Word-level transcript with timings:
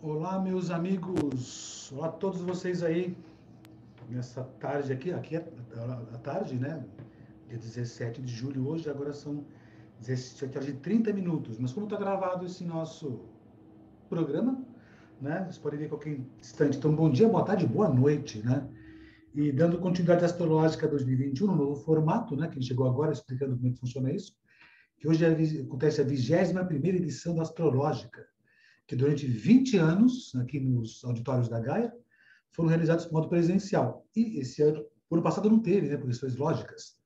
Olá, 0.00 0.38
meus 0.38 0.70
amigos. 0.70 1.90
Olá 1.92 2.06
a 2.06 2.12
todos 2.12 2.40
vocês 2.40 2.84
aí. 2.84 3.16
Nessa 4.08 4.44
tarde 4.60 4.92
aqui, 4.92 5.12
aqui 5.12 5.34
é 5.34 5.52
a 6.14 6.18
tarde, 6.18 6.54
né? 6.54 6.84
Dia 7.48 7.58
17 7.58 8.22
de 8.22 8.32
julho 8.32 8.68
hoje, 8.68 8.88
agora 8.88 9.12
são 9.12 9.44
17 9.98 10.56
horas 10.56 10.68
e 10.68 10.74
30 10.74 11.12
minutos. 11.12 11.58
Mas 11.58 11.72
como 11.72 11.86
está 11.86 11.96
gravado 11.96 12.46
esse 12.46 12.62
nosso 12.64 13.24
programa, 14.08 14.64
né? 15.20 15.40
Vocês 15.42 15.58
podem 15.58 15.80
ver 15.80 15.86
a 15.86 15.88
qualquer 15.88 16.20
instante. 16.38 16.78
Então, 16.78 16.94
bom 16.94 17.10
dia, 17.10 17.28
boa 17.28 17.44
tarde, 17.44 17.66
boa 17.66 17.88
noite, 17.88 18.40
né? 18.46 18.68
E 19.34 19.50
dando 19.50 19.80
continuidade 19.80 20.24
astrológica 20.24 20.86
2021, 20.86 21.44
no 21.48 21.56
novo 21.56 21.74
formato, 21.74 22.36
né? 22.36 22.46
Que 22.46 22.62
chegou 22.62 22.86
agora 22.86 23.12
explicando 23.12 23.56
como 23.56 23.66
é 23.66 23.72
que 23.72 23.80
funciona 23.80 24.12
isso. 24.12 24.32
Que 24.96 25.08
hoje 25.08 25.24
é, 25.24 25.60
acontece 25.60 26.00
a 26.00 26.04
21 26.04 26.66
primeira 26.66 26.98
edição 26.98 27.34
da 27.34 27.42
Astrológica 27.42 28.24
que 28.88 28.96
durante 28.96 29.26
20 29.26 29.76
anos, 29.76 30.34
aqui 30.36 30.58
nos 30.58 31.04
auditórios 31.04 31.46
da 31.46 31.60
Gaia, 31.60 31.94
foram 32.50 32.70
realizados 32.70 33.04
de 33.04 33.12
modo 33.12 33.28
presencial. 33.28 34.06
E 34.16 34.40
esse 34.40 34.62
ano, 34.62 34.82
o 35.10 35.14
ano 35.14 35.22
passado 35.22 35.50
não 35.50 35.60
teve, 35.60 35.88
né, 35.88 35.98
por 35.98 36.06
questões 36.06 36.34
lógicas, 36.36 36.98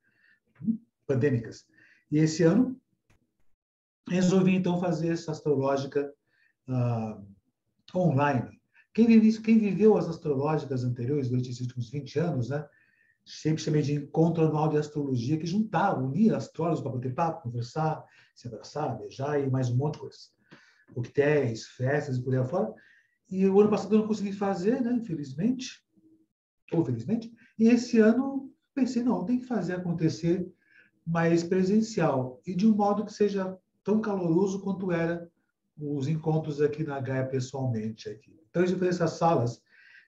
pandêmicas. 1.08 1.66
E 2.08 2.19
esse 2.19 2.44
ano, 2.44 2.80
resolvi 4.08 4.55
então 4.55 4.80
fazer 4.80 5.08
essa 5.08 5.33
astrológica 5.33 6.08
uh, 6.69 7.98
online. 7.98 8.60
Quem, 8.94 9.06
vive, 9.08 9.41
quem 9.41 9.58
viveu 9.58 9.97
as 9.97 10.08
astrológicas 10.08 10.84
anteriores 10.84 11.28
durante 11.28 11.50
esses 11.50 11.62
últimos 11.62 11.91
20 11.91 12.19
anos, 12.20 12.48
né, 12.50 12.64
sempre 13.27 13.60
chamei 13.60 13.83
de 13.83 13.94
encontro 13.94 14.47
anual 14.47 14.69
de 14.69 14.77
astrologia, 14.77 15.36
que 15.36 15.47
juntava, 15.47 16.00
unia 16.00 16.36
astrólogos 16.36 16.80
para 16.80 16.92
bater 16.92 17.12
papo, 17.12 17.42
conversar, 17.42 18.05
se 18.36 18.47
abraçar, 18.47 18.97
beijar 18.98 19.41
e 19.41 19.50
mais 19.50 19.69
um 19.69 19.77
monte 19.77 19.94
de 19.94 20.00
coisas 20.00 20.41
coquetéis, 20.92 21.66
festas 21.66 22.16
e 22.16 22.22
por 22.22 22.34
aí 22.34 22.40
afora. 22.40 22.72
E 23.30 23.46
o 23.46 23.60
ano 23.60 23.70
passado 23.70 23.94
eu 23.94 24.00
não 24.00 24.06
consegui 24.06 24.32
fazer, 24.32 24.80
né, 24.80 24.92
infelizmente, 24.92 25.82
ou 26.72 26.84
felizmente. 26.84 27.32
E 27.58 27.68
esse 27.68 27.98
ano 27.98 28.52
pensei, 28.74 29.02
não, 29.02 29.24
tem 29.24 29.38
que 29.38 29.46
fazer 29.46 29.74
acontecer 29.74 30.50
mais 31.06 31.42
presencial 31.42 32.40
e 32.46 32.54
de 32.54 32.66
um 32.66 32.74
modo 32.74 33.04
que 33.04 33.12
seja 33.12 33.58
tão 33.82 34.00
caloroso 34.00 34.60
quanto 34.62 34.92
era 34.92 35.28
os 35.76 36.06
encontros 36.06 36.60
aqui 36.60 36.84
na 36.84 37.00
Gaia 37.00 37.26
pessoalmente. 37.26 38.08
Aqui. 38.08 38.38
Então, 38.48 38.66
fez 38.66 38.82
essas 38.82 39.12
salas 39.12 39.60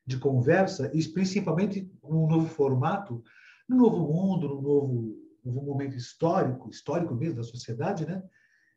de 0.07 0.19
conversa, 0.19 0.91
e 0.93 1.03
principalmente 1.09 1.91
num 2.03 2.27
novo 2.27 2.47
formato, 2.47 3.23
num 3.69 3.79
novo 3.79 4.01
mundo, 4.01 4.49
num 4.49 4.61
novo, 4.61 5.17
novo 5.43 5.63
momento 5.63 5.97
histórico, 5.97 6.69
histórico 6.69 7.15
mesmo 7.15 7.37
da 7.37 7.43
sociedade, 7.43 8.05
né? 8.07 8.23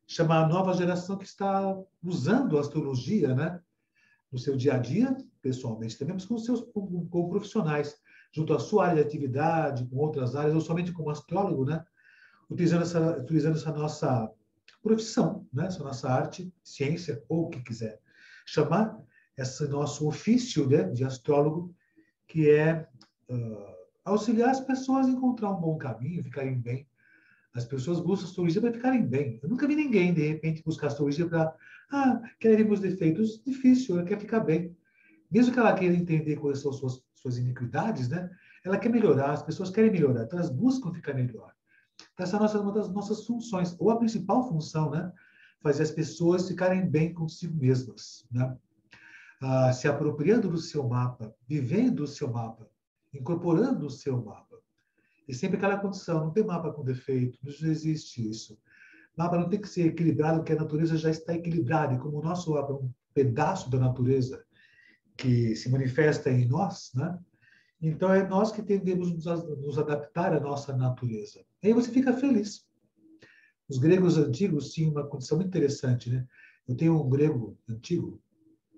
Chamar 0.08 0.46
a 0.46 0.48
nova 0.48 0.74
geração 0.74 1.18
que 1.18 1.26
está 1.26 1.78
usando 2.02 2.58
a 2.58 2.62
astrologia, 2.62 3.36
né? 3.36 3.60
No 4.32 4.40
seu 4.40 4.56
dia 4.56 4.76
a 4.76 4.78
dia, 4.78 5.16
pessoalmente 5.42 5.98
também, 5.98 6.14
mas 6.14 6.26
com 6.26 6.38
seus 6.38 6.62
com, 6.62 7.08
com 7.08 7.30
profissionais, 7.30 7.96
junto 8.32 8.54
à 8.54 8.60
sua 8.60 8.88
área 8.88 9.04
de 9.04 9.08
atividade, 9.08 9.86
com 9.86 9.98
outras 9.98 10.36
áreas, 10.36 10.56
ou 10.56 10.62
somente 10.62 10.92
como 10.92 11.10
astrólogo, 11.10 11.66
né? 11.66 11.84
Utilizando 12.50 12.84
essa, 12.84 13.18
utilizando 13.18 13.58
essa 13.58 13.72
nossa 13.72 14.32
profissão, 14.82 15.46
né? 15.54 15.68
Essa 15.68 15.84
nossa 15.84 16.10
arte, 16.10 16.54
ciência, 16.64 17.22
ou 17.28 17.46
o 17.46 17.50
que 17.50 17.62
quiser. 17.62 18.00
Chamar 18.46 18.98
esse 19.38 19.68
nosso 19.68 20.08
ofício 20.08 20.68
né, 20.68 20.84
de 20.84 21.04
astrólogo, 21.04 21.76
que 22.26 22.50
é 22.50 22.88
uh, 23.30 23.76
auxiliar 24.04 24.50
as 24.50 24.62
pessoas 24.62 25.06
a 25.06 25.12
encontrar 25.12 25.52
um 25.52 25.60
bom 25.60 25.78
caminho, 25.78 26.24
ficarem 26.24 26.60
bem, 26.60 26.87
as 27.58 27.66
pessoas 27.66 28.00
buscam 28.00 28.28
astrologia 28.28 28.62
para 28.62 28.72
ficarem 28.72 29.06
bem. 29.06 29.40
Eu 29.42 29.50
nunca 29.50 29.68
vi 29.68 29.76
ninguém, 29.76 30.14
de 30.14 30.28
repente, 30.28 30.64
buscar 30.64 30.88
astrologia 30.88 31.28
para, 31.28 31.54
ah, 31.92 32.22
quer 32.40 32.60
os 32.70 32.80
defeitos. 32.80 33.42
Difícil, 33.44 33.98
ela 33.98 34.06
quer 34.06 34.20
ficar 34.20 34.42
bem. 34.42 34.76
Mesmo 35.32 35.54
que 35.54 35.60
ela 35.60 35.74
queira 35.74 35.96
entender 35.96 36.36
quais 36.38 36.60
são 36.60 36.72
suas, 36.72 37.02
suas 37.16 37.38
iniquidades, 37.38 38.08
né? 38.08 38.30
ela 38.68 38.78
quer 38.78 38.90
melhorar, 38.90 39.32
as 39.32 39.42
pessoas 39.42 39.70
querem 39.70 39.92
melhorar, 39.92 40.24
então 40.24 40.38
elas 40.38 40.52
buscam 40.52 40.92
ficar 40.92 41.14
melhor. 41.14 41.54
Então, 42.14 42.26
essa 42.26 42.58
é 42.58 42.60
uma 42.60 42.72
das 42.72 42.90
nossas 42.90 43.26
funções, 43.26 43.76
ou 43.80 43.90
a 43.90 43.98
principal 43.98 44.48
função, 44.48 44.92
né? 44.92 45.12
Fazer 45.62 45.84
as 45.84 45.92
pessoas 45.92 46.48
ficarem 46.48 46.88
bem 46.88 47.14
consigo 47.14 47.58
mesmas, 47.58 48.26
né? 48.32 48.56
Ah, 49.42 49.72
se 49.72 49.88
apropriando 49.88 50.50
do 50.50 50.58
seu 50.58 50.88
mapa, 50.88 51.34
vivendo 51.48 52.02
o 52.02 52.08
seu 52.08 52.32
mapa, 52.32 52.70
incorporando 53.14 53.86
o 53.86 53.90
seu 53.90 54.22
mapa. 54.24 54.47
E 55.28 55.34
sempre 55.34 55.58
aquela 55.58 55.78
condição, 55.78 56.26
não 56.26 56.32
tem 56.32 56.46
mapa 56.46 56.72
com 56.72 56.84
defeito, 56.84 57.38
não 57.44 57.70
existe 57.70 58.28
isso. 58.28 58.58
Mapa 59.16 59.38
não 59.38 59.50
tem 59.50 59.60
que 59.60 59.68
ser 59.68 59.88
equilibrado, 59.88 60.40
porque 60.40 60.54
a 60.54 60.58
natureza 60.58 60.96
já 60.96 61.10
está 61.10 61.34
equilibrada. 61.34 61.96
E 61.96 62.00
como 62.00 62.20
o 62.20 62.24
nosso 62.24 62.52
mapa 62.52 62.72
é 62.72 62.76
um 62.76 62.92
pedaço 63.14 63.70
da 63.70 63.80
natureza 63.80 64.44
que 65.18 65.56
se 65.56 65.70
manifesta 65.70 66.30
em 66.30 66.48
nós, 66.48 66.92
né? 66.94 67.20
Então 67.82 68.14
é 68.14 68.28
nós 68.28 68.52
que 68.52 68.62
tendemos 68.62 69.12
nos, 69.12 69.26
nos 69.26 69.78
adaptar 69.78 70.34
à 70.34 70.40
nossa 70.40 70.76
natureza. 70.76 71.44
Aí 71.64 71.74
você 71.74 71.92
fica 71.92 72.14
feliz. 72.14 72.66
Os 73.68 73.80
gregos 73.80 74.18
antigos 74.18 74.72
tinham 74.72 74.92
uma 74.92 75.06
condição 75.06 75.38
muito 75.38 75.50
interessante, 75.50 76.10
né? 76.10 76.26
Eu 76.68 76.76
tenho 76.76 77.02
um 77.02 77.10
grego 77.10 77.58
antigo 77.68 78.22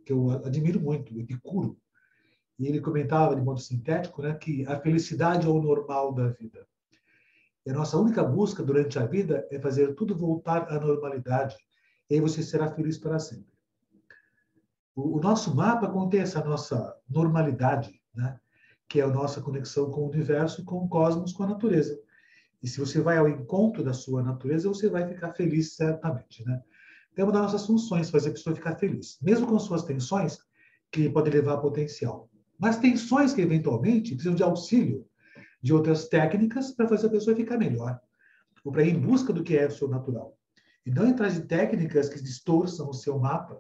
que 0.06 0.14
eu 0.14 0.32
admiro 0.32 0.80
muito, 0.80 1.18
Epicuro 1.20 1.78
e 2.60 2.68
ele 2.68 2.82
comentava 2.82 3.36
de 3.36 3.42
modo 3.42 3.62
sintético 3.62 4.22
né, 4.22 4.34
que 4.34 4.66
a 4.68 4.78
felicidade 4.78 5.48
é 5.48 5.50
o 5.50 5.62
normal 5.62 6.14
da 6.14 6.28
vida. 6.28 6.68
E 7.66 7.72
a 7.72 7.74
nossa 7.74 7.98
única 7.98 8.22
busca 8.22 8.62
durante 8.62 9.00
a 9.00 9.06
vida 9.06 9.48
é 9.50 9.58
fazer 9.60 9.96
tudo 9.96 10.16
voltar 10.16 10.70
à 10.70 10.78
normalidade. 10.78 11.56
E 12.10 12.16
aí 12.16 12.20
você 12.20 12.44
será 12.44 12.70
feliz 12.70 12.98
para 12.98 13.18
sempre. 13.18 13.54
O, 14.94 15.18
o 15.18 15.22
nosso 15.22 15.56
mapa 15.56 15.88
contém 15.88 16.20
essa 16.20 16.44
nossa 16.44 16.98
normalidade, 17.10 18.02
né, 18.14 18.38
que 18.90 19.00
é 19.00 19.04
a 19.04 19.08
nossa 19.08 19.40
conexão 19.40 19.90
com 19.90 20.02
o 20.02 20.10
universo, 20.10 20.66
com 20.66 20.84
o 20.84 20.90
cosmos, 20.90 21.32
com 21.32 21.44
a 21.44 21.48
natureza. 21.48 21.98
E 22.62 22.68
se 22.68 22.78
você 22.78 23.00
vai 23.00 23.18
ao 23.18 23.30
encontro 23.30 23.82
da 23.82 23.94
sua 23.94 24.22
natureza, 24.22 24.68
você 24.68 24.90
vai 24.90 25.08
ficar 25.08 25.32
feliz 25.32 25.78
certamente. 25.78 26.44
Né? 26.44 26.62
Então, 27.14 27.24
é 27.24 27.26
uma 27.26 27.32
das 27.32 27.54
nossas 27.54 27.66
funções, 27.66 28.10
fazer 28.10 28.30
a 28.30 28.34
pessoa 28.34 28.56
ficar 28.56 28.76
feliz, 28.76 29.18
mesmo 29.22 29.48
com 29.48 29.58
suas 29.60 29.84
tensões, 29.84 30.40
que 30.92 31.10
pode 31.10 31.30
levar 31.30 31.54
a 31.54 31.58
potencial 31.58 32.29
mas 32.60 32.78
tensões 32.78 33.34
que 33.34 33.42
eventualmente 33.42 34.14
precisam 34.14 34.36
de 34.36 34.44
auxílio 34.44 35.08
de 35.62 35.74
outras 35.74 36.08
técnicas 36.08 36.72
para 36.72 36.88
fazer 36.88 37.08
a 37.08 37.12
pessoa 37.12 37.36
ficar 37.36 37.58
melhor, 37.58 38.00
ou 38.64 38.72
para 38.72 38.84
ir 38.84 38.96
em 38.96 39.00
busca 39.00 39.34
do 39.34 39.44
que 39.44 39.58
é 39.58 39.68
o 39.68 39.72
seu 39.72 39.88
natural. 39.88 40.38
E 40.86 40.92
não 40.92 41.08
entrar 41.08 41.30
de 41.30 41.42
técnicas 41.42 42.10
que 42.10 42.22
distorçam 42.22 42.90
o 42.90 42.94
seu 42.94 43.20
mapa, 43.20 43.60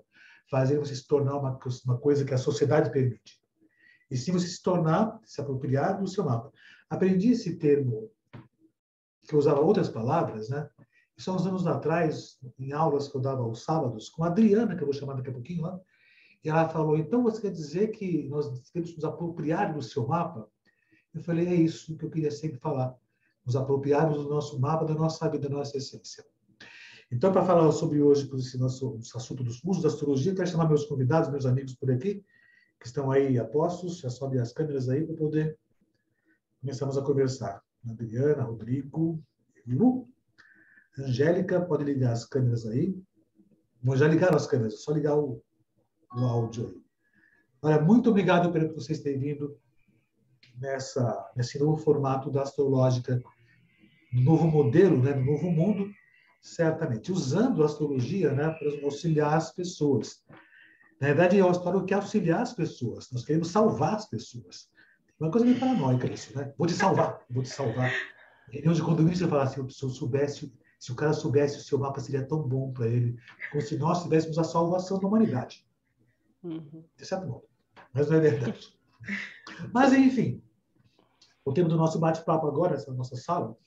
fazendo 0.50 0.86
você 0.86 0.96
se 0.96 1.08
tornar 1.08 1.38
uma, 1.38 1.60
uma 1.86 1.98
coisa 1.98 2.26
que 2.26 2.34
a 2.34 2.38
sociedade 2.38 2.92
permite. 2.92 3.40
E 4.10 4.18
sim 4.18 4.32
você 4.32 4.48
se 4.48 4.62
tornar, 4.62 5.20
se 5.24 5.40
apropriar 5.40 6.00
do 6.00 6.08
seu 6.08 6.24
mapa. 6.24 6.52
Aprendi 6.90 7.32
esse 7.32 7.56
termo, 7.58 8.10
que 9.28 9.36
eu 9.36 9.40
usava 9.40 9.60
outras 9.60 9.90
palavras, 9.90 10.50
né? 10.50 10.68
Isso 11.16 11.30
há 11.30 11.36
uns 11.36 11.46
anos 11.46 11.68
atrás, 11.68 12.40
em 12.58 12.72
aulas 12.72 13.10
que 13.10 13.18
eu 13.18 13.22
dava 13.22 13.42
aos 13.42 13.64
sábados, 13.64 14.10
com 14.10 14.24
a 14.24 14.28
Adriana, 14.28 14.76
que 14.76 14.82
eu 14.82 14.88
vou 14.88 14.94
chamar 14.94 15.16
daqui 15.16 15.30
a 15.30 15.34
pouquinho 15.34 15.64
lá, 15.64 15.80
ela 16.48 16.70
falou: 16.70 16.98
então 16.98 17.24
você 17.24 17.42
quer 17.42 17.52
dizer 17.52 17.90
que 17.90 18.28
nós 18.30 18.48
temos 18.72 18.92
que 18.92 18.96
nos 18.96 19.06
apropriar 19.06 19.74
do 19.74 19.82
seu 19.82 20.08
mapa? 20.08 20.48
Eu 21.14 21.22
falei: 21.22 21.48
é 21.48 21.56
isso 21.56 21.98
que 21.98 22.06
eu 22.06 22.10
queria 22.10 22.32
sempre 22.32 22.60
falar. 22.60 22.96
Nos 23.46 23.56
apropriarmos 23.56 24.24
do 24.24 24.30
nosso 24.30 24.60
mapa, 24.60 24.86
da 24.86 24.94
nossa 24.94 25.28
vida, 25.30 25.50
da 25.50 25.56
nossa 25.56 25.78
essência. 25.78 26.24
Então, 27.12 27.32
para 27.32 27.44
falar 27.44 27.72
sobre 27.72 28.02
hoje, 28.02 28.30
esse 28.36 28.58
nosso 28.58 29.00
assunto 29.16 29.44
dos 29.44 29.64
usos 29.64 29.82
da 29.82 29.90
astrologia, 29.90 30.36
quero 30.36 30.48
chamar 30.48 30.68
meus 30.68 30.86
convidados, 30.86 31.30
meus 31.32 31.46
amigos 31.46 31.74
por 31.74 31.92
aqui, 31.92 32.24
que 32.80 32.86
estão 32.86 33.10
aí 33.12 33.40
apostos, 33.40 33.98
já 33.98 34.12
sobe 34.12 34.38
as 34.38 34.54
câmeras 34.54 34.88
aí 34.88 35.04
para 35.04 35.16
poder 35.16 35.58
começarmos 36.62 36.98
a 36.98 37.02
conversar. 37.02 37.64
Adriana, 37.90 38.44
Rodrigo, 38.44 39.20
Lu, 39.66 40.08
Angélica, 41.00 41.60
pode 41.62 41.84
ligar 41.84 42.12
as 42.12 42.26
câmeras 42.26 42.66
aí. 42.68 42.96
Bom, 43.82 43.96
já 43.96 44.08
ligaram 44.08 44.36
as 44.36 44.46
câmeras, 44.46 44.76
é 44.76 44.78
só 44.78 44.92
ligar 44.92 45.18
o, 45.18 45.42
no 46.14 46.26
áudio 46.26 46.68
aí. 46.68 46.82
Olha, 47.62 47.82
muito 47.82 48.10
obrigado 48.10 48.52
por 48.52 48.74
vocês 48.74 49.00
terem 49.00 49.20
vindo 49.20 49.58
nessa, 50.58 51.32
nesse 51.36 51.60
novo 51.60 51.78
formato 51.78 52.30
da 52.32 52.42
astrológica, 52.42 53.22
no 54.14 54.22
novo 54.22 54.48
modelo, 54.48 55.02
né, 55.02 55.14
no 55.14 55.26
novo 55.26 55.52
mundo, 55.52 55.90
certamente, 56.42 57.12
usando 57.12 57.62
a 57.62 57.66
astrologia 57.66 58.32
né, 58.32 58.50
para 58.50 58.86
auxiliar 58.86 59.36
as 59.36 59.52
pessoas. 59.54 60.24
Na 61.00 61.08
verdade, 61.08 61.42
o 61.42 61.48
astrólogo 61.48 61.86
que 61.86 61.90
quer 61.90 62.02
auxiliar 62.02 62.42
as 62.42 62.54
pessoas, 62.54 63.10
nós 63.12 63.24
queremos 63.24 63.50
salvar 63.50 63.96
as 63.96 64.10
pessoas. 64.10 64.70
Uma 65.20 65.32
coisa 65.32 65.46
meio 65.46 65.60
paranoica 65.60 66.12
isso, 66.12 66.38
né? 66.38 66.54
Vou 66.58 66.66
te 66.66 66.74
salvar, 66.74 67.22
vou 67.30 67.44
te 67.44 67.50
salvar. 67.50 67.92
Reunião 68.50 68.74
de 68.74 68.82
condomínio, 68.82 69.18
você 69.18 69.28
fala 69.28 69.44
assim, 69.44 69.68
se 69.70 69.84
eu 69.84 69.90
soubesse, 69.90 70.52
se 70.80 70.92
o 70.92 70.96
cara 70.96 71.14
soubesse 71.14 71.58
o 71.58 71.62
seu 71.62 71.78
mapa 71.78 72.00
seria 72.00 72.26
tão 72.26 72.42
bom 72.42 72.72
para 72.72 72.88
ele, 72.88 73.18
como 73.52 73.62
se 73.62 73.78
nós 73.78 74.02
tivéssemos 74.02 74.38
a 74.38 74.44
salvação 74.46 74.98
da 74.98 75.08
humanidade. 75.08 75.66
Uhum. 76.44 76.84
De 76.96 77.06
certo 77.06 77.28
modo. 77.28 77.44
Mas 77.94 78.10
não 78.10 78.18
é 78.18 78.20
verdade. 78.20 78.78
Mas, 79.74 79.94
enfim, 79.94 80.42
o 81.44 81.54
tema 81.54 81.70
do 81.70 81.78
nosso 81.78 82.00
bate-papo 82.00 82.48
agora, 82.48 82.76
essa 82.76 82.94
nossa 82.94 83.16
sala, 83.16 83.58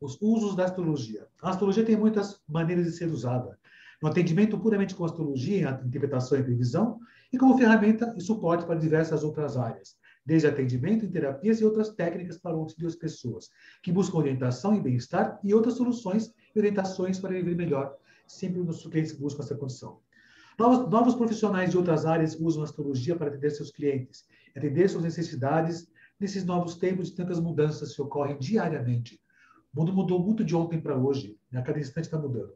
os 0.00 0.20
usos 0.20 0.54
da 0.54 0.64
astrologia. 0.64 1.26
A 1.42 1.50
astrologia 1.50 1.84
tem 1.84 1.96
muitas 1.96 2.42
maneiras 2.48 2.84
de 2.86 2.92
ser 2.92 3.08
usada. 3.08 3.58
no 4.02 4.08
atendimento 4.08 4.58
puramente 4.58 4.94
com 4.94 5.06
astrologia, 5.06 5.80
interpretação 5.84 6.38
e 6.38 6.42
previsão, 6.42 6.98
e 7.32 7.38
como 7.38 7.56
ferramenta 7.56 8.14
e 8.16 8.20
suporte 8.20 8.66
para 8.66 8.78
diversas 8.78 9.24
outras 9.24 9.56
áreas, 9.56 9.96
desde 10.24 10.46
atendimento 10.46 11.06
em 11.06 11.10
terapias 11.10 11.60
e 11.60 11.64
outras 11.64 11.88
técnicas 11.90 12.36
para 12.36 12.54
auxílio 12.54 12.88
às 12.88 12.94
pessoas, 12.94 13.48
que 13.82 13.90
buscam 13.90 14.18
orientação 14.18 14.74
e 14.74 14.80
bem-estar 14.80 15.40
e 15.42 15.54
outras 15.54 15.74
soluções 15.74 16.34
e 16.54 16.58
orientações 16.58 17.18
para 17.18 17.32
viver 17.32 17.56
melhor, 17.56 17.96
sempre 18.26 18.60
nos 18.60 18.86
clientes 18.86 19.12
buscam 19.12 19.42
essa 19.42 19.56
condição. 19.56 20.00
Novos, 20.58 20.90
novos 20.90 21.14
profissionais 21.14 21.70
de 21.70 21.76
outras 21.76 22.06
áreas 22.06 22.34
usam 22.40 22.62
a 22.62 22.64
astrologia 22.64 23.14
para 23.14 23.28
atender 23.28 23.50
seus 23.50 23.70
clientes, 23.70 24.24
atender 24.56 24.88
suas 24.88 25.04
necessidades 25.04 25.86
nesses 26.18 26.44
novos 26.44 26.76
tempos 26.76 27.10
de 27.10 27.16
tantas 27.16 27.38
mudanças 27.38 27.94
que 27.94 28.00
ocorrem 28.00 28.38
diariamente. 28.38 29.20
O 29.74 29.80
mundo 29.80 29.92
mudou 29.92 30.18
muito 30.18 30.42
de 30.42 30.56
ontem 30.56 30.80
para 30.80 30.96
hoje, 30.96 31.38
e 31.52 31.56
a 31.56 31.62
cada 31.62 31.78
instante 31.78 32.04
está 32.04 32.18
mudando. 32.18 32.54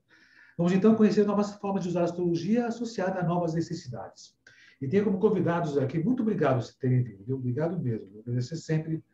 Vamos 0.56 0.72
então 0.72 0.94
conhecer 0.94 1.26
novas 1.26 1.52
formas 1.56 1.82
de 1.82 1.90
usar 1.90 2.00
a 2.00 2.04
astrologia 2.04 2.66
associada 2.66 3.20
a 3.20 3.22
novas 3.22 3.52
necessidades. 3.52 4.34
E 4.80 4.88
tenho 4.88 5.04
como 5.04 5.18
convidados 5.18 5.76
aqui, 5.76 6.02
muito 6.02 6.22
obrigado 6.22 6.64
por 6.64 6.74
terem 6.78 7.02
vindo, 7.02 7.34
obrigado 7.34 7.78
mesmo. 7.78 8.10
Vou 8.10 8.20
agradecer 8.20 8.56
sempre 8.56 9.04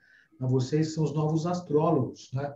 a 0.41 0.47
vocês, 0.47 0.94
são 0.94 1.03
os 1.03 1.12
novos 1.12 1.44
astrólogos, 1.44 2.31
né? 2.32 2.55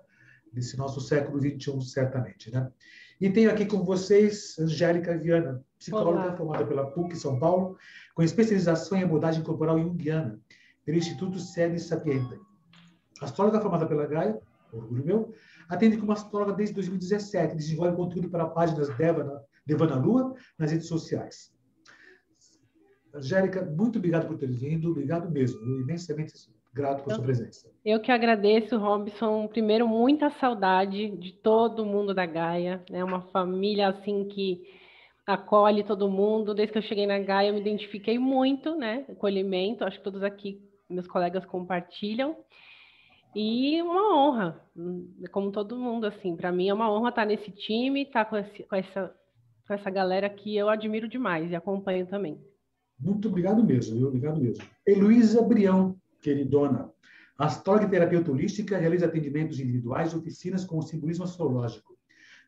Desse 0.52 0.76
nosso 0.76 1.00
século 1.00 1.40
XXI, 1.40 1.80
certamente, 1.82 2.52
né? 2.52 2.70
E 3.20 3.28
tenho 3.28 3.50
aqui 3.50 3.66
com 3.66 3.84
vocês 3.84 4.58
Angélica 4.58 5.14
Viana, 5.18 5.62
psicóloga 5.78 6.20
Olá. 6.20 6.36
formada 6.38 6.66
pela 6.66 6.86
PUC 6.86 7.14
São 7.14 7.38
Paulo, 7.38 7.76
com 8.14 8.22
especialização 8.22 8.96
em 8.96 9.02
abordagem 9.02 9.42
corporal 9.42 9.78
junguiana, 9.78 10.40
pelo 10.86 10.96
Instituto 10.96 11.38
Sede 11.38 11.78
Sapienta. 11.78 12.38
Astróloga 13.20 13.60
formada 13.60 13.86
pela 13.86 14.06
Gaia, 14.06 14.40
orgulho 14.72 15.04
meu, 15.04 15.34
atende 15.68 15.98
como 15.98 16.12
astróloga 16.12 16.54
desde 16.54 16.74
2017, 16.76 17.56
desenvolve 17.56 17.94
conteúdo 17.94 18.30
para 18.30 18.46
páginas 18.46 18.88
Devana, 18.96 19.42
Devana 19.66 19.96
Lua 19.96 20.34
nas 20.58 20.72
redes 20.72 20.88
sociais. 20.88 21.52
Angélica, 23.12 23.62
muito 23.66 23.98
obrigado 23.98 24.28
por 24.28 24.38
ter 24.38 24.50
vindo, 24.50 24.92
obrigado 24.92 25.30
mesmo, 25.30 25.60
imensamente 25.82 26.32
grato 26.72 27.02
por 27.02 27.12
sua 27.12 27.22
presença. 27.22 27.68
Eu 27.84 28.00
que 28.00 28.12
agradeço, 28.12 28.76
Robson. 28.76 29.46
Primeiro, 29.48 29.88
muita 29.88 30.30
saudade 30.30 31.10
de 31.16 31.32
todo 31.32 31.84
mundo 31.84 32.14
da 32.14 32.26
Gaia, 32.26 32.84
né? 32.90 33.02
Uma 33.02 33.22
família 33.22 33.88
assim 33.88 34.28
que 34.28 34.62
acolhe 35.26 35.84
todo 35.84 36.10
mundo. 36.10 36.54
Desde 36.54 36.72
que 36.72 36.78
eu 36.78 36.82
cheguei 36.82 37.06
na 37.06 37.18
Gaia, 37.18 37.48
eu 37.48 37.54
me 37.54 37.60
identifiquei 37.60 38.18
muito, 38.18 38.74
né? 38.76 39.04
Acolhimento, 39.08 39.84
acho 39.84 39.98
que 39.98 40.04
todos 40.04 40.22
aqui, 40.22 40.60
meus 40.88 41.06
colegas 41.06 41.44
compartilham. 41.44 42.36
E 43.34 43.80
uma 43.82 44.16
honra, 44.16 44.60
como 45.30 45.52
todo 45.52 45.76
mundo, 45.76 46.04
assim, 46.04 46.36
para 46.36 46.50
mim 46.50 46.68
é 46.68 46.74
uma 46.74 46.92
honra 46.92 47.10
estar 47.10 47.24
nesse 47.24 47.50
time, 47.52 48.02
estar 48.02 48.24
com, 48.24 48.36
esse, 48.36 48.64
com, 48.64 48.74
essa, 48.74 49.14
com 49.66 49.74
essa 49.74 49.88
galera 49.88 50.28
que 50.28 50.56
eu 50.56 50.68
admiro 50.68 51.08
demais 51.08 51.50
e 51.50 51.54
acompanho 51.54 52.06
também. 52.06 52.40
Muito 52.98 53.28
obrigado 53.28 53.62
mesmo, 53.64 53.96
viu? 53.96 54.08
obrigado 54.08 54.40
mesmo. 54.40 54.64
Heloísa 54.86 55.42
Brião, 55.42 55.96
queridona. 56.20 56.90
Astróloga 57.38 57.86
e 57.86 57.90
terapeuta 57.90 58.30
holística, 58.30 58.76
realiza 58.76 59.06
atendimentos 59.06 59.58
individuais 59.58 60.12
e 60.12 60.16
oficinas 60.16 60.64
com 60.64 60.78
o 60.78 60.82
simbolismo 60.82 61.24
astrológico. 61.24 61.96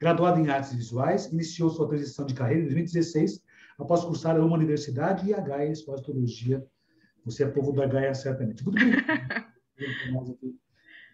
Graduada 0.00 0.38
em 0.40 0.48
artes 0.48 0.74
visuais, 0.74 1.26
iniciou 1.32 1.70
sua 1.70 1.88
transição 1.88 2.26
de 2.26 2.34
carreira 2.34 2.62
em 2.62 2.66
2016, 2.66 3.42
após 3.78 4.04
cursar 4.04 4.38
uma 4.38 4.56
universidade 4.56 5.28
e 5.28 5.34
a 5.34 5.40
Gaia 5.40 5.74
sua 5.74 5.94
astrologia. 5.94 6.64
Você 7.24 7.44
é 7.44 7.46
povo 7.46 7.72
da 7.72 7.86
Gaia, 7.86 8.14
certamente. 8.14 8.64
Muito 8.64 8.78
obrigado 10.32 10.36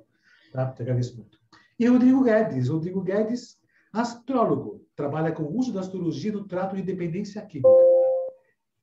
Tá? 0.51 0.71
Te 0.73 0.81
agradeço 0.81 1.15
muito. 1.15 1.39
E 1.79 1.87
Rodrigo 1.87 2.23
Guedes. 2.23 2.67
Rodrigo 2.67 3.01
Guedes, 3.01 3.59
astrólogo, 3.93 4.85
trabalha 4.95 5.31
com 5.31 5.43
o 5.43 5.57
uso 5.57 5.71
da 5.71 5.79
astrologia 5.79 6.31
no 6.31 6.45
trato 6.45 6.75
de 6.75 6.81
dependência 6.81 7.41
química. 7.45 7.90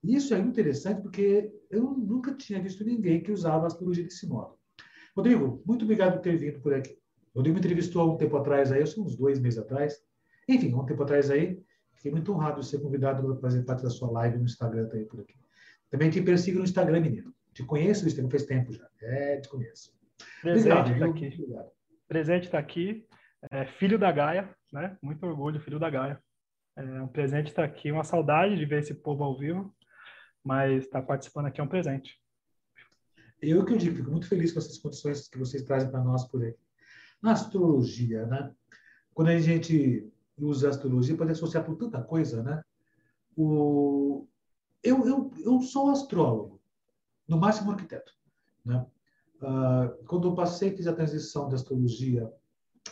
Isso 0.02 0.35
é 0.35 0.38
interessante 0.38 1.02
porque 1.02 1.52
eu 1.71 1.83
nunca 1.83 2.35
tinha 2.35 2.61
visto 2.62 2.85
ninguém 2.85 3.21
que 3.21 3.33
usava 3.33 3.64
a 3.64 3.67
astrologia 3.67 4.05
desse 4.05 4.26
modo. 4.26 4.57
Rodrigo, 5.17 5.62
muito 5.67 5.85
obrigado 5.85 6.14
por 6.14 6.21
ter 6.21 6.37
vindo 6.37 6.61
por 6.61 6.73
aqui. 6.73 6.97
Rodrigo 7.35 7.55
me 7.55 7.61
entrevistou 7.61 8.02
há 8.02 8.14
um 8.14 8.17
tempo 8.17 8.37
atrás, 8.37 8.71
aí, 8.71 8.83
uns 8.83 9.17
dois 9.17 9.40
meses 9.40 9.59
atrás. 9.59 9.97
Enfim, 10.49 10.73
um 10.75 10.85
tempo 10.85 11.02
atrás 11.02 11.31
aí, 11.31 11.61
fiquei 11.95 12.11
muito 12.11 12.33
honrado 12.33 12.61
de 12.61 12.67
ser 12.67 12.81
convidado 12.81 13.23
para 13.23 13.37
fazer 13.40 13.64
parte 13.64 13.83
da 13.83 13.90
sua 13.90 14.11
live 14.12 14.38
no 14.38 14.45
Instagram 14.45 14.88
tá 14.88 14.97
aí 14.97 15.05
por 15.05 15.21
aqui. 15.21 15.35
Também 15.90 16.11
te 16.11 16.23
persigo 16.23 16.59
no 16.59 16.64
Instagram, 16.64 17.00
menino. 17.00 17.35
Te 17.52 17.64
conheço, 17.64 18.07
Instagram 18.07 18.31
faz 18.31 18.45
tempo 18.45 18.73
já. 18.73 18.88
É, 19.02 19.40
te 19.40 19.49
conheço. 19.49 19.93
Presente 20.40 20.93
está 20.93 21.07
aqui. 21.07 21.26
Obrigado. 21.26 21.71
Presente 22.07 22.45
está 22.45 22.59
aqui. 22.59 23.07
É, 23.50 23.67
filho 23.67 23.99
da 23.99 24.11
Gaia, 24.11 24.49
né? 24.73 24.97
Muito 25.02 25.25
orgulho, 25.26 25.61
filho 25.61 25.78
da 25.78 25.90
Gaia. 25.90 26.21
É, 26.76 27.02
um 27.02 27.09
presente 27.09 27.49
está 27.49 27.64
aqui, 27.64 27.90
uma 27.90 28.05
saudade 28.05 28.57
de 28.57 28.64
ver 28.64 28.81
esse 28.81 28.95
povo 28.95 29.25
ao 29.25 29.37
vivo 29.37 29.75
mas 30.45 30.85
estar 30.85 31.00
tá 31.00 31.07
participando 31.07 31.47
aqui 31.47 31.61
é 31.61 31.64
um 31.64 31.68
presente. 31.68 32.21
Eu 33.40 33.64
que 33.64 33.73
eu 33.73 33.78
digo, 33.78 33.97
fico 33.97 34.11
muito 34.11 34.26
feliz 34.26 34.52
com 34.52 34.59
essas 34.59 34.78
condições 34.78 35.28
que 35.28 35.38
vocês 35.38 35.62
trazem 35.62 35.90
para 35.90 36.02
nós 36.02 36.25
por 36.25 36.42
aí. 36.42 36.54
Na 37.23 37.33
astrologia, 37.33 38.26
né? 38.26 38.52
Quando 39.14 39.28
a 39.28 39.38
gente 39.38 40.09
usa 40.37 40.68
a 40.68 40.71
astrologia, 40.71 41.16
pode 41.16 41.33
associar 41.33 41.64
por 41.64 41.76
tanta 41.76 42.02
coisa, 42.02 42.42
né? 42.42 42.62
O... 43.37 44.26
Eu, 44.83 45.07
eu, 45.07 45.33
eu 45.38 45.61
sou 45.62 45.90
astrólogo, 45.90 46.61
no 47.26 47.37
máximo 47.37 47.71
arquiteto, 47.71 48.12
né? 48.64 48.87
Uh, 49.40 50.04
quando 50.04 50.28
eu 50.28 50.35
passei, 50.35 50.75
fiz 50.76 50.88
a 50.88 50.92
transição 50.92 51.49
da 51.49 51.54
astrologia, 51.54 52.33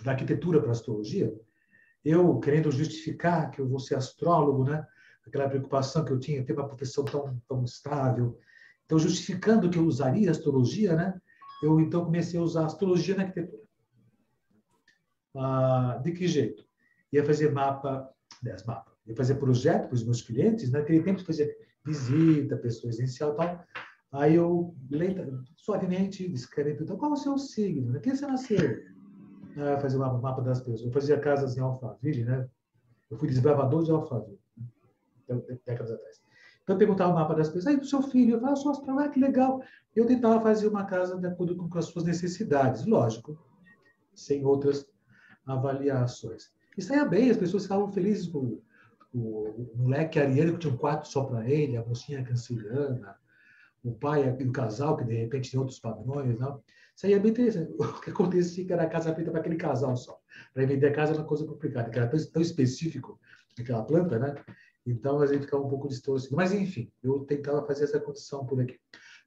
da 0.02 0.12
arquitetura 0.12 0.60
para 0.60 0.68
a 0.68 0.72
astrologia, 0.72 1.34
eu 2.04 2.38
querendo 2.38 2.70
justificar 2.70 3.50
que 3.50 3.60
eu 3.60 3.68
vou 3.68 3.80
ser 3.80 3.96
astrólogo, 3.96 4.64
né? 4.64 4.86
Aquela 5.26 5.49
preocupação 5.49 6.04
que 6.04 6.12
eu 6.12 6.21
tinha, 6.21 6.45
ter 6.45 6.52
uma 6.52 6.66
profissão 6.66 7.04
tão, 7.04 7.40
tão 7.49 7.64
estável. 7.64 8.38
Então, 8.85 8.99
justificando 8.99 9.68
que 9.68 9.78
eu 9.78 9.85
usaria 9.85 10.30
astrologia, 10.30 10.95
né? 10.95 11.21
eu 11.62 11.80
então 11.80 12.04
comecei 12.04 12.38
a 12.38 12.42
usar 12.42 12.66
astrologia 12.66 13.16
na 13.16 13.25
arquitetura. 13.25 13.62
Ah, 15.35 16.00
de 16.02 16.12
que 16.12 16.28
jeito? 16.28 16.64
Ia 17.12 17.25
fazer 17.25 17.52
mapa, 17.52 18.09
10 18.42 18.64
mapas, 18.64 18.95
ia 19.06 19.16
fazer 19.16 19.35
projeto 19.37 19.88
para 19.88 19.95
os 19.95 20.04
meus 20.04 20.23
clientes, 20.23 20.71
naquele 20.71 21.02
tempo 21.02 21.25
fazia 21.25 21.49
visita, 21.85 22.56
pessoa 22.56 22.90
essencial 22.90 23.33
e 23.33 23.37
tal. 23.37 23.64
Aí 24.12 24.35
eu, 24.37 24.75
lenta, 24.90 25.26
suavemente, 25.56 26.28
discreto, 26.28 26.85
então, 26.85 26.97
qual 26.97 27.11
é 27.11 27.14
o 27.14 27.16
seu 27.16 27.37
signo? 27.37 27.92
Né? 27.92 28.00
Quem 28.00 28.14
você 28.14 28.26
nasceu? 28.26 28.83
Ah, 29.56 29.80
fazer 29.80 29.99
mapa, 29.99 30.18
mapa 30.18 30.42
das 30.42 30.61
pessoas. 30.61 30.83
Eu 30.83 30.92
fazia 30.92 31.18
casas 31.18 31.56
em 31.56 31.61
Alphaville, 31.61 32.25
né? 32.25 32.49
Eu 33.11 33.16
fui 33.16 33.28
desbravador 33.28 33.83
de 33.85 33.90
Alphaville 33.90 34.38
décadas 35.64 35.92
atrás. 35.92 36.21
Então 36.62 36.75
eu 36.75 36.78
perguntava 36.78 37.12
o 37.12 37.14
mapa 37.14 37.35
das 37.35 37.49
pessoas, 37.49 37.68
aí 37.68 37.76
do 37.76 37.87
seu 37.87 38.02
filho, 38.02 38.35
eu 38.35 38.40
falava, 38.40 38.56
sou 38.56 38.73
astrólogo, 38.73 39.06
ah, 39.06 39.09
que 39.09 39.21
legal. 39.21 39.62
Eu 39.95 40.04
tentava 40.04 40.40
fazer 40.40 40.66
uma 40.66 40.85
casa 40.85 41.16
de 41.16 41.26
acordo 41.26 41.56
com 41.56 41.78
as 41.78 41.87
suas 41.87 42.04
necessidades, 42.04 42.85
lógico, 42.85 43.38
sem 44.12 44.45
outras 44.45 44.85
avaliações. 45.47 46.50
E 46.76 46.83
saía 46.83 47.04
bem, 47.04 47.30
as 47.30 47.37
pessoas 47.37 47.62
ficavam 47.62 47.92
felizes 47.92 48.26
com 48.26 48.38
o, 48.38 48.62
o, 49.14 49.71
o 49.75 49.78
moleque 49.78 50.18
ariano 50.18 50.54
que 50.54 50.59
tinha 50.59 50.73
um 50.73 50.76
quarto 50.76 51.06
só 51.06 51.23
para 51.23 51.49
ele, 51.49 51.76
a 51.76 51.85
mocinha 51.85 52.25
canceriana, 52.25 53.16
o 53.85 53.92
pai 53.92 54.37
e 54.38 54.45
o 54.45 54.52
casal, 54.52 54.97
que 54.97 55.04
de 55.04 55.14
repente 55.14 55.52
tem 55.52 55.61
outros 55.61 55.78
padrões, 55.78 56.37
não? 56.37 56.61
Isso 56.97 57.06
aí 57.06 57.12
é 57.12 57.18
bem 57.18 57.30
interessante. 57.30 57.73
O 57.78 58.00
que 58.00 58.11
acontecia 58.11 58.64
é 58.64 58.66
que 58.66 58.73
era 58.73 58.83
a 58.83 58.88
casa 58.88 59.14
feita 59.14 59.30
para 59.30 59.38
aquele 59.38 59.56
casal 59.56 59.97
só. 59.97 60.18
Para 60.52 60.66
vender 60.66 60.88
a 60.88 60.92
casa 60.92 61.12
era 61.12 61.21
uma 61.21 61.28
coisa 61.28 61.47
complicada, 61.47 61.90
que 61.90 61.99
era 61.99 62.09
tão, 62.09 62.18
tão 62.33 62.42
específico 62.42 63.21
aquela 63.62 63.83
planta, 63.83 64.18
né? 64.18 64.35
Então 64.86 65.20
a 65.20 65.26
gente 65.26 65.42
ficava 65.42 65.64
um 65.64 65.68
pouco 65.68 65.88
distorcido. 65.88 66.36
Mas 66.36 66.52
enfim, 66.52 66.90
eu 67.02 67.20
tentava 67.20 67.66
fazer 67.66 67.84
essa 67.84 68.00
condição 68.00 68.46
por 68.46 68.60
aqui. 68.60 68.78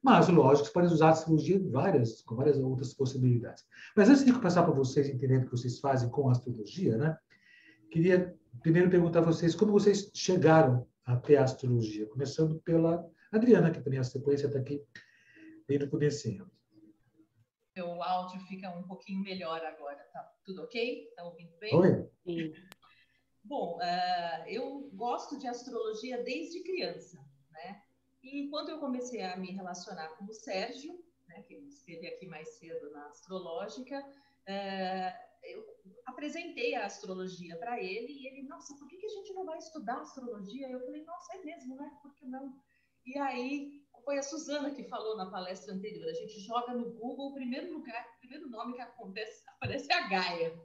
Mas, 0.02 0.28
lógico, 0.28 0.66
você 0.66 0.72
pode 0.72 0.92
usar 0.92 1.08
a 1.08 1.10
astrologia 1.10 1.60
várias, 1.70 2.22
com 2.22 2.34
várias 2.34 2.58
outras 2.58 2.94
possibilidades. 2.94 3.66
Mas 3.94 4.08
antes 4.08 4.24
de 4.24 4.32
passar 4.40 4.62
para 4.62 4.72
vocês 4.72 5.08
entenderem 5.08 5.42
o 5.42 5.44
que 5.44 5.50
vocês 5.50 5.78
fazem 5.78 6.08
com 6.08 6.28
a 6.28 6.32
astrologia, 6.32 6.96
né? 6.96 7.18
Queria 7.90 8.34
primeiro 8.62 8.88
perguntar 8.88 9.18
a 9.18 9.22
vocês 9.22 9.54
como 9.54 9.72
vocês 9.72 10.10
chegaram 10.14 10.86
até 11.04 11.36
a 11.36 11.44
astrologia, 11.44 12.06
começando 12.06 12.60
pela 12.60 13.06
Adriana, 13.30 13.70
que 13.70 13.80
também 13.80 13.98
a 13.98 14.04
sequência 14.04 14.46
está 14.46 14.58
aqui 14.58 14.82
bem 15.68 15.78
no 15.78 15.88
comecinho. 15.88 16.50
Meu 17.76 18.02
áudio 18.02 18.40
fica 18.46 18.70
um 18.70 18.82
pouquinho 18.82 19.22
melhor 19.22 19.62
agora, 19.64 19.98
tá 20.12 20.32
tudo 20.44 20.62
ok? 20.62 21.08
Está 21.08 21.24
ouvindo 21.24 21.52
bem? 21.60 21.74
Oi? 21.74 22.08
Sim. 22.24 22.52
Bom, 23.42 23.78
uh, 23.78 24.48
eu 24.48 24.90
gosto 24.92 25.38
de 25.38 25.46
astrologia 25.46 26.22
desde 26.22 26.62
criança, 26.62 27.18
né? 27.50 27.82
E 28.22 28.48
quando 28.48 28.68
eu 28.68 28.78
comecei 28.78 29.22
a 29.22 29.36
me 29.36 29.50
relacionar 29.52 30.08
com 30.16 30.26
o 30.26 30.32
Sérgio, 30.32 31.02
né, 31.26 31.42
que 31.42 31.54
esteve 31.54 32.06
aqui 32.06 32.26
mais 32.26 32.48
cedo 32.58 32.90
na 32.90 33.06
astrológica, 33.06 33.98
uh, 34.00 35.30
eu 35.42 35.64
apresentei 36.06 36.74
a 36.74 36.84
astrologia 36.84 37.56
para 37.56 37.82
ele 37.82 38.12
e 38.12 38.26
ele, 38.26 38.42
nossa, 38.46 38.76
por 38.76 38.86
que, 38.88 38.98
que 38.98 39.06
a 39.06 39.10
gente 39.10 39.32
não 39.32 39.46
vai 39.46 39.58
estudar 39.58 40.00
astrologia? 40.00 40.68
Eu 40.68 40.80
falei, 40.80 41.02
nossa, 41.04 41.36
é 41.36 41.42
mesmo, 41.42 41.76
né? 41.76 41.98
Por 42.02 42.14
que 42.14 42.26
não? 42.26 42.54
E 43.06 43.18
aí 43.18 43.82
foi 44.04 44.18
a 44.18 44.22
Suzana 44.22 44.70
que 44.70 44.84
falou 44.84 45.16
na 45.16 45.30
palestra 45.30 45.74
anterior. 45.74 46.08
A 46.08 46.14
gente 46.14 46.40
joga 46.40 46.74
no 46.74 46.90
Google 46.90 47.30
o 47.30 47.34
primeiro 47.34 47.72
lugar, 47.72 48.06
o 48.16 48.18
primeiro 48.20 48.48
nome 48.48 48.74
que 48.74 48.80
acontece, 48.80 49.42
aparece 49.56 49.92
a 49.92 50.08
Gaia. 50.08 50.60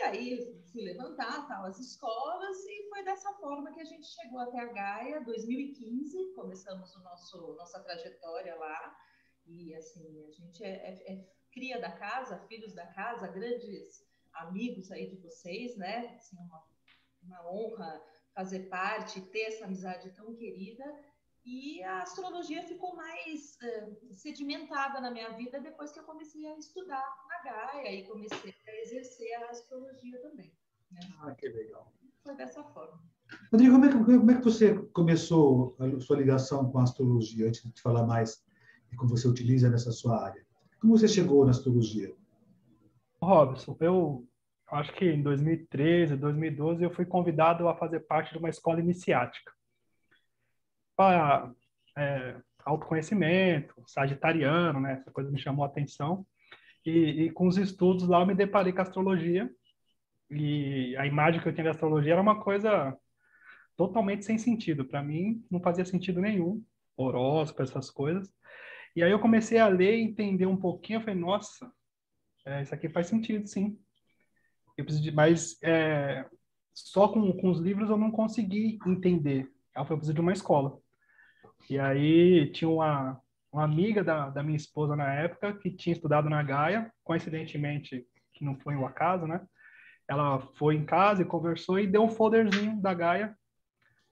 E 0.00 0.02
aí 0.02 0.62
fui 0.72 0.80
levantar 0.80 1.46
tal, 1.46 1.66
as 1.66 1.78
escolas 1.78 2.56
e 2.64 2.88
foi 2.88 3.04
dessa 3.04 3.34
forma 3.34 3.70
que 3.70 3.82
a 3.82 3.84
gente 3.84 4.06
chegou 4.06 4.40
até 4.40 4.58
a 4.58 4.72
Gaia, 4.72 5.20
2015, 5.20 6.32
começamos 6.32 6.96
o 6.96 7.00
nosso 7.00 7.54
nossa 7.54 7.78
trajetória 7.80 8.54
lá. 8.56 8.98
E 9.46 9.74
assim, 9.74 10.24
a 10.26 10.30
gente 10.30 10.64
é, 10.64 10.70
é, 10.70 11.12
é 11.12 11.28
cria 11.52 11.78
da 11.78 11.92
casa, 11.92 12.38
filhos 12.48 12.72
da 12.72 12.86
casa, 12.86 13.28
grandes 13.28 14.02
amigos 14.32 14.90
aí 14.90 15.06
de 15.06 15.16
vocês, 15.16 15.76
né? 15.76 16.14
Assim, 16.16 16.38
uma, 16.38 16.64
uma 17.22 17.52
honra 17.52 18.02
fazer 18.34 18.70
parte, 18.70 19.20
ter 19.20 19.48
essa 19.48 19.66
amizade 19.66 20.10
tão 20.12 20.34
querida. 20.34 20.82
E 21.44 21.82
a 21.82 22.02
astrologia 22.02 22.62
ficou 22.62 22.94
mais 22.94 23.58
uh, 23.62 24.14
sedimentada 24.14 25.00
na 25.00 25.10
minha 25.10 25.30
vida 25.30 25.58
depois 25.60 25.90
que 25.90 25.98
eu 25.98 26.04
comecei 26.04 26.46
a 26.46 26.58
estudar 26.58 27.04
na 27.28 27.42
Gaia 27.42 27.94
e 27.94 28.06
comecei 28.06 28.54
a 28.66 28.82
exercer 28.82 29.34
a 29.34 29.50
astrologia 29.50 30.20
também. 30.20 30.52
Né? 30.92 31.00
Ah, 31.20 31.34
que 31.34 31.48
legal. 31.48 31.92
Foi 32.22 32.36
dessa 32.36 32.62
forma. 32.62 33.00
Rodrigo, 33.50 33.72
como 33.72 33.84
é, 33.86 33.88
que, 33.88 33.98
como 34.04 34.30
é 34.30 34.34
que 34.36 34.44
você 34.44 34.74
começou 34.92 35.76
a 35.78 36.00
sua 36.00 36.16
ligação 36.16 36.70
com 36.70 36.78
a 36.78 36.82
astrologia, 36.82 37.48
antes 37.48 37.62
de 37.62 37.80
falar 37.80 38.06
mais 38.06 38.44
de 38.90 38.96
como 38.96 39.10
você 39.10 39.26
utiliza 39.26 39.70
nessa 39.70 39.92
sua 39.92 40.22
área? 40.22 40.44
Como 40.78 40.96
você 40.96 41.08
chegou 41.08 41.44
na 41.44 41.52
astrologia? 41.52 42.14
Robson, 43.22 43.76
eu 43.80 44.28
acho 44.66 44.92
que 44.94 45.04
em 45.06 45.22
2013, 45.22 46.16
2012, 46.16 46.82
eu 46.82 46.90
fui 46.90 47.06
convidado 47.06 47.66
a 47.68 47.74
fazer 47.74 48.00
parte 48.00 48.32
de 48.32 48.38
uma 48.38 48.48
escola 48.48 48.80
iniciática 48.80 49.52
para 51.00 51.50
é, 51.96 52.36
autoconhecimento, 52.62 53.74
sagitariano, 53.86 54.80
né? 54.80 54.98
Essa 55.00 55.10
coisa 55.10 55.30
me 55.30 55.38
chamou 55.38 55.64
a 55.64 55.66
atenção. 55.66 56.26
E, 56.84 56.90
e, 57.24 57.30
com 57.30 57.48
os 57.48 57.56
estudos 57.56 58.06
lá 58.06 58.20
eu 58.20 58.26
me 58.26 58.34
deparei 58.34 58.70
com 58.70 58.80
a 58.80 58.82
astrologia 58.82 59.50
e 60.30 60.94
a 60.98 61.06
imagem 61.06 61.40
que 61.40 61.48
eu 61.48 61.54
tinha 61.54 61.64
da 61.64 61.70
astrologia 61.70 62.12
era 62.12 62.20
uma 62.20 62.42
coisa 62.42 62.94
totalmente 63.78 64.26
sem 64.26 64.36
sentido. 64.36 64.84
Para 64.84 65.02
mim, 65.02 65.42
não 65.50 65.58
fazia 65.62 65.86
sentido 65.86 66.20
nenhum, 66.20 66.62
horóscopo, 66.98 67.62
essas 67.62 67.90
coisas. 67.90 68.30
E 68.94 69.02
aí 69.02 69.10
eu 69.10 69.20
comecei 69.20 69.56
a 69.56 69.68
ler 69.68 69.96
e 69.96 70.02
entender 70.02 70.44
um 70.44 70.56
pouquinho. 70.56 70.98
Eu 70.98 71.00
falei, 71.00 71.18
nossa, 71.18 71.72
é, 72.44 72.60
isso 72.60 72.74
aqui 72.74 72.90
faz 72.90 73.06
sentido, 73.06 73.46
sim. 73.46 73.78
Eu 74.76 74.84
preciso 74.84 75.10
de, 75.10 75.66
é, 75.66 76.26
só 76.74 77.08
com, 77.08 77.32
com 77.38 77.48
os 77.50 77.58
livros 77.58 77.88
eu 77.88 77.96
não 77.96 78.10
consegui 78.10 78.78
entender. 78.86 79.50
Eu 79.74 79.84
falei, 79.84 79.92
eu 79.92 79.96
preciso 79.96 80.14
de 80.14 80.20
uma 80.20 80.32
escola. 80.32 80.79
E 81.68 81.78
aí 81.78 82.50
tinha 82.52 82.68
uma, 82.68 83.20
uma 83.52 83.64
amiga 83.64 84.02
da, 84.02 84.30
da 84.30 84.42
minha 84.42 84.56
esposa 84.56 84.96
na 84.96 85.12
época 85.12 85.52
que 85.54 85.70
tinha 85.70 85.92
estudado 85.92 86.28
na 86.28 86.42
Gaia, 86.42 86.92
coincidentemente, 87.04 88.06
que 88.32 88.44
não 88.44 88.58
foi 88.58 88.74
um 88.74 88.86
acaso, 88.86 89.26
né? 89.26 89.40
Ela 90.08 90.40
foi 90.58 90.74
em 90.74 90.84
casa 90.84 91.22
e 91.22 91.26
conversou 91.26 91.78
e 91.78 91.86
deu 91.86 92.02
um 92.02 92.08
folderzinho 92.08 92.80
da 92.80 92.92
Gaia. 92.92 93.36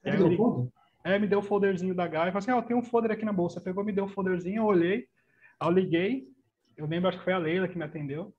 Você 0.03 0.17
deu 0.17 0.37
folder? 0.37 0.73
É, 1.05 1.19
me 1.19 1.27
deu 1.27 1.39
o 1.39 1.43
folderzinho 1.43 1.95
da 1.95 2.07
Gaia. 2.07 2.33
Falei 2.33 2.39
assim, 2.39 2.51
ó, 2.51 2.59
oh, 2.59 2.63
tem 2.63 2.77
um 2.77 2.83
folder 2.83 3.11
aqui 3.11 3.25
na 3.25 3.33
bolsa. 3.33 3.61
Pegou, 3.61 3.85
me 3.85 3.93
deu 3.93 4.05
o 4.05 4.09
folderzinho, 4.09 4.63
eu 4.63 4.67
olhei, 4.67 5.07
eu 5.61 5.71
liguei. 5.71 6.29
Eu 6.77 6.87
lembro, 6.87 7.09
acho 7.09 7.19
que 7.19 7.25
foi 7.25 7.33
a 7.33 7.39
Leila 7.39 7.67
que 7.67 7.79
me 7.79 7.85
atendeu. 7.85 8.33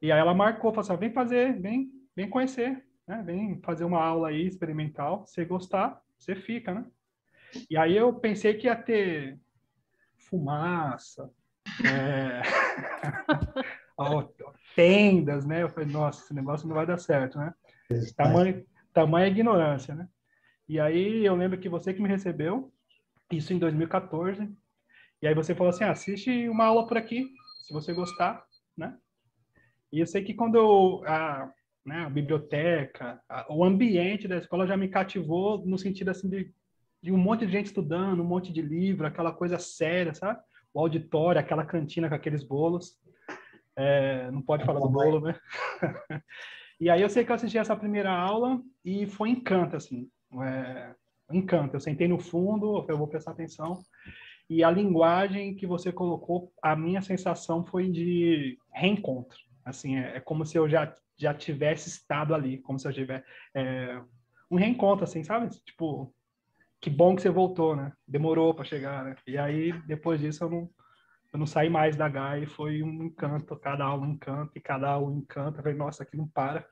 E 0.00 0.10
aí 0.10 0.18
ela 0.18 0.34
marcou, 0.34 0.72
falou 0.72 0.80
assim, 0.80 0.96
vem 0.96 1.12
fazer, 1.12 1.60
vem, 1.60 1.90
vem 2.14 2.28
conhecer, 2.28 2.84
né? 3.06 3.22
Vem 3.24 3.60
fazer 3.62 3.84
uma 3.84 4.02
aula 4.02 4.28
aí 4.28 4.46
experimental. 4.46 5.24
Se 5.26 5.44
gostar, 5.44 6.00
você 6.18 6.34
fica, 6.34 6.74
né? 6.74 6.84
E 7.68 7.76
aí 7.76 7.96
eu 7.96 8.12
pensei 8.14 8.54
que 8.54 8.66
ia 8.66 8.76
ter 8.76 9.38
fumaça, 10.16 11.30
é... 11.84 12.42
tendas, 14.74 15.44
né? 15.44 15.62
Eu 15.62 15.68
falei, 15.68 15.88
nossa, 15.88 16.24
esse 16.24 16.34
negócio 16.34 16.66
não 16.66 16.74
vai 16.74 16.86
dar 16.86 16.98
certo, 16.98 17.38
né? 17.38 17.54
Tamanho, 18.16 18.64
tamanha 18.92 19.28
ignorância, 19.28 19.94
né? 19.94 20.08
E 20.68 20.80
aí 20.80 21.24
eu 21.24 21.34
lembro 21.34 21.58
que 21.58 21.68
você 21.68 21.92
que 21.92 22.00
me 22.00 22.08
recebeu, 22.08 22.72
isso 23.30 23.52
em 23.52 23.58
2014, 23.58 24.50
e 25.20 25.26
aí 25.26 25.34
você 25.34 25.54
falou 25.54 25.70
assim, 25.70 25.84
ah, 25.84 25.90
assiste 25.92 26.48
uma 26.48 26.66
aula 26.66 26.86
por 26.86 26.96
aqui, 26.96 27.30
se 27.66 27.72
você 27.72 27.92
gostar, 27.92 28.44
né? 28.76 28.96
E 29.92 30.00
eu 30.00 30.06
sei 30.06 30.24
que 30.24 30.34
quando 30.34 30.56
eu, 30.56 31.02
a, 31.06 31.52
né, 31.84 32.06
a 32.06 32.10
biblioteca, 32.10 33.22
a, 33.28 33.46
o 33.52 33.62
ambiente 33.64 34.26
da 34.26 34.38
escola 34.38 34.66
já 34.66 34.76
me 34.76 34.88
cativou 34.88 35.64
no 35.66 35.78
sentido 35.78 36.10
assim 36.10 36.28
de, 36.28 36.52
de 37.02 37.10
um 37.10 37.18
monte 37.18 37.44
de 37.44 37.52
gente 37.52 37.66
estudando, 37.66 38.22
um 38.22 38.26
monte 38.26 38.52
de 38.52 38.62
livro, 38.62 39.06
aquela 39.06 39.32
coisa 39.32 39.58
séria, 39.58 40.14
sabe? 40.14 40.40
O 40.72 40.80
auditório, 40.80 41.40
aquela 41.40 41.64
cantina 41.64 42.08
com 42.08 42.14
aqueles 42.14 42.44
bolos. 42.44 42.98
É, 43.76 44.30
não 44.30 44.42
pode 44.42 44.64
falar 44.64 44.80
do 44.80 44.88
bolo, 44.88 45.20
né? 45.20 45.34
e 46.80 46.88
aí 46.88 47.02
eu 47.02 47.08
sei 47.08 47.24
que 47.24 47.30
eu 47.30 47.34
assisti 47.34 47.58
essa 47.58 47.76
primeira 47.76 48.12
aula 48.12 48.60
e 48.84 49.06
foi 49.06 49.30
encanto, 49.30 49.76
assim 49.76 50.08
é, 50.40 50.94
encanto. 51.30 51.76
Eu 51.76 51.80
sentei 51.80 52.08
no 52.08 52.18
fundo, 52.18 52.86
eu 52.88 52.96
vou 52.96 53.08
prestar 53.08 53.32
atenção. 53.32 53.82
E 54.48 54.62
a 54.62 54.70
linguagem 54.70 55.54
que 55.54 55.66
você 55.66 55.92
colocou, 55.92 56.52
a 56.62 56.76
minha 56.76 57.02
sensação 57.02 57.64
foi 57.64 57.90
de 57.90 58.58
reencontro. 58.72 59.38
Assim, 59.64 59.98
é, 59.98 60.16
é 60.16 60.20
como 60.20 60.46
se 60.46 60.56
eu 60.56 60.68
já 60.68 60.94
já 61.14 61.32
tivesse 61.32 61.88
estado 61.88 62.34
ali, 62.34 62.58
como 62.58 62.78
se 62.78 62.88
eu 62.88 62.92
tivesse 62.92 63.24
é, 63.54 64.00
um 64.50 64.56
reencontro, 64.56 65.04
assim, 65.04 65.22
sabe? 65.22 65.48
Tipo, 65.64 66.12
que 66.82 66.90
bom 66.90 67.14
que 67.14 67.22
você 67.22 67.30
voltou, 67.30 67.76
né? 67.76 67.92
Demorou 68.06 68.52
para 68.52 68.64
chegar, 68.64 69.04
né? 69.04 69.14
E 69.24 69.38
aí 69.38 69.72
depois 69.86 70.20
disso 70.20 70.44
eu 70.44 70.50
não 70.50 70.70
eu 71.32 71.38
não 71.38 71.46
saí 71.46 71.70
mais 71.70 71.96
da 71.96 72.10
GAI, 72.10 72.44
foi 72.44 72.82
um 72.82 73.04
encanto, 73.04 73.56
cada 73.56 73.84
aula 73.84 74.06
um 74.06 74.10
encanto, 74.10 74.52
e 74.54 74.60
cada 74.60 74.90
aula 74.90 75.08
um 75.08 75.16
encanto. 75.16 75.58
Eu 75.58 75.62
falei, 75.62 75.78
nossa, 75.78 76.02
aqui 76.02 76.14
não 76.14 76.28
para, 76.28 76.68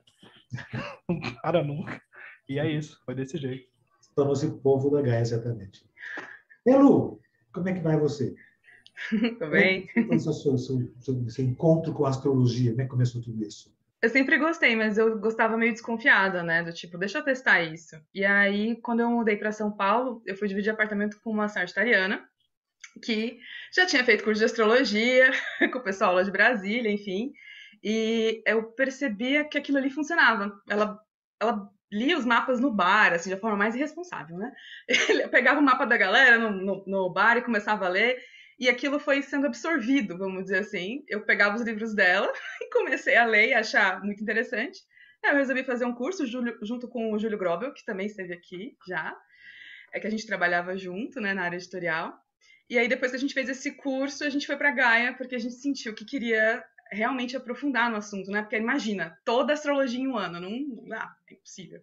não 1.09 1.19
para 1.41 1.65
nunca. 1.65 1.99
E 2.47 2.59
é 2.59 2.71
isso, 2.71 3.01
foi 3.07 3.15
desse 3.15 3.39
jeito. 3.39 3.71
Tornou-se 4.15 4.51
povo 4.61 4.91
da 4.91 5.01
Gaia, 5.01 5.21
exatamente. 5.21 5.89
Elu, 6.67 7.19
como 7.55 7.71
é 7.71 7.73
que 7.73 7.81
vai 7.81 7.97
você? 7.97 8.35
Tudo 9.09 9.51
bem. 9.51 9.87
Como 9.95 10.09
foi 10.09 10.17
o 10.17 10.21
seu, 10.21 10.59
seu, 10.59 10.93
seu, 10.99 11.31
seu, 11.31 11.45
encontro 11.47 11.95
com 11.95 12.05
a 12.05 12.11
astrologia? 12.11 12.73
Como 12.73 12.83
é 12.83 12.85
que 12.85 12.91
começou 12.91 13.23
tudo 13.23 13.43
isso? 13.43 13.75
Eu 14.03 14.09
sempre 14.09 14.39
gostei, 14.39 14.75
mas 14.75 14.97
eu 14.97 15.19
gostava 15.19 15.59
meio 15.59 15.73
desconfiada, 15.73 16.43
né? 16.43 16.63
Do 16.63 16.73
tipo, 16.73 16.97
deixa 16.97 17.19
eu 17.19 17.25
testar 17.25 17.63
isso. 17.63 18.01
E 18.15 18.25
aí, 18.25 18.81
quando 18.81 19.01
eu 19.01 19.11
mudei 19.11 19.37
para 19.37 19.53
São 19.53 19.71
Paulo, 19.71 20.23
eu 20.27 20.35
fui 20.35 20.49
dividir 20.49 20.71
apartamento 20.71 21.21
com 21.23 21.31
uma 21.31 21.49
sagitariana, 21.49 22.27
que 23.05 23.39
já 23.75 23.85
tinha 23.85 24.03
feito 24.03 24.25
curso 24.25 24.39
de 24.39 24.47
astrologia, 24.47 25.31
com 25.73 25.79
o 25.79 25.83
pessoal 25.83 26.15
lá 26.15 26.23
de 26.23 26.31
Brasília, 26.31 26.91
enfim. 26.91 27.33
E 27.83 28.43
eu 28.47 28.73
percebia 28.73 29.45
que 29.45 29.59
aquilo 29.59 29.77
ali 29.77 29.91
funcionava. 29.91 30.59
Ela, 30.69 30.99
ela 31.39 31.71
lia 31.93 32.17
os 32.17 32.25
mapas 32.25 32.59
no 32.59 32.73
bar, 32.73 33.13
assim, 33.13 33.31
de 33.31 33.41
forma 33.41 33.57
mais 33.57 33.75
irresponsável, 33.75 34.39
né? 34.39 34.51
Ele 35.11 35.29
pegava 35.29 35.61
o 35.61 35.63
mapa 35.63 35.85
da 35.85 35.97
galera 35.97 36.39
no, 36.39 36.51
no, 36.51 36.85
no 36.87 37.13
bar 37.13 37.37
e 37.37 37.43
começava 37.43 37.87
a 37.87 37.89
ler, 37.89 38.19
e 38.61 38.69
aquilo 38.69 39.01
foi 39.01 39.23
sendo 39.23 39.47
absorvido, 39.47 40.19
vamos 40.19 40.45
dizer 40.45 40.59
assim. 40.59 41.03
Eu 41.09 41.25
pegava 41.25 41.57
os 41.57 41.63
livros 41.63 41.95
dela 41.95 42.31
e 42.61 42.69
comecei 42.71 43.17
a 43.17 43.25
ler 43.25 43.49
e 43.49 43.55
achar 43.55 44.05
muito 44.05 44.23
interessante. 44.23 44.79
Eu 45.25 45.35
resolvi 45.35 45.65
fazer 45.65 45.87
um 45.87 45.95
curso 45.95 46.27
junto 46.27 46.87
com 46.89 47.13
o 47.13 47.19
Júlio 47.19 47.39
Grobel, 47.39 47.73
que 47.73 47.85
também 47.85 48.07
esteve 48.07 48.35
aqui 48.35 48.77
já. 48.87 49.17
É 49.93 49.99
que 49.99 50.07
a 50.07 50.11
gente 50.11 50.27
trabalhava 50.27 50.77
junto, 50.77 51.21
né, 51.21 51.33
na 51.33 51.43
área 51.43 51.57
editorial. 51.57 52.15
E 52.69 52.79
aí, 52.79 52.87
depois 52.87 53.11
que 53.11 53.17
a 53.17 53.21
gente 53.21 53.35
fez 53.35 53.49
esse 53.49 53.73
curso, 53.73 54.25
a 54.25 54.31
gente 54.31 54.47
foi 54.47 54.57
para 54.57 54.71
Gaia, 54.71 55.15
porque 55.15 55.35
a 55.35 55.39
gente 55.39 55.55
sentiu 55.55 55.95
que 55.95 56.05
queria 56.05 56.65
realmente 56.93 57.37
aprofundar 57.37 57.91
no 57.91 57.97
assunto, 57.97 58.31
né? 58.31 58.43
Porque 58.43 58.57
imagina, 58.57 59.19
toda 59.25 59.53
astrologia 59.53 60.01
em 60.01 60.09
um 60.09 60.17
ano, 60.17 60.41
não, 60.41 60.51
não 60.51 60.89
dá, 60.89 61.15
é 61.29 61.35
impossível. 61.35 61.81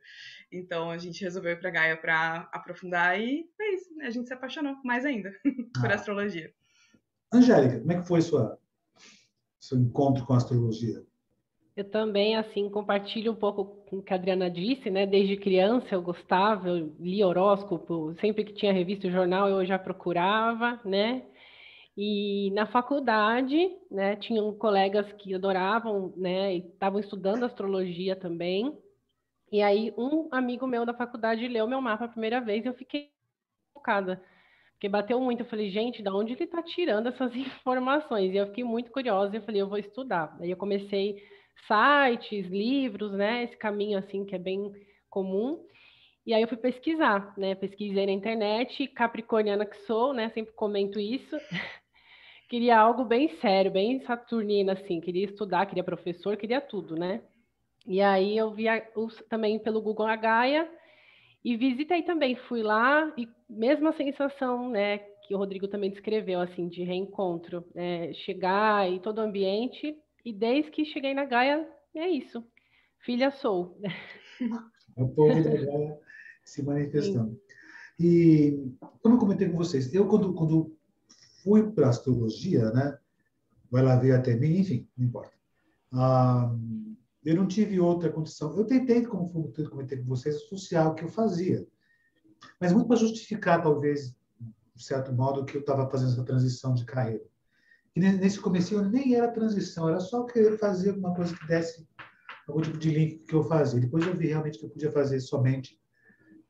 Então 0.52 0.92
a 0.92 0.98
gente 0.98 1.24
resolveu 1.24 1.54
ir 1.54 1.60
para 1.60 1.72
Gaia 1.72 1.98
para 1.98 2.50
aprofundar 2.52 3.20
e 3.20 3.50
é 3.60 3.74
isso, 3.74 3.96
né? 3.96 4.08
a 4.08 4.10
gente 4.10 4.28
se 4.28 4.34
apaixonou 4.34 4.76
mais 4.84 5.06
ainda 5.06 5.34
por 5.80 5.90
ah. 5.92 5.96
astrologia. 5.96 6.54
Angélica, 7.32 7.80
como 7.80 7.92
é 7.92 8.02
que 8.02 8.08
foi 8.08 8.22
sua 8.22 8.58
seu 9.60 9.78
encontro 9.78 10.26
com 10.26 10.34
a 10.34 10.38
astrologia? 10.38 11.06
Eu 11.76 11.84
também, 11.90 12.36
assim, 12.36 12.70
compartilho 12.70 13.32
um 13.32 13.36
pouco 13.36 13.66
com 13.88 13.98
o 13.98 14.02
que 14.02 14.12
a 14.12 14.16
Adriana 14.16 14.50
disse, 14.50 14.90
né? 14.90 15.06
Desde 15.06 15.38
criança 15.38 15.88
eu 15.92 16.02
gostava, 16.02 16.70
eu 16.70 16.96
li 17.00 17.24
horóscopo, 17.24 18.16
sempre 18.20 18.44
que 18.44 18.54
tinha 18.54 18.74
revista 18.74 19.06
e 19.08 19.12
jornal 19.12 19.48
eu 19.48 19.64
já 19.66 19.78
procurava, 19.78 20.80
né? 20.84 21.24
E 21.96 22.52
na 22.52 22.66
faculdade, 22.68 23.76
né, 23.90 24.16
tinham 24.16 24.54
colegas 24.54 25.12
que 25.14 25.34
adoravam, 25.34 26.14
né, 26.16 26.56
e 26.56 26.58
estavam 26.60 27.00
estudando 27.00 27.44
astrologia 27.44 28.16
também. 28.16 28.78
E 29.52 29.62
aí 29.62 29.94
um 29.98 30.28
amigo 30.32 30.68
meu 30.68 30.86
da 30.86 30.94
faculdade 30.94 31.48
leu 31.48 31.68
meu 31.68 31.82
mapa 31.82 32.06
a 32.06 32.10
primeira 32.10 32.40
vez 32.40 32.64
e 32.64 32.68
eu 32.68 32.74
fiquei 32.74 33.12
focada. 33.74 34.22
Porque 34.78 34.88
bateu 34.88 35.20
muito, 35.20 35.42
eu 35.42 35.48
falei, 35.48 35.72
gente, 35.72 36.04
da 36.04 36.14
onde 36.14 36.34
ele 36.34 36.44
está 36.44 36.62
tirando 36.62 37.08
essas 37.08 37.34
informações? 37.36 38.32
E 38.32 38.38
eu 38.38 38.46
fiquei 38.46 38.64
muito 38.64 38.92
curiosa, 38.92 39.34
e 39.34 39.40
eu 39.40 39.42
falei, 39.42 39.62
eu 39.62 39.68
vou 39.68 39.80
estudar. 39.80 40.38
Aí 40.40 40.52
eu 40.52 40.58
comecei 40.58 41.18
sites, 41.66 42.46
livros, 42.52 43.12
né, 43.14 43.44
esse 43.44 43.58
caminho 43.58 43.98
assim 43.98 44.24
que 44.24 44.36
é 44.36 44.40
bem 44.40 44.72
comum. 45.10 45.66
E 46.28 46.34
aí 46.34 46.42
eu 46.44 46.48
fui 46.48 46.58
pesquisar, 46.58 47.34
né? 47.38 47.56
Pesquisei 47.56 48.06
na 48.06 48.12
internet, 48.12 48.86
capricorniana 48.90 49.66
que 49.66 49.78
sou, 49.86 50.14
né? 50.14 50.30
Sempre 50.32 50.54
comento 50.54 51.00
isso. 51.00 51.38
queria 52.50 52.78
algo 52.78 53.06
bem 53.06 53.30
sério, 53.40 53.72
bem 53.72 54.02
saturnina, 54.02 54.74
assim, 54.74 55.00
queria 55.00 55.26
estudar, 55.26 55.66
queria 55.66 55.86
professor, 55.86 56.36
queria 56.36 56.60
tudo, 56.60 56.96
né? 56.96 57.22
E 57.86 58.02
aí 58.02 58.38
eu 58.38 58.52
vi 58.52 58.66
também 59.30 59.58
pelo 59.58 59.82
Google 59.82 60.06
a 60.06 60.18
Gaia 60.18 60.70
e 61.48 61.56
visitei 61.56 62.04
também, 62.04 62.36
fui 62.36 62.62
lá 62.62 63.10
e 63.18 63.26
mesma 63.50 63.94
sensação, 63.94 64.70
né, 64.70 64.98
que 64.98 65.34
o 65.34 65.38
Rodrigo 65.38 65.66
também 65.66 65.90
descreveu, 65.90 66.42
assim, 66.42 66.68
de 66.68 66.84
reencontro, 66.84 67.64
né? 67.74 68.14
chegar 68.14 68.92
e 68.92 69.00
todo 69.00 69.20
o 69.20 69.22
ambiente, 69.22 69.98
e 70.26 70.34
desde 70.34 70.70
que 70.72 70.84
cheguei 70.84 71.14
na 71.14 71.24
Gaia, 71.24 71.66
é 71.96 72.10
isso, 72.10 72.46
filha 73.00 73.32
sou. 73.32 73.80
O 74.98 75.08
povo 75.08 75.42
da 75.42 75.52
Gaia 75.52 75.98
se 76.44 76.62
manifestando. 76.62 77.32
Sim. 77.32 77.40
E, 77.98 78.74
como 79.02 79.16
eu 79.16 79.20
comentei 79.20 79.48
com 79.48 79.56
vocês, 79.56 79.94
eu 79.94 80.06
quando, 80.06 80.34
quando 80.34 80.76
fui 81.44 81.72
para 81.72 81.88
astrologia, 81.88 82.72
né? 82.72 83.00
Ela 83.74 83.96
veio 83.96 84.18
até 84.18 84.36
mim, 84.36 84.60
enfim, 84.60 84.86
não 84.98 85.06
importa. 85.06 85.32
Ah, 85.94 86.54
eu 87.28 87.36
não 87.36 87.48
tive 87.48 87.80
outra 87.80 88.12
condição. 88.12 88.56
Eu 88.56 88.66
tentei, 88.66 89.06
como 89.06 89.30
comentei 89.70 89.98
com 89.98 90.06
vocês, 90.06 90.36
associar 90.36 90.90
o 90.90 90.96
que 90.96 91.04
eu 91.04 91.10
fazia, 91.10 91.66
mas 92.60 92.72
muito 92.72 92.88
para 92.88 92.98
justificar, 92.98 93.62
talvez, 93.62 94.16
de 94.76 94.84
certo 94.84 95.12
modo, 95.12 95.46
que 95.46 95.58
eu 95.58 95.62
estava 95.62 95.90
fazendo 95.90 96.14
essa 96.14 96.24
transição 96.24 96.74
de 96.74 96.86
carreira. 96.86 97.24
E 97.96 98.00
nesse 98.00 98.40
começo 98.40 98.80
nem 98.90 99.16
era 99.16 99.32
transição, 99.32 99.90
era 99.90 100.00
só 100.00 100.24
querer 100.24 100.58
fazer 100.58 100.92
alguma 100.92 101.16
coisa 101.16 101.36
que 101.36 101.48
desse 101.48 101.88
algum 102.48 102.62
tipo 102.62 102.78
de 102.78 102.92
link 102.92 103.26
que 103.26 103.34
eu 103.34 103.44
fazia. 103.44 103.80
Depois 103.80 104.06
eu 104.06 104.16
vi 104.16 104.28
realmente 104.28 104.60
que 104.60 104.66
eu 104.66 104.70
podia 104.70 104.92
fazer 104.92 105.20
somente 105.20 105.82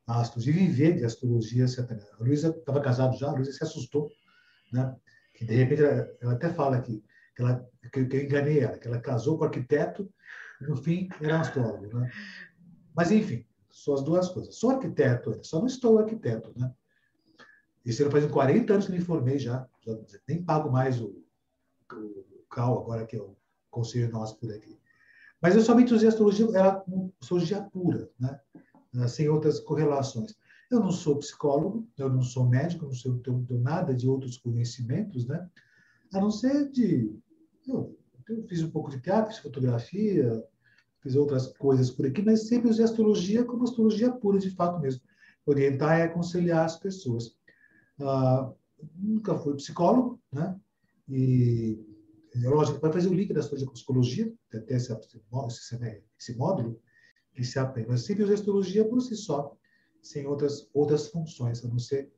astros 0.06 0.46
e 0.46 0.52
viver 0.52 0.96
de 0.96 1.04
astrologia. 1.04 1.64
A 1.64 2.22
Luísa 2.22 2.50
estava 2.50 2.80
casada 2.80 3.16
já, 3.16 3.28
a 3.28 3.32
Luísa 3.32 3.52
se 3.52 3.64
assustou 3.64 4.08
né? 4.72 4.94
Que 5.34 5.44
de 5.44 5.54
repente 5.54 5.82
ela, 5.82 6.08
ela 6.20 6.32
até 6.32 6.52
fala 6.52 6.80
que, 6.80 7.02
ela, 7.38 7.64
que, 7.92 8.00
eu 8.00 8.24
enganei 8.24 8.60
ela, 8.60 8.78
que 8.78 8.86
ela 8.86 9.00
casou 9.00 9.36
com 9.36 9.44
o 9.44 9.46
arquiteto 9.46 10.08
no 10.60 10.76
fim 10.76 11.08
era 11.20 11.36
um 11.36 11.40
astrólogo, 11.40 11.98
né? 11.98 12.10
Mas 12.94 13.10
enfim, 13.10 13.44
são 13.70 13.94
as 13.94 14.02
duas 14.02 14.28
coisas. 14.28 14.56
Sou 14.56 14.70
arquiteto, 14.70 15.38
só 15.42 15.58
não 15.58 15.66
estou 15.66 15.98
arquiteto, 15.98 16.52
né? 16.56 16.72
Isso 17.84 18.02
ano 18.02 18.10
faz 18.10 18.26
40 18.26 18.72
anos 18.72 18.86
que 18.86 18.92
me 18.92 19.00
formei 19.00 19.38
já, 19.38 19.66
já 19.80 19.96
nem 20.26 20.42
pago 20.42 20.70
mais 20.70 21.00
o, 21.00 21.24
o, 21.92 22.44
CAL 22.50 22.82
agora 22.82 23.06
que 23.06 23.16
é 23.16 23.20
o 23.20 23.36
conselho 23.70 24.10
nosso 24.10 24.36
por 24.38 24.52
aqui. 24.52 24.78
Mas 25.40 25.54
eu 25.54 25.62
somente 25.62 25.94
usei 25.94 26.08
astrologia, 26.08 26.46
era 26.54 26.84
astrologia 27.20 27.62
pura, 27.62 28.10
né? 28.18 28.38
sem 29.06 29.28
outras 29.28 29.60
correlações. 29.60 30.34
Eu 30.70 30.80
não 30.80 30.90
sou 30.90 31.16
psicólogo, 31.16 31.88
eu 31.96 32.10
não 32.10 32.20
sou 32.20 32.46
médico, 32.46 32.84
não 32.84 32.92
sei 32.92 33.12
tenho, 33.18 33.44
tenho 33.46 33.60
nada 33.60 33.94
de 33.94 34.08
outros 34.08 34.36
conhecimentos, 34.36 35.26
né? 35.26 35.48
A 36.12 36.20
não 36.20 36.30
ser 36.30 36.70
de. 36.70 37.16
Eu, 37.66 37.96
eu 38.28 38.46
fiz 38.46 38.62
um 38.62 38.70
pouco 38.70 38.90
de 38.90 39.00
teatro, 39.00 39.32
fiz 39.32 39.40
fotografia, 39.40 40.44
fiz 41.00 41.14
outras 41.16 41.46
coisas 41.56 41.90
por 41.90 42.06
aqui, 42.06 42.22
mas 42.22 42.48
sempre 42.48 42.70
usei 42.70 42.84
astrologia 42.84 43.44
como 43.44 43.64
astrologia 43.64 44.12
pura, 44.12 44.38
de 44.38 44.50
fato 44.50 44.80
mesmo. 44.80 45.02
Orientar 45.46 45.98
e 45.98 46.02
aconselhar 46.02 46.64
as 46.64 46.76
pessoas. 46.78 47.36
Ah, 48.00 48.52
nunca 48.94 49.36
fui 49.38 49.54
psicólogo, 49.56 50.20
né? 50.32 50.58
E, 51.08 51.82
é 52.34 52.48
lógico, 52.48 52.80
vai 52.80 52.92
fazer 52.92 53.08
o 53.08 53.14
link 53.14 53.32
da 53.32 53.40
astrologia 53.40 53.66
com 53.66 53.72
psicologia, 53.72 54.34
até 54.52 54.74
esse, 54.74 54.92
esse, 54.92 56.02
esse 56.18 56.36
módulo 56.36 56.80
que 57.34 57.42
se 57.42 57.58
aprende. 57.58 57.88
Mas 57.88 58.04
sempre 58.04 58.24
usei 58.24 58.34
astrologia 58.34 58.84
por 58.86 59.00
si 59.00 59.16
só 59.16 59.56
sem 60.02 60.26
outras, 60.26 60.68
outras 60.72 61.08
funções, 61.08 61.64
a 61.64 61.68
não 61.68 61.78
ser 61.78 62.12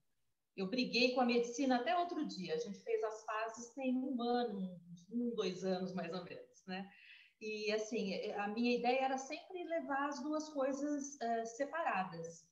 Eu 0.55 0.69
briguei 0.69 1.13
com 1.13 1.21
a 1.21 1.25
medicina 1.25 1.77
até 1.77 1.97
outro 1.97 2.27
dia. 2.27 2.53
A 2.53 2.57
gente 2.57 2.79
fez 2.79 3.03
as 3.03 3.23
fases 3.23 3.73
tem 3.73 3.95
um 3.95 4.21
ano 4.21 4.79
um 5.11 5.33
dois 5.35 5.63
anos 5.63 5.93
mais 5.93 6.13
ou 6.13 6.23
menos 6.23 6.65
né? 6.67 6.89
E 7.39 7.71
assim 7.71 8.31
a 8.33 8.47
minha 8.47 8.77
ideia 8.77 9.05
era 9.05 9.17
sempre 9.17 9.63
levar 9.63 10.07
as 10.07 10.21
duas 10.21 10.49
coisas 10.49 11.15
uh, 11.15 11.45
separadas. 11.45 12.45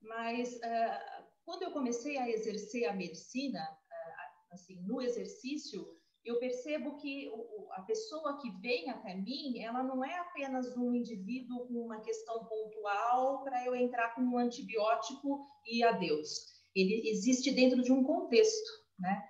Mas 0.00 0.54
uh, 0.56 1.26
quando 1.44 1.64
eu 1.64 1.72
comecei 1.72 2.16
a 2.16 2.28
exercer 2.28 2.88
a 2.88 2.94
medicina 2.94 3.60
uh, 3.60 4.54
assim 4.54 4.80
no 4.82 5.00
exercício 5.00 5.99
eu 6.24 6.38
percebo 6.38 6.96
que 6.96 7.30
a 7.72 7.82
pessoa 7.82 8.38
que 8.40 8.50
vem 8.60 8.90
até 8.90 9.14
mim, 9.14 9.62
ela 9.62 9.82
não 9.82 10.04
é 10.04 10.18
apenas 10.18 10.76
um 10.76 10.94
indivíduo 10.94 11.66
com 11.66 11.74
uma 11.74 12.00
questão 12.00 12.44
pontual 12.44 13.42
para 13.42 13.64
eu 13.64 13.74
entrar 13.74 14.14
com 14.14 14.22
um 14.22 14.38
antibiótico 14.38 15.40
e 15.66 15.82
adeus. 15.82 16.60
Ele 16.74 17.08
existe 17.08 17.50
dentro 17.50 17.82
de 17.82 17.92
um 17.92 18.04
contexto, 18.04 18.70
né? 18.98 19.22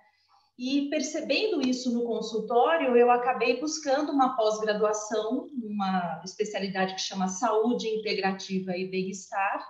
E 0.59 0.89
percebendo 0.89 1.61
isso 1.67 1.91
no 1.91 2.03
consultório, 2.03 2.95
eu 2.95 3.09
acabei 3.09 3.59
buscando 3.59 4.11
uma 4.11 4.35
pós-graduação, 4.35 5.49
uma 5.63 6.21
especialidade 6.23 6.93
que 6.93 7.01
chama 7.01 7.27
Saúde 7.27 7.87
Integrativa 7.87 8.77
e 8.77 8.87
Bem-Estar, 8.87 9.67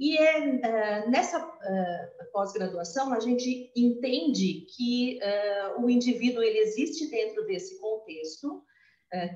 e 0.00 0.16
é, 0.16 0.38
uh, 0.38 1.10
nessa 1.10 1.38
uh, 1.38 2.32
pós-graduação 2.32 3.12
a 3.12 3.20
gente 3.20 3.70
entende 3.76 4.66
que 4.74 5.18
uh, 5.22 5.84
o 5.84 5.90
indivíduo 5.90 6.42
ele 6.42 6.58
existe 6.58 7.10
dentro 7.10 7.44
desse 7.46 7.78
contexto, 7.78 8.64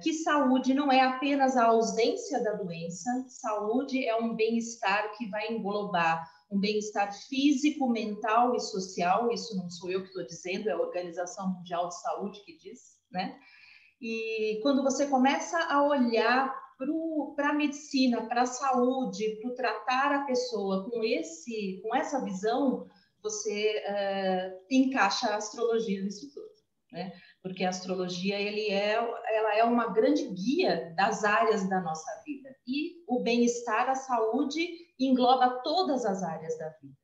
que 0.05 0.13
saúde 0.13 0.73
não 0.73 0.93
é 0.93 1.01
apenas 1.01 1.57
a 1.57 1.65
ausência 1.65 2.41
da 2.45 2.53
doença, 2.53 3.11
saúde 3.27 4.07
é 4.07 4.15
um 4.15 4.37
bem-estar 4.37 5.11
que 5.19 5.29
vai 5.29 5.53
englobar 5.53 6.25
um 6.49 6.61
bem-estar 6.61 7.13
físico, 7.27 7.91
mental 7.91 8.55
e 8.55 8.61
social. 8.61 9.33
Isso 9.33 9.57
não 9.57 9.69
sou 9.69 9.91
eu 9.91 10.03
que 10.03 10.07
estou 10.07 10.25
dizendo, 10.25 10.69
é 10.69 10.73
a 10.75 10.79
Organização 10.79 11.55
Mundial 11.55 11.89
de 11.89 12.01
Saúde 12.01 12.45
que 12.45 12.57
diz, 12.57 13.01
né? 13.11 13.37
E 14.01 14.61
quando 14.63 14.85
você 14.85 15.07
começa 15.07 15.59
a 15.69 15.83
olhar 15.83 16.55
para 17.37 17.51
a 17.51 17.55
medicina, 17.55 18.27
para 18.27 18.43
a 18.43 18.47
saúde, 18.47 19.39
para 19.41 19.55
tratar 19.55 20.13
a 20.13 20.25
pessoa 20.25 20.89
com 20.91 21.03
esse, 21.03 21.81
com 21.83 21.95
essa 21.95 22.23
visão, 22.23 22.87
você 23.23 23.83
uh, 23.89 24.65
encaixa 24.71 25.29
a 25.29 25.37
astrologia 25.37 26.03
nisso 26.03 26.33
tudo, 26.33 26.51
né? 26.93 27.13
Porque 27.43 27.65
a 27.65 27.71
astrologia 27.71 28.39
ele 28.39 28.71
é, 28.71 28.95
ela 28.95 29.57
é 29.57 29.65
uma 29.65 29.93
grande 29.93 30.27
guia 30.29 30.93
das 30.97 31.25
áreas 31.25 31.69
da 31.69 31.81
nossa 31.81 32.23
vida 32.25 32.55
e 32.67 33.03
o 33.07 33.23
bem-estar, 33.23 33.89
a 33.89 33.95
saúde 33.95 34.69
engloba 34.99 35.61
todas 35.63 36.05
as 36.05 36.23
áreas 36.23 36.57
da 36.59 36.69
vida. 36.81 36.95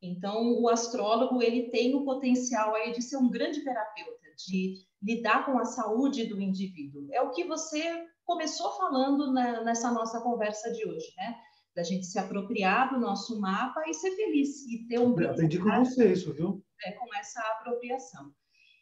Então, 0.00 0.60
o 0.60 0.68
astrólogo 0.68 1.42
ele 1.42 1.70
tem 1.70 1.94
o 1.94 2.04
potencial 2.04 2.74
aí 2.74 2.92
de 2.92 3.02
ser 3.02 3.16
um 3.16 3.28
grande 3.28 3.64
terapeuta, 3.64 4.28
de 4.46 4.74
lidar 5.02 5.44
com 5.44 5.58
a 5.58 5.64
saúde 5.64 6.26
do 6.26 6.40
indivíduo. 6.40 7.08
É 7.12 7.20
o 7.20 7.30
que 7.30 7.44
você 7.44 8.06
começou 8.28 8.70
falando 8.76 9.32
na, 9.32 9.64
nessa 9.64 9.90
nossa 9.90 10.20
conversa 10.20 10.70
de 10.70 10.86
hoje, 10.86 11.06
né? 11.16 11.34
Da 11.74 11.82
gente 11.82 12.04
se 12.04 12.18
apropriar 12.18 12.92
do 12.92 13.00
nosso 13.00 13.40
mapa 13.40 13.82
e 13.88 13.94
ser 13.94 14.10
feliz 14.10 14.66
e 14.66 14.86
ter 14.86 15.00
um. 15.00 15.18
Eu 15.18 15.30
aprendi 15.30 15.58
com 15.58 15.70
você 15.70 16.12
isso, 16.12 16.34
viu? 16.34 16.62
É, 16.84 16.92
com 16.92 17.06
essa 17.16 17.40
apropriação. 17.40 18.30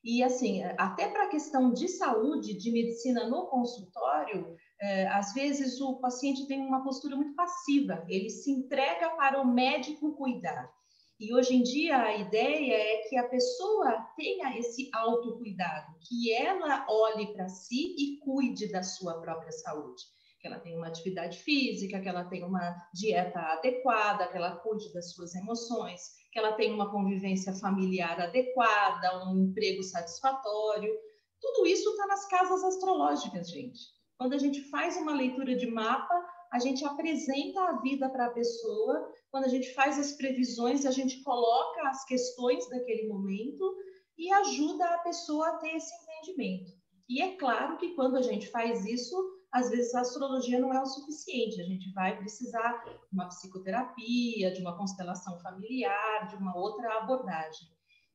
E 0.02 0.22
assim, 0.22 0.64
até 0.76 1.08
para 1.08 1.24
a 1.24 1.28
questão 1.28 1.72
de 1.72 1.88
saúde, 1.88 2.58
de 2.58 2.72
medicina 2.72 3.28
no 3.28 3.46
consultório, 3.46 4.56
é, 4.80 5.06
às 5.08 5.32
vezes 5.32 5.80
o 5.80 6.00
paciente 6.00 6.46
tem 6.46 6.60
uma 6.60 6.82
postura 6.82 7.16
muito 7.16 7.34
passiva, 7.34 8.04
ele 8.08 8.30
se 8.30 8.50
entrega 8.50 9.10
para 9.10 9.40
o 9.40 9.46
médico 9.46 10.16
cuidar. 10.16 10.68
E 11.18 11.32
hoje 11.34 11.54
em 11.54 11.62
dia 11.62 11.96
a 11.96 12.14
ideia 12.14 12.74
é 12.74 13.08
que 13.08 13.16
a 13.16 13.26
pessoa 13.26 14.06
tenha 14.16 14.58
esse 14.58 14.90
autocuidado, 14.92 15.94
que 16.06 16.30
ela 16.30 16.84
olhe 16.90 17.32
para 17.32 17.48
si 17.48 17.94
e 17.96 18.18
cuide 18.18 18.70
da 18.70 18.82
sua 18.82 19.18
própria 19.22 19.50
saúde. 19.50 20.02
Que 20.38 20.46
ela 20.46 20.60
tenha 20.60 20.76
uma 20.76 20.88
atividade 20.88 21.38
física, 21.38 22.00
que 22.00 22.08
ela 22.08 22.26
tenha 22.26 22.46
uma 22.46 22.76
dieta 22.92 23.40
adequada, 23.40 24.28
que 24.28 24.36
ela 24.36 24.56
cuide 24.56 24.92
das 24.92 25.14
suas 25.14 25.34
emoções, 25.34 26.02
que 26.30 26.38
ela 26.38 26.52
tenha 26.52 26.74
uma 26.74 26.90
convivência 26.90 27.54
familiar 27.54 28.20
adequada, 28.20 29.26
um 29.26 29.44
emprego 29.44 29.82
satisfatório. 29.82 30.94
Tudo 31.40 31.66
isso 31.66 31.88
está 31.88 32.06
nas 32.08 32.28
casas 32.28 32.62
astrológicas, 32.62 33.50
gente. 33.50 33.80
Quando 34.18 34.34
a 34.34 34.38
gente 34.38 34.60
faz 34.68 34.98
uma 34.98 35.14
leitura 35.14 35.56
de 35.56 35.66
mapa, 35.66 36.14
a 36.56 36.58
gente 36.58 36.82
apresenta 36.86 37.60
a 37.64 37.80
vida 37.82 38.08
para 38.08 38.26
a 38.26 38.30
pessoa 38.30 39.12
quando 39.30 39.44
a 39.44 39.48
gente 39.48 39.74
faz 39.74 39.98
as 39.98 40.12
previsões, 40.12 40.86
a 40.86 40.90
gente 40.90 41.22
coloca 41.22 41.86
as 41.86 42.02
questões 42.06 42.66
daquele 42.70 43.08
momento 43.08 43.76
e 44.16 44.32
ajuda 44.32 44.86
a 44.86 44.98
pessoa 45.00 45.48
a 45.48 45.58
ter 45.58 45.76
esse 45.76 45.92
entendimento. 46.02 46.72
E 47.10 47.20
é 47.20 47.36
claro 47.36 47.76
que 47.76 47.94
quando 47.94 48.16
a 48.16 48.22
gente 48.22 48.48
faz 48.48 48.86
isso, 48.86 49.14
às 49.52 49.68
vezes 49.68 49.94
a 49.94 50.00
astrologia 50.00 50.58
não 50.58 50.72
é 50.72 50.80
o 50.80 50.86
suficiente, 50.86 51.60
a 51.60 51.64
gente 51.64 51.92
vai 51.92 52.16
precisar 52.16 52.82
de 52.84 53.12
uma 53.12 53.28
psicoterapia, 53.28 54.50
de 54.50 54.62
uma 54.62 54.78
constelação 54.78 55.38
familiar, 55.40 56.26
de 56.26 56.36
uma 56.36 56.56
outra 56.56 57.00
abordagem. 57.00 57.68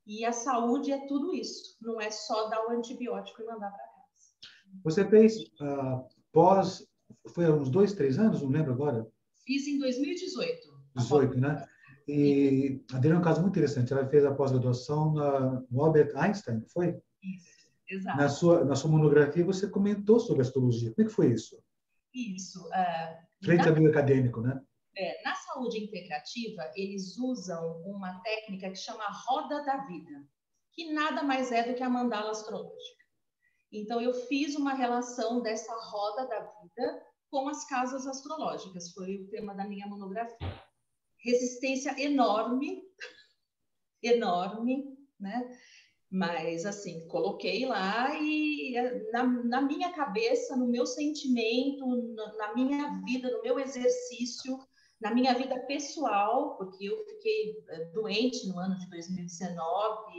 E 0.08 0.26
a 0.26 0.32
saúde 0.32 0.92
é 0.92 1.06
tudo 1.06 1.32
isso, 1.36 1.78
não 1.80 2.02
é 2.02 2.10
só 2.10 2.50
dar 2.50 2.66
o 2.66 2.72
antibiótico 2.72 3.44
e 3.44 3.46
mandar 3.46 3.70
para 3.70 3.86
casa. 3.86 4.82
Você 4.84 5.08
fez 5.08 5.38
uh, 5.62 6.04
pós, 6.34 6.91
foi 7.30 7.46
há 7.46 7.52
uns 7.52 7.70
dois, 7.70 7.94
três 7.94 8.18
anos, 8.18 8.42
não 8.42 8.50
lembro 8.50 8.74
agora? 8.74 9.08
Fiz 9.46 9.68
em 9.68 9.78
2018. 9.80 10.82
18, 10.96 11.40
né? 11.40 11.66
E 12.08 12.84
a 12.92 12.98
Adriana 12.98 13.20
é 13.20 13.22
um 13.22 13.24
caso 13.24 13.42
muito 13.42 13.54
interessante. 13.54 13.94
Ela 13.94 14.08
fez 14.08 14.26
a 14.26 14.34
pós-graduação 14.34 15.14
no 15.70 15.84
Albert 15.84 16.12
Einstein, 16.16 16.62
foi? 16.68 17.00
Isso, 17.22 17.68
exato. 17.90 18.18
Na 18.18 18.30
sua, 18.30 18.66
na 18.66 18.76
sua 18.76 18.92
monografia, 18.92 19.46
você 19.46 19.70
comentou 19.70 20.20
sobre 20.20 20.42
astrologia. 20.42 20.92
Como 20.94 21.08
é 21.08 21.10
que 21.10 21.16
foi 21.16 21.32
isso? 21.32 21.62
Isso. 22.14 22.68
Uh, 22.68 23.46
Frente 23.46 23.68
ao 23.68 23.76
meio 23.76 23.90
acadêmico, 23.90 24.42
né? 24.42 24.62
É, 24.98 25.24
na 25.24 25.34
saúde 25.36 25.82
integrativa, 25.82 26.70
eles 26.76 27.18
usam 27.18 27.82
uma 27.84 28.20
técnica 28.22 28.70
que 28.70 28.76
chama 28.76 29.06
roda 29.26 29.64
da 29.64 29.78
vida, 29.86 30.12
que 30.74 30.92
nada 30.92 31.24
mais 31.24 31.52
é 31.52 31.64
do 31.64 31.74
que 31.74 31.84
a 31.84 31.90
mandala 31.90 32.32
astrológica. 32.32 33.02
Então, 33.72 34.02
eu 34.02 34.14
fiz 34.14 34.56
uma 34.56 34.74
relação 34.74 35.42
dessa 35.42 35.74
roda 35.74 36.28
da 36.28 36.40
vida 36.42 37.04
com 37.32 37.48
as 37.48 37.66
casas 37.66 38.06
astrológicas, 38.06 38.92
foi 38.92 39.16
o 39.16 39.28
tema 39.30 39.56
da 39.56 39.66
minha 39.66 39.88
monografia 39.88 40.62
resistência 41.24 41.96
enorme, 42.02 42.84
enorme, 44.04 44.98
né? 45.20 45.58
Mas, 46.10 46.66
assim, 46.66 47.08
coloquei 47.08 47.66
lá 47.66 48.14
e 48.20 48.74
na, 49.14 49.24
na 49.24 49.62
minha 49.62 49.94
cabeça, 49.94 50.58
no 50.58 50.68
meu 50.68 50.86
sentimento, 50.86 51.86
na, 52.14 52.34
na, 52.36 52.54
minha 52.54 53.02
vida, 53.06 53.32
no 53.32 53.42
meu 53.42 53.58
exercício, 53.58 54.60
na 55.00 55.14
minha 55.14 55.34
vida 55.34 55.58
pessoal, 55.62 56.58
porque 56.58 56.84
eu 56.84 57.06
fiquei 57.06 57.64
eh, 57.70 57.86
doente 57.94 58.46
no 58.50 58.60
ano 58.60 58.78
de 58.78 58.90
2019 58.90 60.12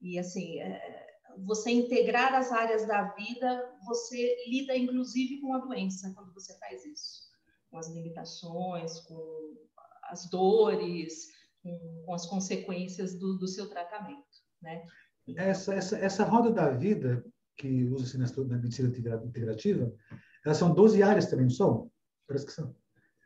e, 0.00 0.14
e 0.14 0.18
assim, 0.18 0.60
é, 0.60 1.13
você 1.38 1.70
integrar 1.70 2.34
as 2.34 2.52
áreas 2.52 2.86
da 2.86 3.04
vida, 3.14 3.72
você 3.84 4.36
lida 4.48 4.76
inclusive 4.76 5.40
com 5.40 5.54
a 5.54 5.58
doença 5.58 6.12
quando 6.14 6.32
você 6.32 6.56
faz 6.58 6.84
isso, 6.84 7.22
com 7.70 7.78
as 7.78 7.88
limitações, 7.88 9.00
com 9.00 9.56
as 10.04 10.28
dores, 10.28 11.28
com, 11.62 12.04
com 12.04 12.14
as 12.14 12.26
consequências 12.26 13.18
do, 13.18 13.38
do, 13.38 13.48
seu 13.48 13.68
tratamento, 13.68 14.24
né? 14.62 14.86
Essa, 15.36 15.74
essa, 15.74 15.96
essa 15.98 16.24
roda 16.24 16.50
da 16.50 16.70
vida 16.70 17.24
que 17.56 17.84
usa-se 17.84 18.18
na 18.18 18.58
medicina 18.58 18.88
integrativa, 18.88 19.92
elas 20.44 20.58
são 20.58 20.74
12 20.74 21.02
áreas 21.02 21.26
também, 21.26 21.46
não 21.46 21.50
são? 21.50 21.90
Parece 22.26 22.46
que 22.46 22.52
são. 22.52 22.74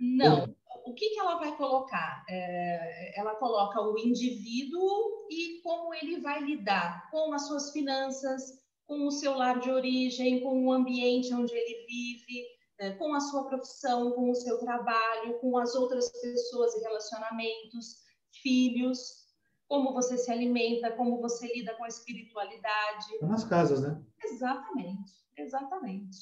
Não. 0.00 0.54
O 0.88 0.94
que, 0.94 1.10
que 1.10 1.20
ela 1.20 1.38
vai 1.38 1.54
colocar? 1.54 2.24
É, 2.30 3.20
ela 3.20 3.34
coloca 3.34 3.78
o 3.78 3.98
indivíduo 3.98 5.26
e 5.30 5.60
como 5.62 5.92
ele 5.92 6.18
vai 6.20 6.42
lidar 6.42 7.10
com 7.10 7.34
as 7.34 7.46
suas 7.46 7.72
finanças, 7.72 8.58
com 8.86 9.06
o 9.06 9.10
seu 9.10 9.34
lar 9.34 9.60
de 9.60 9.70
origem, 9.70 10.40
com 10.40 10.66
o 10.66 10.72
ambiente 10.72 11.34
onde 11.34 11.54
ele 11.54 11.86
vive, 11.86 12.46
é, 12.78 12.90
com 12.92 13.12
a 13.14 13.20
sua 13.20 13.44
profissão, 13.44 14.12
com 14.12 14.30
o 14.30 14.34
seu 14.34 14.58
trabalho, 14.60 15.38
com 15.40 15.58
as 15.58 15.74
outras 15.74 16.10
pessoas 16.10 16.74
e 16.74 16.80
relacionamentos, 16.80 17.96
filhos, 18.42 19.26
como 19.68 19.92
você 19.92 20.16
se 20.16 20.32
alimenta, 20.32 20.92
como 20.92 21.20
você 21.20 21.52
lida 21.54 21.74
com 21.74 21.84
a 21.84 21.88
espiritualidade. 21.88 23.06
Nas 23.20 23.44
casas, 23.44 23.82
né? 23.82 24.00
Exatamente, 24.24 25.12
exatamente. 25.36 26.16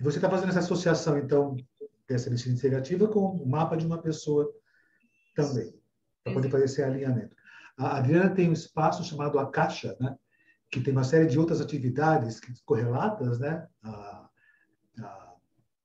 Você 0.00 0.18
está 0.18 0.28
fazendo 0.28 0.48
essa 0.48 0.58
associação, 0.58 1.18
então, 1.18 1.56
dessa 2.12 2.28
medicina 2.28 2.54
integrativa 2.54 3.08
com 3.08 3.20
o 3.20 3.48
mapa 3.48 3.76
de 3.76 3.86
uma 3.86 3.98
pessoa 3.98 4.52
também, 5.34 5.72
para 6.24 6.34
poder 6.34 6.50
fazer 6.50 6.64
esse 6.64 6.82
alinhamento. 6.82 7.36
A 7.78 7.96
Adriana 7.98 8.30
tem 8.30 8.48
um 8.48 8.52
espaço 8.52 9.04
chamado 9.04 9.38
A 9.38 9.50
Caixa, 9.50 9.96
né? 10.00 10.16
que 10.70 10.80
tem 10.80 10.92
uma 10.92 11.04
série 11.04 11.26
de 11.26 11.38
outras 11.38 11.60
atividades 11.60 12.40
correlatas, 12.64 13.38
né? 13.40 13.66
A, 13.82 14.28
a 15.00 15.30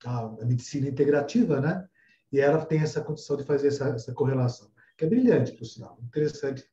a, 0.05 0.19
a, 0.19 0.45
medicina 0.45 0.87
integrativa, 0.87 1.59
né? 1.59 1.87
E 2.31 2.39
ela 2.39 2.63
tem 2.65 2.79
essa 2.79 3.01
condição 3.01 3.37
de 3.37 3.43
fazer 3.43 3.69
essa, 3.69 3.89
essa 3.89 4.13
correlação, 4.13 4.69
que 4.97 5.05
é 5.05 5.09
brilhante, 5.09 5.53
por 5.53 5.65
sinal, 5.65 5.97
interessante. 6.03 6.63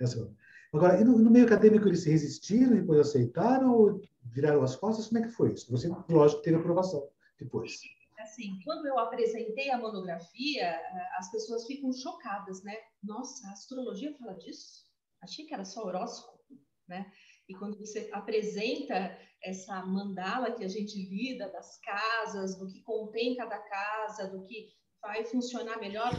Essa. 0.00 0.28
Agora, 0.72 1.02
no, 1.04 1.18
no, 1.18 1.30
meio 1.30 1.44
acadêmico 1.44 1.86
eles 1.86 2.02
se 2.02 2.10
resistiram 2.10 2.74
e 2.74 2.80
depois 2.80 3.00
aceitaram 3.00 3.72
ou 3.72 4.00
viraram 4.24 4.62
as 4.62 4.76
costas? 4.76 5.08
Como 5.08 5.18
é 5.18 5.26
que 5.26 5.32
foi 5.32 5.52
isso? 5.52 5.70
Você, 5.70 5.88
lógico, 6.08 6.42
teve 6.42 6.56
aprovação 6.56 7.06
depois. 7.38 7.80
Assim, 8.30 8.60
quando 8.62 8.86
eu 8.86 8.96
apresentei 8.96 9.70
a 9.72 9.78
monografia, 9.78 10.62
eh, 10.62 11.08
as 11.18 11.32
pessoas 11.32 11.66
ficam 11.66 11.92
chocadas, 11.92 12.62
né? 12.62 12.76
Nossa, 13.02 13.48
a 13.48 13.50
astrologia 13.50 14.16
fala 14.16 14.34
disso? 14.34 14.84
Achei 15.20 15.44
que 15.44 15.52
era 15.52 15.64
só 15.64 15.82
horóscopo, 15.82 16.38
né? 16.86 17.12
E 17.48 17.54
quando 17.54 17.76
você 17.76 18.08
apresenta 18.12 19.18
essa 19.42 19.84
mandala 19.84 20.52
que 20.52 20.62
a 20.62 20.68
gente 20.68 20.96
lida 20.96 21.50
das 21.50 21.80
casas, 21.80 22.56
do 22.56 22.68
que 22.68 22.80
contém 22.82 23.34
cada 23.34 23.58
casa, 23.58 24.28
do 24.28 24.44
que 24.44 24.68
vai 25.02 25.24
funcionar 25.24 25.80
melhor 25.80 26.12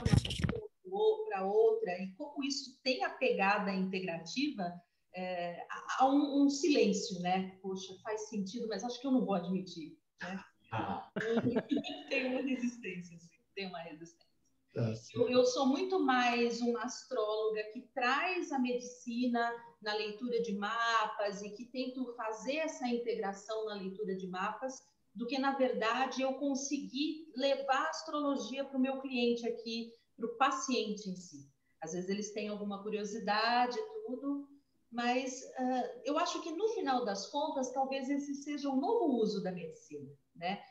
para 1.30 1.45
outra, 1.45 1.97
e 1.97 2.13
como 2.17 2.43
isso 2.43 2.78
tem 2.84 3.06
a 3.06 3.10
pegada 3.10 3.71
integrativa, 3.71 4.69
é, 5.15 5.65
há 5.97 6.10
um, 6.10 6.43
um, 6.43 6.50
silêncio, 6.50 7.21
né? 7.21 7.58
Poxa, 7.62 7.93
faz 8.04 8.28
sentido, 8.28 8.67
mas 8.67 8.84
acho 8.84 9.00
que 9.00 9.08
eu 9.08 9.12
não 9.12 9.26
vou 9.26 9.36
admitir. 9.36 9.97
Né? 10.21 10.43
Ah. 10.71 11.12
tem 12.10 12.27
uma 12.27 12.41
resistência, 12.41 13.17
assim, 13.17 13.29
tem 13.53 13.67
uma 13.67 13.79
resistência. 13.79 14.31
Tá 14.73 14.93
eu, 15.13 15.29
eu, 15.29 15.43
sou 15.43 15.67
muito 15.67 15.99
mais 15.99 16.62
uma 16.62 16.84
astróloga 16.84 17.62
que 17.73 17.81
traz 17.93 18.53
a 18.53 18.60
medicina 18.60 19.53
na 19.81 19.93
leitura 19.93 20.41
de 20.41 20.53
mapas 20.53 21.41
e 21.41 21.49
que 21.49 21.65
tento 21.65 22.13
fazer 22.15 22.55
essa 22.55 22.88
integração 22.88 23.65
na 23.65 23.73
leitura 23.73 24.15
de 24.15 24.27
mapas, 24.27 24.81
do 25.13 25.27
que, 25.27 25.38
na 25.38 25.57
verdade, 25.57 26.21
eu 26.21 26.36
conseguir 26.36 27.29
levar 27.36 27.86
a 27.86 27.89
astrologia 27.89 28.63
para 28.63 28.77
o 28.77 28.81
meu 28.81 29.01
cliente 29.01 29.45
aqui, 29.45 29.93
para 30.15 30.25
o 30.25 30.38
paciente 30.38 31.10
em 31.10 31.17
si. 31.17 31.51
Às 31.81 31.91
vezes 31.91 32.10
eles 32.10 32.31
têm 32.31 32.47
alguma 32.47 32.81
curiosidade, 32.81 33.77
tudo, 34.05 34.47
mas 34.91 35.41
uh, 35.41 36.01
eu 36.04 36.19
acho 36.19 36.41
que 36.41 36.51
no 36.51 36.67
final 36.69 37.06
das 37.06 37.27
contas, 37.27 37.71
talvez 37.71 38.10
esse 38.10 38.36
seja 38.36 38.69
um 38.69 38.80
novo 38.80 39.15
uso 39.21 39.41
da 39.41 39.51
medicina, 39.51 40.12
né? 40.36 40.62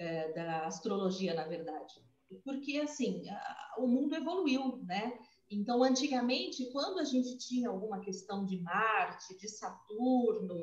Uh, 0.00 0.34
da 0.34 0.66
astrologia, 0.66 1.34
na 1.34 1.44
verdade. 1.44 1.94
Porque, 2.42 2.78
assim, 2.78 3.22
uh, 3.28 3.84
o 3.84 3.86
mundo 3.86 4.14
evoluiu, 4.14 4.78
né? 4.84 5.18
Então, 5.50 5.82
antigamente, 5.82 6.70
quando 6.72 6.98
a 6.98 7.04
gente 7.04 7.36
tinha 7.38 7.68
alguma 7.68 8.00
questão 8.00 8.44
de 8.44 8.60
Marte, 8.62 9.36
de 9.38 9.48
Saturno, 9.48 10.58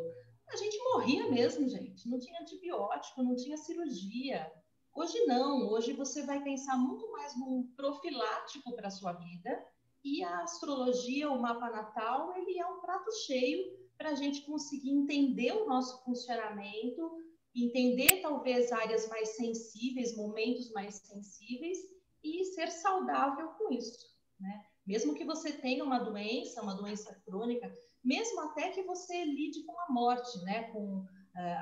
a 0.50 0.56
gente 0.58 0.78
morria 0.84 1.30
mesmo, 1.30 1.70
gente. 1.70 2.10
Não 2.10 2.20
tinha 2.20 2.42
antibiótico, 2.42 3.24
não 3.24 3.36
tinha 3.36 3.58
cirurgia. 3.58 4.52
Hoje 4.94 5.26
não. 5.26 5.70
Hoje 5.70 5.94
você 5.94 6.24
vai 6.24 6.44
pensar 6.44 6.78
muito 6.78 7.10
mais 7.12 7.36
num 7.38 7.72
profilático 7.76 8.76
para 8.76 8.88
a 8.88 8.92
sua 8.92 9.14
vida. 9.14 9.66
E 10.04 10.24
a 10.24 10.44
astrologia, 10.44 11.30
o 11.30 11.42
mapa 11.42 11.70
natal, 11.70 12.36
ele 12.38 12.60
é 12.60 12.66
um 12.66 12.80
prato 12.80 13.10
cheio 13.26 13.64
para 13.98 14.10
a 14.10 14.16
gente 14.16 14.46
conseguir 14.46 14.92
entender 14.92 15.54
o 15.54 15.66
nosso 15.66 16.04
funcionamento, 16.04 17.18
entender 17.56 18.22
talvez 18.22 18.72
áreas 18.72 19.08
mais 19.08 19.36
sensíveis, 19.36 20.16
momentos 20.18 20.72
mais 20.72 20.96
sensíveis 20.96 21.78
e 22.24 22.44
ser 22.46 22.70
saudável 22.70 23.50
com 23.50 23.72
isso, 23.72 24.10
né? 24.40 24.66
Mesmo 24.86 25.16
que 25.16 25.24
você 25.24 25.54
tenha 25.54 25.84
uma 25.84 26.00
doença, 26.00 26.62
uma 26.62 26.76
doença 26.76 27.14
crônica, 27.26 27.72
mesmo 28.04 28.42
até 28.42 28.70
que 28.70 28.84
você 28.84 29.24
lide 29.24 29.64
com 29.64 29.80
a 29.80 29.86
morte, 29.90 30.38
né? 30.44 30.64
com 30.72 31.00
uh, 31.00 31.08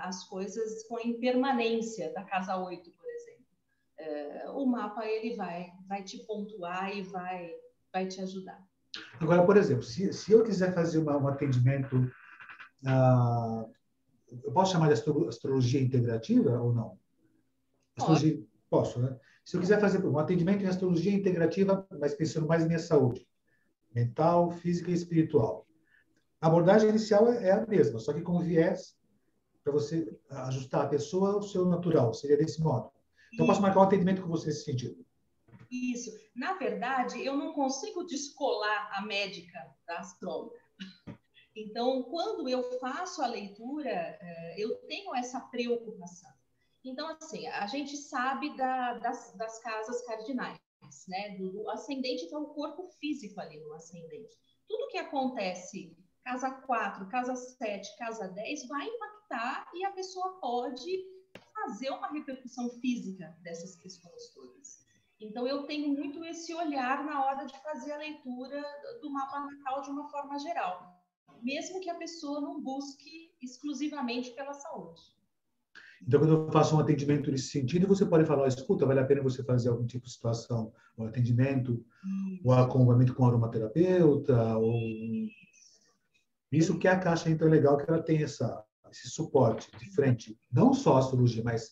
as 0.04 0.28
coisas, 0.28 0.88
com 0.88 0.98
a 0.98 1.04
impermanência 1.04 2.12
da 2.14 2.24
casa 2.24 2.58
8, 2.58 2.92
por 2.92 3.10
exemplo. 3.10 3.46
Uh, 4.00 4.62
o 4.62 4.66
mapa 4.66 5.06
ele 5.06 5.36
vai, 5.36 5.72
vai 5.88 6.04
te 6.04 6.18
pontuar 6.26 6.96
e 6.96 7.04
vai, 7.04 7.54
vai 7.94 8.08
te 8.08 8.22
ajudar. 8.22 8.64
Agora, 9.20 9.46
por 9.46 9.58
exemplo, 9.58 9.84
se, 9.84 10.12
se 10.12 10.32
eu 10.32 10.44
quiser 10.44 10.74
fazer 10.74 11.00
uma, 11.00 11.18
um 11.18 11.28
atendimento, 11.28 11.98
uh, 12.84 13.72
eu 14.44 14.52
posso 14.52 14.74
chamar 14.74 14.88
de 14.88 14.94
astrologia 14.94 15.82
integrativa 15.82 16.60
ou 16.60 16.74
não? 16.74 17.00
Astrologia, 17.98 18.44
posso, 18.70 19.00
né? 19.00 19.18
Se 19.44 19.56
eu 19.56 19.62
quiser 19.62 19.80
fazer 19.80 20.06
um 20.06 20.18
atendimento 20.20 20.64
em 20.64 20.68
astrologia 20.68 21.14
integrativa, 21.14 21.86
mas 22.00 22.14
pensando 22.14 22.48
mais 22.48 22.64
em 22.64 22.68
minha 22.68 22.80
saúde, 22.80 23.28
mental, 23.94 24.52
física 24.52 24.92
e 24.92 24.94
espiritual, 24.94 25.66
a 26.40 26.48
abordagem 26.48 26.90
inicial 26.90 27.28
é, 27.32 27.48
é 27.48 27.52
a 27.52 27.66
mesma, 27.66 28.00
só 28.00 28.14
que 28.14 28.22
com 28.22 28.40
viés 28.40 28.96
para 29.64 29.74
você 29.74 30.18
ajustar 30.30 30.86
a 30.86 30.90
pessoa 30.90 31.34
ao 31.34 31.44
seu 31.44 31.66
natural, 31.66 32.14
seria 32.14 32.38
desse 32.38 32.62
modo. 32.62 32.90
Então, 33.34 33.46
posso 33.46 33.62
marcar 33.62 33.80
um 33.80 33.84
atendimento 33.84 34.22
com 34.22 34.28
você 34.28 34.48
nesse 34.48 34.66
sentido. 34.66 35.06
Isso. 35.72 36.12
Na 36.36 36.54
verdade, 36.54 37.26
eu 37.26 37.38
não 37.38 37.54
consigo 37.54 38.04
descolar 38.04 38.92
a 38.94 39.02
médica 39.02 39.58
da 39.88 40.00
astróloga. 40.00 40.60
Então, 41.56 42.04
quando 42.04 42.50
eu 42.50 42.78
faço 42.80 43.22
a 43.22 43.28
leitura, 43.28 43.90
eh, 43.90 44.56
eu 44.58 44.76
tenho 44.88 45.16
essa 45.16 45.40
preocupação. 45.40 46.32
Então, 46.84 47.08
assim, 47.22 47.48
a 47.48 47.68
gente 47.68 47.96
sabe 47.96 48.56
da, 48.58 48.96
das, 48.96 49.34
das, 49.38 49.60
casas 49.60 50.04
cardinais, 50.06 50.60
né? 51.08 51.38
Do 51.38 51.70
ascendente 51.70 52.26
está 52.26 52.38
o 52.40 52.54
corpo 52.54 52.90
físico 53.00 53.40
ali 53.40 53.60
no 53.60 53.74
ascendente. 53.74 54.36
Tudo 54.68 54.88
que 54.88 54.98
acontece, 54.98 55.96
casa 56.24 56.50
4, 56.52 57.08
casa 57.08 57.36
7, 57.36 57.98
casa 57.98 58.28
10, 58.28 58.68
vai 58.68 58.88
impactar 58.88 59.70
e 59.74 59.86
a 59.86 59.92
pessoa 59.92 60.40
pode 60.40 61.06
fazer 61.54 61.92
uma 61.92 62.12
repercussão 62.12 62.70
física 62.80 63.38
dessas 63.42 63.76
questões 63.76 64.30
todas. 64.34 64.91
Então, 65.22 65.48
eu 65.48 65.64
tenho 65.64 65.90
muito 65.90 66.24
esse 66.26 66.54
olhar 66.54 67.06
na 67.06 67.24
hora 67.24 67.46
de 67.46 67.58
fazer 67.62 67.92
a 67.92 67.98
leitura 67.98 68.64
do 69.02 69.12
mapa 69.12 69.40
natal 69.40 69.82
de 69.82 69.90
uma 69.92 70.10
forma 70.10 70.40
geral, 70.40 71.00
mesmo 71.44 71.80
que 71.80 71.90
a 71.90 71.96
pessoa 71.96 72.42
não 72.42 72.60
busque 72.62 73.32
exclusivamente 73.42 74.32
pela 74.32 74.54
saúde. 74.54 75.02
Então, 76.02 76.20
quando 76.20 76.34
eu 76.34 76.52
faço 76.52 76.76
um 76.76 76.80
atendimento 76.80 77.30
nesse 77.30 77.50
sentido, 77.50 77.88
você 77.88 78.04
pode 78.04 78.26
falar, 78.26 78.48
escuta, 78.48 78.88
vale 78.88 79.00
a 79.00 79.06
pena 79.06 79.22
você 79.22 79.44
fazer 79.44 79.70
algum 79.70 79.86
tipo 79.86 80.06
de 80.06 80.12
situação, 80.12 80.74
um 80.98 81.06
atendimento, 81.06 81.86
ou 82.44 82.54
acompanhamento 82.54 83.14
com 83.14 83.26
aromaterapeuta, 83.26 84.58
ou... 84.58 84.74
Isso 86.52 86.78
que 86.80 86.88
é 86.88 86.92
a 86.92 87.00
caixa, 87.00 87.30
então, 87.30 87.48
é 87.48 87.52
legal 87.52 87.78
que 87.78 87.90
ela 87.90 88.02
tem 88.02 88.24
essa, 88.24 88.66
esse 88.92 89.10
suporte 89.10 89.70
de 89.78 89.94
frente, 89.94 90.38
não 90.52 90.74
só 90.74 90.96
a 90.96 91.00
astrologia, 91.00 91.44
mas, 91.44 91.72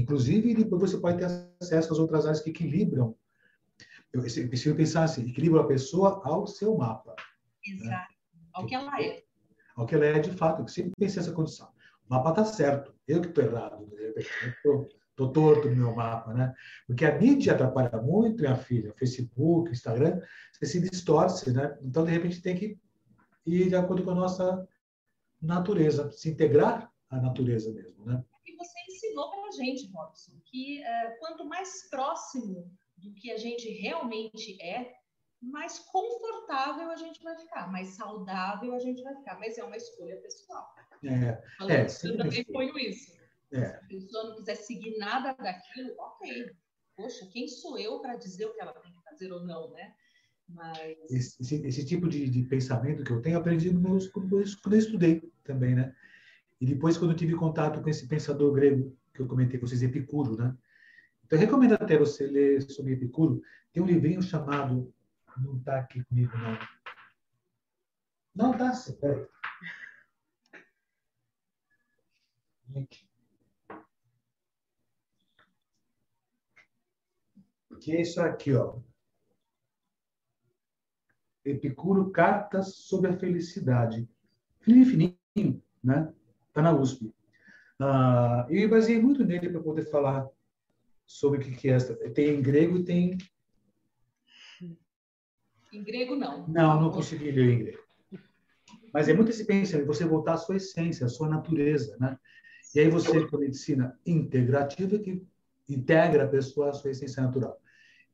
inclusive, 0.00 0.64
você 0.64 0.98
pode 0.98 1.18
ter 1.18 1.24
acesso 1.60 1.92
às 1.92 1.98
outras 1.98 2.24
áreas 2.24 2.42
que 2.42 2.50
equilibram. 2.50 3.16
Eu 4.12 4.20
preciso 4.20 4.74
pensar 4.74 5.04
assim, 5.04 5.28
equilibram 5.28 5.62
a 5.62 5.66
pessoa 5.66 6.20
ao 6.24 6.46
seu 6.46 6.76
mapa. 6.76 7.14
Exato, 7.64 7.88
né? 7.88 8.06
ao 8.52 8.66
que 8.66 8.74
ela 8.74 9.02
é. 9.02 9.22
Ao 9.76 9.86
que 9.86 9.94
ela 9.94 10.06
é, 10.06 10.18
de 10.18 10.30
fato, 10.30 10.62
eu 10.62 10.68
sempre 10.68 10.92
pensei 10.98 11.20
essa 11.20 11.32
condição. 11.32 11.68
O 12.08 12.14
mapa 12.14 12.30
está 12.30 12.44
certo, 12.44 12.94
eu 13.06 13.20
que 13.20 13.28
estou 13.28 13.44
errado, 13.44 13.86
de 13.86 14.06
repente, 14.06 14.28
estou 15.10 15.32
torto 15.32 15.68
no 15.68 15.76
meu 15.76 15.94
mapa, 15.94 16.32
né? 16.32 16.54
Porque 16.86 17.04
a 17.04 17.18
mídia 17.18 17.54
atrapalha 17.54 18.00
muito, 18.00 18.42
minha 18.42 18.56
filha, 18.56 18.94
Facebook, 18.96 19.70
Instagram, 19.70 20.20
você 20.52 20.66
se 20.66 20.80
distorce, 20.80 21.52
né? 21.52 21.76
Então, 21.82 22.04
de 22.04 22.10
repente, 22.10 22.40
tem 22.40 22.56
que 22.56 22.78
ir 23.44 23.68
de 23.68 23.74
acordo 23.74 24.04
com 24.04 24.10
a 24.10 24.14
nossa 24.14 24.66
natureza, 25.40 26.10
se 26.10 26.30
integrar 26.30 26.90
à 27.10 27.20
natureza 27.20 27.72
mesmo, 27.72 28.04
né? 28.04 28.22
Ensinou 29.16 29.30
para 29.30 29.48
a 29.48 29.50
gente, 29.50 29.90
Robson, 29.92 30.32
que 30.44 30.82
uh, 30.82 31.18
quanto 31.18 31.46
mais 31.46 31.88
próximo 31.88 32.70
do 32.98 33.14
que 33.14 33.30
a 33.30 33.38
gente 33.38 33.66
realmente 33.70 34.60
é, 34.62 34.92
mais 35.40 35.78
confortável 35.78 36.90
a 36.90 36.96
gente 36.96 37.22
vai 37.22 37.34
ficar, 37.38 37.72
mais 37.72 37.88
saudável 37.96 38.74
a 38.74 38.78
gente 38.78 39.02
vai 39.02 39.16
ficar, 39.16 39.38
mas 39.38 39.56
é 39.56 39.64
uma 39.64 39.76
escolha 39.76 40.16
pessoal. 40.18 40.66
É, 41.02 41.42
é 41.72 41.86
eu 42.04 42.16
também 42.18 42.44
ponho 42.44 42.78
isso. 42.78 43.16
É. 43.52 43.68
Se 43.68 43.76
a 43.76 43.88
pessoa 43.88 44.24
não 44.24 44.36
quiser 44.36 44.54
seguir 44.56 44.98
nada 44.98 45.32
daquilo, 45.32 45.94
ok. 45.98 46.50
Poxa, 46.96 47.26
quem 47.32 47.48
sou 47.48 47.78
eu 47.78 48.00
para 48.00 48.16
dizer 48.16 48.46
o 48.46 48.54
que 48.54 48.60
ela 48.60 48.74
tem 48.74 48.92
que 48.92 49.02
fazer 49.02 49.32
ou 49.32 49.44
não, 49.44 49.70
né? 49.70 49.94
Mas... 50.48 50.96
Esse, 51.10 51.66
esse 51.66 51.86
tipo 51.86 52.08
de, 52.08 52.28
de, 52.28 52.42
pensamento 52.42 53.02
que 53.02 53.10
eu 53.10 53.22
tenho, 53.22 53.38
aprendi 53.38 53.72
no 53.72 53.80
meus, 53.80 54.08
quando 54.08 54.38
eu 54.38 54.42
estudei 54.42 55.22
também, 55.42 55.74
né? 55.74 55.94
E 56.60 56.66
depois, 56.66 56.96
quando 56.96 57.10
eu 57.10 57.16
tive 57.16 57.34
contato 57.34 57.82
com 57.82 57.90
esse 57.90 58.06
pensador 58.06 58.52
grego 58.52 58.96
que 59.16 59.22
eu 59.22 59.26
comentei 59.26 59.58
com 59.58 59.66
vocês, 59.66 59.82
Epicuro, 59.82 60.36
né? 60.36 60.56
Então, 61.24 61.38
eu 61.38 61.44
recomendo 61.44 61.72
até 61.72 61.98
você 61.98 62.26
ler 62.26 62.62
sobre 62.62 62.92
Epicuro. 62.92 63.42
Tem 63.72 63.82
um 63.82 63.86
livrinho 63.86 64.22
chamado... 64.22 64.92
Não 65.38 65.58
está 65.58 65.78
aqui 65.80 66.02
comigo, 66.04 66.32
não. 66.38 66.58
Não 68.34 68.52
está, 68.52 68.72
peraí. 68.94 69.26
Que 77.80 77.92
é 77.92 78.00
isso 78.00 78.20
aqui, 78.20 78.54
ó. 78.54 78.80
Epicuro 81.44 82.10
Cartas 82.10 82.76
sobre 82.76 83.10
a 83.10 83.16
Felicidade. 83.16 84.08
Fininho, 84.60 84.86
fininho, 84.86 85.62
né? 85.82 86.12
Está 86.48 86.60
na 86.60 86.72
USP. 86.72 87.14
Ah, 87.80 88.46
e 88.48 88.66
baseei 88.66 89.00
muito 89.00 89.24
nele 89.24 89.50
para 89.50 89.60
poder 89.60 89.90
falar 89.90 90.28
sobre 91.06 91.38
o 91.38 91.42
que, 91.42 91.52
que 91.52 91.68
é 91.68 91.72
essa. 91.72 91.94
Tem 92.10 92.30
em 92.30 92.42
grego 92.42 92.78
e 92.78 92.84
tem. 92.84 93.18
Em 95.72 95.84
grego, 95.84 96.16
não. 96.16 96.48
Não, 96.48 96.80
não 96.80 96.90
consegui 96.90 97.30
ler 97.30 97.50
em 97.50 97.58
grego. 97.58 97.86
Mas 98.92 99.08
é 99.08 99.14
muito 99.14 99.30
esse 99.30 99.44
pensamento, 99.44 99.86
você 99.86 100.06
voltar 100.06 100.34
à 100.34 100.38
sua 100.38 100.56
essência, 100.56 101.06
à 101.06 101.08
sua 101.08 101.28
natureza, 101.28 101.96
né? 102.00 102.18
E 102.74 102.80
aí 102.80 102.90
você, 102.90 103.26
com 103.26 103.36
a 103.36 103.40
medicina 103.40 103.98
integrativa, 104.06 104.98
que 104.98 105.22
integra 105.68 106.24
a 106.24 106.28
pessoa 106.28 106.70
à 106.70 106.72
sua 106.72 106.90
essência 106.90 107.22
natural. 107.22 107.60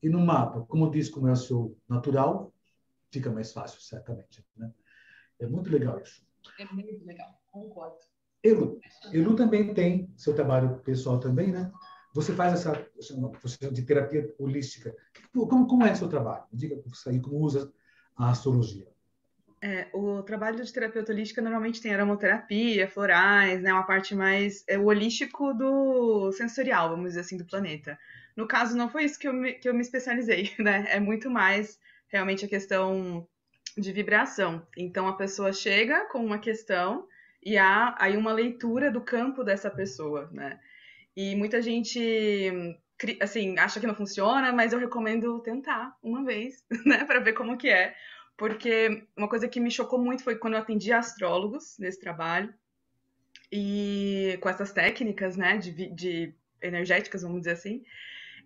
E 0.03 0.09
no 0.09 0.21
mapa, 0.21 0.63
como 0.63 0.91
diz 0.91 1.09
como 1.09 1.29
é 1.29 1.33
o 1.33 1.37
seu 1.37 1.79
natural, 1.89 2.53
fica 3.11 3.31
mais 3.31 3.53
fácil, 3.53 3.81
certamente. 3.81 4.45
Né? 4.57 4.73
É 5.39 5.47
muito 5.47 5.71
legal 5.71 6.01
isso. 6.01 6.27
É 6.59 6.65
muito 6.67 7.05
legal, 7.05 7.41
concordo. 7.51 8.12
Elu, 8.43 8.81
Elu 9.13 9.37
também 9.37 9.73
tem 9.73 10.13
seu 10.17 10.35
trabalho 10.35 10.79
pessoal 10.81 11.21
também, 11.21 11.53
né? 11.53 11.71
Você 12.15 12.35
faz 12.35 12.53
essa 12.53 12.87
você 13.43 13.71
de 13.71 13.83
terapia 13.83 14.35
holística. 14.39 14.95
Como, 15.33 15.67
como 15.67 15.85
é 15.85 15.95
seu 15.95 16.09
trabalho? 16.09 16.45
Diga 16.53 16.77
aí 17.07 17.21
como 17.21 17.37
usa 17.39 17.73
a 18.17 18.31
astrologia. 18.31 18.87
É, 19.65 19.89
o 19.95 20.23
trabalho 20.25 20.63
de 20.63 20.73
terapeuta 20.73 21.13
holística 21.13 21.41
normalmente 21.41 21.81
tem 21.81 21.95
aromaterapia, 21.95 22.89
florais, 22.89 23.63
né, 23.63 23.73
uma 23.73 23.87
parte 23.87 24.13
mais 24.13 24.65
é, 24.67 24.77
o 24.77 24.87
holístico 24.87 25.55
do 25.55 26.33
sensorial, 26.33 26.91
vamos 26.91 27.11
dizer 27.11 27.21
assim, 27.21 27.37
do 27.37 27.47
planeta. 27.47 27.97
No 28.37 28.49
caso, 28.49 28.77
não 28.77 28.91
foi 28.91 29.05
isso 29.05 29.19
que 29.19 29.29
eu 29.29 29.33
me, 29.33 29.53
que 29.53 29.69
eu 29.69 29.75
me 29.75 29.81
especializei, 29.81 30.51
né? 30.59 30.87
É 30.89 30.99
muito 30.99 31.31
mais 31.31 31.79
realmente 32.09 32.45
a 32.45 32.49
questão 32.49 33.27
de 33.79 33.93
vibração. 33.93 34.67
Então 34.77 35.07
a 35.07 35.17
pessoa 35.17 35.53
chega 35.53 36.07
com 36.07 36.19
uma 36.25 36.39
questão 36.39 37.07
e 37.43 37.59
há 37.59 37.95
aí 37.99 38.17
uma 38.17 38.33
leitura 38.33 38.91
do 38.91 39.01
campo 39.01 39.43
dessa 39.43 39.71
pessoa, 39.71 40.29
né? 40.33 40.61
E 41.17 41.35
muita 41.37 41.61
gente 41.61 42.79
assim, 43.21 43.59
acha 43.59 43.81
que 43.81 43.87
não 43.87 43.95
funciona, 43.95 44.53
mas 44.53 44.73
eu 44.73 44.79
recomendo 44.79 45.41
tentar 45.41 45.97
uma 46.03 46.25
vez, 46.25 46.65
né, 46.87 47.05
para 47.05 47.21
ver 47.21 47.33
como 47.33 47.57
que 47.57 47.69
é. 47.69 47.95
Porque 48.37 49.07
uma 49.17 49.29
coisa 49.29 49.49
que 49.49 49.61
me 49.61 49.71
chocou 49.71 49.99
muito 49.99 50.23
foi 50.23 50.37
quando 50.37 50.55
eu 50.55 50.61
atendi 50.61 50.93
astrólogos 50.93 51.77
nesse 51.79 52.01
trabalho 52.01 52.53
e 53.51 54.39
com 54.41 54.49
essas 54.49 54.73
técnicas, 54.73 55.37
né, 55.37 55.59
de, 55.59 55.73
de 55.93 56.35
energéticas, 56.63 57.23
vamos 57.23 57.41
dizer 57.41 57.53
assim. 57.53 57.85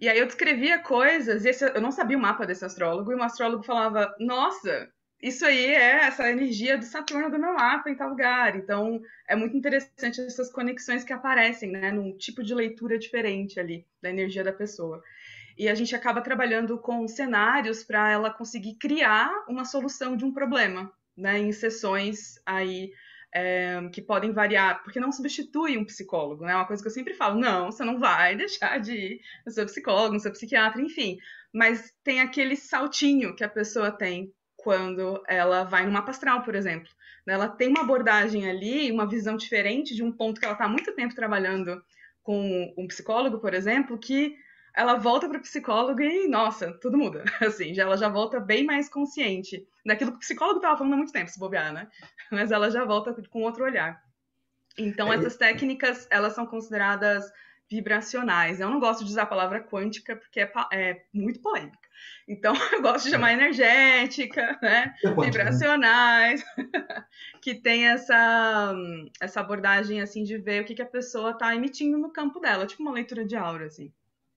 E 0.01 0.09
aí 0.09 0.19
eu 0.19 0.27
descrevia 0.27 0.79
coisas, 0.79 1.45
e 1.45 1.49
esse, 1.49 1.65
eu 1.65 1.81
não 1.81 1.93
sabia 1.93 2.19
o 2.19 2.21
mapa 2.21 2.47
desse 2.47 2.65
astrólogo, 2.65 3.13
e 3.13 3.15
o 3.15 3.23
astrólogo 3.23 3.63
falava: 3.63 4.15
Nossa, 4.19 4.91
isso 5.23 5.47
aí 5.47 5.67
é 5.67 6.05
essa 6.05 6.31
energia 6.31 6.77
de 6.77 6.85
Saturno 6.85 7.31
do 7.31 7.39
meu 7.39 7.55
mapa 7.55 7.91
em 7.91 7.95
tal 7.95 8.11
lugar. 8.11 8.55
Então, 8.57 9.01
é 9.27 9.35
muito 9.35 9.57
interessante 9.57 10.21
essas 10.21 10.51
conexões 10.53 11.05
que 11.05 11.13
aparecem, 11.13 11.71
né, 11.71 11.91
num 11.91 12.17
tipo 12.17 12.43
de 12.43 12.55
leitura 12.55 12.99
diferente 12.99 13.59
ali 13.59 13.87
da 14.03 14.11
energia 14.11 14.45
da 14.45 14.53
pessoa. 14.53 15.03
E 15.57 15.69
a 15.69 15.75
gente 15.75 15.97
acaba 15.97 16.21
trabalhando 16.21 16.79
com 16.79 17.09
cenários 17.09 17.83
para 17.83 18.11
ela 18.11 18.31
conseguir 18.31 18.75
criar 18.75 19.31
uma 19.49 19.65
solução 19.65 20.17
de 20.17 20.25
um 20.25 20.33
problema, 20.33 20.93
né, 21.17 21.39
em 21.39 21.51
sessões 21.51 22.39
aí 22.45 22.93
é, 23.35 23.81
que 23.93 24.03
podem 24.03 24.33
variar, 24.33 24.83
porque 24.83 25.01
não 25.01 25.13
substitui 25.13 25.77
um 25.77 25.85
psicólogo, 25.85 26.45
né? 26.45 26.55
Uma 26.55 26.67
coisa 26.67 26.83
que 26.83 26.89
eu 26.89 26.93
sempre 26.93 27.15
falo, 27.15 27.39
não, 27.39 27.71
você 27.71 27.85
não 27.85 27.99
vai 27.99 28.37
deixar 28.37 28.79
de 28.79 28.93
ir 28.93 29.21
no 29.45 29.53
seu 29.53 29.65
psicólogo, 29.67 30.15
no 30.15 30.21
seu 30.21 30.33
psiquiatra, 30.33 30.81
enfim. 30.81 31.19
Mas 31.53 31.93
tem 32.05 32.21
aquele 32.21 32.57
saltinho 32.57 33.35
que 33.35 33.45
a 33.45 33.49
pessoa 33.49 33.91
tem 33.91 34.33
quando 34.67 35.23
ela 35.29 35.63
vai 35.63 35.87
no 35.87 35.93
mapa 35.93 36.11
astral, 36.11 36.43
por 36.43 36.57
exemplo. 36.57 36.91
Ela 37.25 37.49
tem 37.49 37.69
uma 37.69 37.83
abordagem 37.83 38.51
ali, 38.51 38.91
uma 38.91 39.07
visão 39.07 39.37
diferente 39.37 39.95
de 39.95 40.03
um 40.03 40.11
ponto 40.11 40.41
que 40.41 40.45
ela 40.45 40.55
está 40.55 40.65
há 40.65 40.69
muito 40.69 40.93
tempo 40.93 41.15
trabalhando 41.15 41.81
com 42.21 42.75
um 42.77 42.89
psicólogo, 42.89 43.39
por 43.39 43.55
exemplo, 43.55 43.97
que 43.97 44.37
ela 44.75 44.97
volta 44.97 45.29
para 45.29 45.39
o 45.39 45.41
psicólogo 45.41 46.01
e, 46.03 46.27
nossa, 46.27 46.73
tudo 46.81 46.99
muda. 46.99 47.23
Assim, 47.41 47.75
já, 47.75 47.85
ela 47.85 47.97
já 47.97 48.09
volta 48.09 48.41
bem 48.41 48.65
mais 48.65 48.89
consciente 48.89 49.65
daquilo 49.87 50.11
que 50.11 50.17
o 50.17 50.21
psicólogo 50.21 50.57
estava 50.57 50.77
falando 50.77 50.95
há 50.95 50.97
muito 50.97 51.13
tempo, 51.13 51.31
se 51.31 51.39
bobear, 51.39 51.73
né? 51.73 51.87
Mas 52.33 52.51
ela 52.51 52.69
já 52.69 52.85
volta 52.85 53.15
com 53.31 53.43
outro 53.43 53.63
olhar. 53.63 54.03
Então, 54.77 55.13
é, 55.13 55.17
essas 55.17 55.37
técnicas, 55.37 56.09
elas 56.11 56.33
são 56.33 56.45
consideradas 56.45 57.25
vibracionais. 57.71 58.61
Eu 58.61 58.71
não 58.71 58.81
gosto 58.81 59.05
de 59.05 59.11
usar 59.11 59.23
a 59.23 59.27
palavra 59.27 59.61
quântica 59.61 60.17
porque 60.17 60.41
é, 60.41 60.51
é 60.73 61.05
muito 61.13 61.41
polêmica. 61.41 61.87
Então, 62.29 62.55
eu 62.73 62.83
gosto 62.83 63.07
de 63.07 63.11
chamar 63.11 63.31
é. 63.31 63.35
energética, 63.35 64.59
né? 64.63 64.95
É 65.05 65.09
quântica, 65.09 65.21
né? 65.21 65.27
vibracionais, 65.27 66.45
né? 66.57 66.65
que 67.41 67.55
tem 67.55 67.87
essa, 67.89 68.75
essa 69.21 69.41
abordagem, 69.41 70.01
assim, 70.01 70.23
de 70.23 70.37
ver 70.39 70.63
o 70.63 70.65
que, 70.65 70.75
que 70.75 70.83
a 70.83 70.87
pessoa 70.87 71.31
está 71.31 71.55
emitindo 71.55 71.99
no 71.99 72.11
campo 72.11 72.41
dela, 72.41 72.67
tipo 72.67 72.83
uma 72.83 72.93
leitura 72.93 73.25
de 73.25 73.37
aura, 73.37 73.67
assim. 73.67 73.93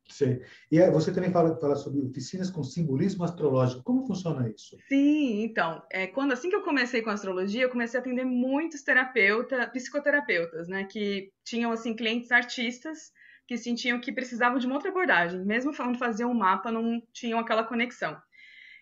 Sim. 0.10 0.42
E 0.72 0.89
você 0.89 1.13
também 1.13 1.32
fala, 1.32 1.56
fala 1.60 1.76
sobre 1.76 2.02
oficinas 2.02 2.50
com 2.50 2.63
simbolismo 2.63 3.24
astrológico. 3.24 3.84
Como 3.84 4.08
funciona 4.08 4.50
isso? 4.50 4.76
Sim, 4.88 5.44
então, 5.44 5.84
é, 5.92 6.08
quando 6.08 6.32
assim 6.32 6.50
que 6.50 6.56
eu 6.56 6.63
comecei 6.63 7.02
com 7.02 7.12
astrologia, 7.12 7.62
eu 7.62 7.70
comecei 7.70 8.00
a 8.00 8.02
atender 8.02 8.26
muitos 8.26 8.82
terapeutas, 8.82 9.70
psicoterapeutas, 9.70 10.68
né, 10.68 10.84
que 10.86 11.32
tinham 11.44 11.72
assim 11.72 11.96
clientes 11.96 12.32
artistas 12.32 13.12
que 13.49 13.57
sentiam 13.57 13.99
que 13.99 14.12
precisavam 14.12 14.59
de 14.59 14.67
uma 14.67 14.75
outra 14.75 14.91
abordagem, 14.91 15.43
mesmo 15.43 15.73
falando 15.73 15.97
fazer 15.97 16.23
um 16.23 16.35
mapa, 16.35 16.71
não 16.71 17.01
tinham 17.12 17.39
aquela 17.39 17.63
conexão. 17.63 18.15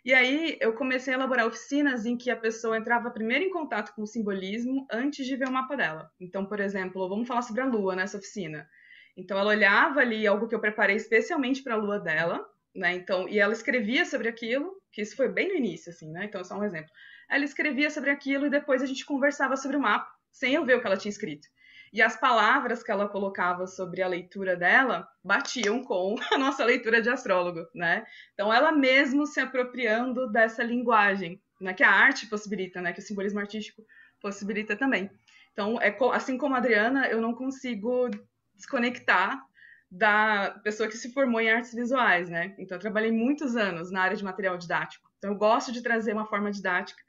E 0.04 0.14
aí 0.14 0.58
eu 0.60 0.74
comecei 0.74 1.14
a 1.14 1.16
elaborar 1.16 1.48
oficinas 1.48 2.06
em 2.06 2.18
que 2.18 2.30
a 2.30 2.36
pessoa 2.36 2.78
entrava 2.78 3.10
primeiro 3.10 3.46
em 3.46 3.50
contato 3.50 3.96
com 3.96 4.02
o 4.02 4.06
simbolismo 4.06 4.86
antes 4.92 5.26
de 5.26 5.38
ver 5.38 5.48
o 5.48 5.52
mapa 5.54 5.78
dela. 5.78 6.12
Então, 6.20 6.46
por 6.46 6.60
exemplo, 6.60 7.08
vamos 7.08 7.26
falar 7.26 7.44
sobre 7.44 7.62
a 7.62 7.66
lua 7.66 7.96
nessa 7.96 8.18
oficina. 8.18 8.68
Então 9.16 9.40
ela 9.40 9.52
olhava 9.52 10.02
ali 10.02 10.28
algo 10.28 10.50
que 10.50 10.56
eu 10.56 10.60
preparei 10.60 10.98
especialmente 10.98 11.64
para 11.64 11.76
a 11.76 11.78
lua 11.78 11.98
dela, 11.98 12.46
né? 12.76 12.94
Então, 12.94 13.26
e 13.30 13.40
ela 13.40 13.54
escrevia 13.54 14.04
sobre 14.04 14.28
aquilo, 14.28 14.74
que 14.92 15.02
isso 15.02 15.16
foi 15.16 15.30
bem 15.30 15.48
no 15.48 15.56
início 15.56 15.94
assim, 15.94 16.12
né? 16.12 16.26
Então, 16.26 16.44
só 16.44 16.60
um 16.60 16.64
exemplo. 16.66 16.92
Ela 17.30 17.46
escrevia 17.46 17.90
sobre 17.90 18.10
aquilo 18.10 18.48
e 18.48 18.50
depois 18.50 18.84
a 18.84 18.86
gente 18.86 19.06
conversava 19.06 19.56
sobre 19.56 19.78
o 19.78 19.82
mapa, 19.82 20.12
sem 20.30 20.56
eu 20.56 20.66
ver 20.66 20.76
o 20.76 20.82
que 20.82 20.88
ela 20.88 20.98
tinha 20.98 21.10
escrito. 21.10 21.48
E 21.92 22.02
as 22.02 22.20
palavras 22.20 22.84
que 22.84 22.92
ela 22.92 23.08
colocava 23.08 23.66
sobre 23.68 24.02
a 24.02 24.08
leitura 24.08 24.56
dela 24.56 25.08
batiam 25.24 25.84
com 25.84 26.16
a 26.32 26.38
nossa 26.38 26.64
leitura 26.64 27.02
de 27.02 27.10
astrólogo, 27.10 27.68
né? 27.74 28.06
Então 28.34 28.54
ela 28.54 28.72
mesmo 28.72 29.26
se 29.26 29.40
apropriando 29.40 30.32
dessa 30.32 30.64
linguagem, 30.64 31.42
né, 31.60 31.74
que 31.74 31.84
a 31.84 31.92
arte 31.92 32.28
possibilita, 32.28 32.82
né, 32.82 32.94
que 32.94 33.00
o 33.00 33.04
simbolismo 33.04 33.40
artístico 33.40 33.84
possibilita 34.22 34.76
também. 34.76 35.10
Então, 35.58 35.82
é 35.82 35.96
assim 36.14 36.38
como 36.38 36.54
a 36.54 36.60
Adriana, 36.60 37.08
eu 37.08 37.20
não 37.20 37.34
consigo 37.34 38.10
desconectar 38.54 39.42
da 39.90 40.60
pessoa 40.64 40.88
que 40.88 40.96
se 40.98 41.12
formou 41.14 41.42
em 41.42 41.50
artes 41.50 41.74
visuais, 41.74 42.30
né? 42.30 42.54
Então, 42.60 42.76
eu 42.76 42.82
trabalhei 42.82 43.12
muitos 43.12 43.56
anos 43.56 43.90
na 43.90 44.02
área 44.02 44.16
de 44.16 44.24
material 44.24 44.56
didático. 44.56 45.10
Então, 45.18 45.32
eu 45.32 45.38
gosto 45.38 45.72
de 45.72 45.82
trazer 45.82 46.14
uma 46.14 46.28
forma 46.28 46.52
didática 46.52 47.02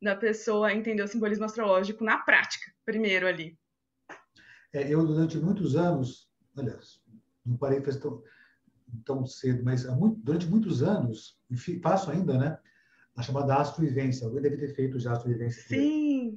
da 0.00 0.14
pessoa 0.14 0.72
entender 0.72 1.02
o 1.02 1.08
simbolismo 1.08 1.46
astrológico 1.46 2.04
na 2.04 2.18
prática, 2.18 2.70
primeiro 2.84 3.26
ali. 3.26 3.58
É, 4.76 4.92
eu, 4.92 5.06
durante 5.06 5.38
muitos 5.38 5.74
anos, 5.74 6.28
aliás, 6.54 7.00
não 7.46 7.56
parei 7.56 7.80
faz 7.80 7.96
tão, 7.96 8.22
tão 9.06 9.24
cedo, 9.24 9.64
mas 9.64 9.86
muito, 9.96 10.20
durante 10.20 10.46
muitos 10.46 10.82
anos, 10.82 11.38
enfim, 11.50 11.80
faço 11.80 12.10
ainda, 12.10 12.36
né? 12.36 12.58
A 13.16 13.22
chamada 13.22 13.56
astrovivência. 13.56 14.26
Alguém 14.26 14.42
deve 14.42 14.58
ter 14.58 14.74
feito 14.74 14.98
já 14.98 15.12
astrovivência. 15.12 15.62
Sim! 15.62 16.36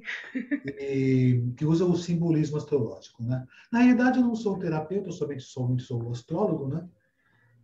E, 0.80 1.52
que 1.54 1.66
usa 1.66 1.84
o 1.84 1.94
simbolismo 1.94 2.56
astrológico, 2.56 3.22
né? 3.22 3.46
Na 3.70 3.80
realidade, 3.80 4.18
eu 4.18 4.24
não 4.24 4.34
sou 4.34 4.58
terapeuta, 4.58 5.08
eu 5.08 5.12
somente, 5.12 5.42
somente 5.42 5.82
sou 5.82 6.10
astrólogo, 6.10 6.66
né? 6.66 6.88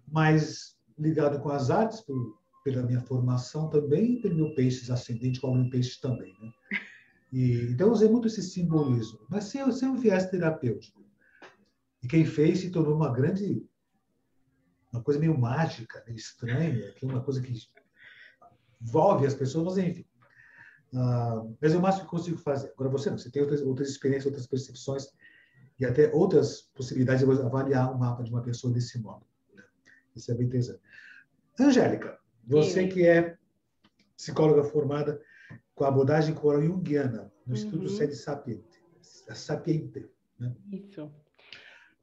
Mas 0.07 0.77
ligado 0.99 1.41
com 1.41 1.49
as 1.49 1.71
artes, 1.71 2.03
por, 2.03 2.39
pela 2.63 2.83
minha 2.83 3.01
formação 3.01 3.71
também, 3.71 4.17
e 4.17 4.21
pelo 4.21 4.37
meu 4.37 4.55
peixe 4.55 4.93
ascendente, 4.93 5.41
como 5.41 5.55
meu 5.59 5.71
peixe 5.71 5.99
também, 5.99 6.35
né? 6.39 6.53
E, 7.33 7.73
então, 7.73 7.91
usei 7.91 8.09
muito 8.09 8.29
esse 8.29 8.43
simbolismo. 8.43 9.27
Mas 9.29 9.45
sem, 9.45 9.71
sem 9.73 9.89
um 9.89 9.97
viés 9.97 10.27
terapêutico. 10.31 11.05
E 12.03 12.09
quem 12.09 12.25
fez 12.25 12.61
se 12.61 12.71
tornou 12.71 12.95
uma 12.95 13.13
grande... 13.13 13.67
Uma 14.93 15.03
coisa 15.03 15.21
meio 15.21 15.37
mágica, 15.39 16.03
meio 16.07 16.17
estranha, 16.17 16.93
que 16.93 17.05
é 17.05 17.09
uma 17.09 17.23
coisa 17.23 17.43
que 17.43 17.53
envolve 18.81 19.27
as 19.27 19.35
pessoas, 19.35 19.65
mas 19.65 19.79
enfim. 19.79 20.07
Uh, 20.93 21.57
mas 21.61 21.75
é 21.75 21.77
o 21.77 21.83
máximo 21.83 22.05
que 22.05 22.11
consigo 22.11 22.39
fazer. 22.39 22.71
Agora 22.73 22.91
você 22.91 23.11
não, 23.11 23.19
você 23.19 23.31
tem 23.31 23.43
outras, 23.43 23.61
outras 23.61 23.91
experiências, 23.91 24.27
outras 24.27 24.47
percepções 24.47 25.09
e 25.79 25.85
até 25.85 26.11
outras 26.15 26.63
possibilidades 26.75 27.27
de 27.27 27.43
avaliar 27.43 27.93
um 27.93 27.99
mapa 27.99 28.23
de 28.23 28.31
uma 28.31 28.43
pessoa 28.43 28.73
desse 28.73 28.99
modo. 28.99 29.27
Né? 29.55 29.63
Isso 30.15 30.31
é 30.31 30.35
bem 30.35 30.47
interessante. 30.47 30.81
Angélica, 31.59 32.19
você 32.47 32.87
que 32.87 33.07
é 33.07 33.37
psicóloga 34.17 34.65
formada 34.65 35.21
com 35.77 35.85
a 35.85 35.89
abordagem 35.89 36.35
coral 36.35 36.63
junguiana 36.63 37.31
no 37.47 37.53
uhum. 37.53 37.55
Instituto 37.55 37.89
Sede 37.91 38.17
Sapiente, 38.17 38.83
Sapiente 39.01 40.09
né? 40.41 40.53
Isso. 40.73 41.13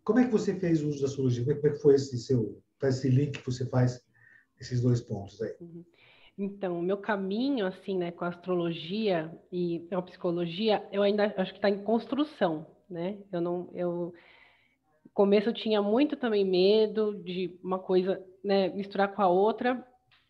Como 0.04 0.20
é 0.20 0.26
que 0.26 0.32
você 0.32 0.56
fez 0.56 0.82
uso 0.82 1.02
da 1.02 1.08
astrologia? 1.08 1.44
Como 1.44 1.68
é 1.68 1.72
que 1.72 1.82
foi 1.82 1.96
esse 1.96 2.18
seu, 2.18 2.62
esse 2.84 3.10
link 3.10 3.40
que 3.40 3.46
você 3.46 3.66
faz 3.66 4.02
esses 4.60 4.82
dois 4.82 5.02
pontos 5.02 5.42
aí? 5.42 5.56
Uhum. 5.60 5.84
Então, 6.38 6.80
o 6.80 6.82
meu 6.82 6.98
caminho, 6.98 7.66
assim, 7.66 7.98
né, 7.98 8.12
com 8.12 8.26
a 8.26 8.30
astrologia 8.30 9.32
e 9.52 9.88
a 9.92 10.02
psicologia, 10.02 10.88
eu 10.92 11.02
ainda 11.02 11.34
acho 11.38 11.52
que 11.52 11.58
está 11.58 11.70
em 11.70 11.84
construção, 11.84 12.68
né? 12.90 13.18
Eu 13.32 13.40
não, 13.40 13.70
eu, 13.74 14.14
no 15.04 15.12
começo 15.14 15.50
eu 15.50 15.54
tinha 15.54 15.82
muito 15.82 16.16
também 16.18 16.44
medo 16.44 17.16
de 17.24 17.58
uma 17.64 17.78
coisa, 17.78 18.24
né, 18.44 18.70
misturar 18.70 19.14
com 19.14 19.22
a 19.22 19.28
outra, 19.28 19.88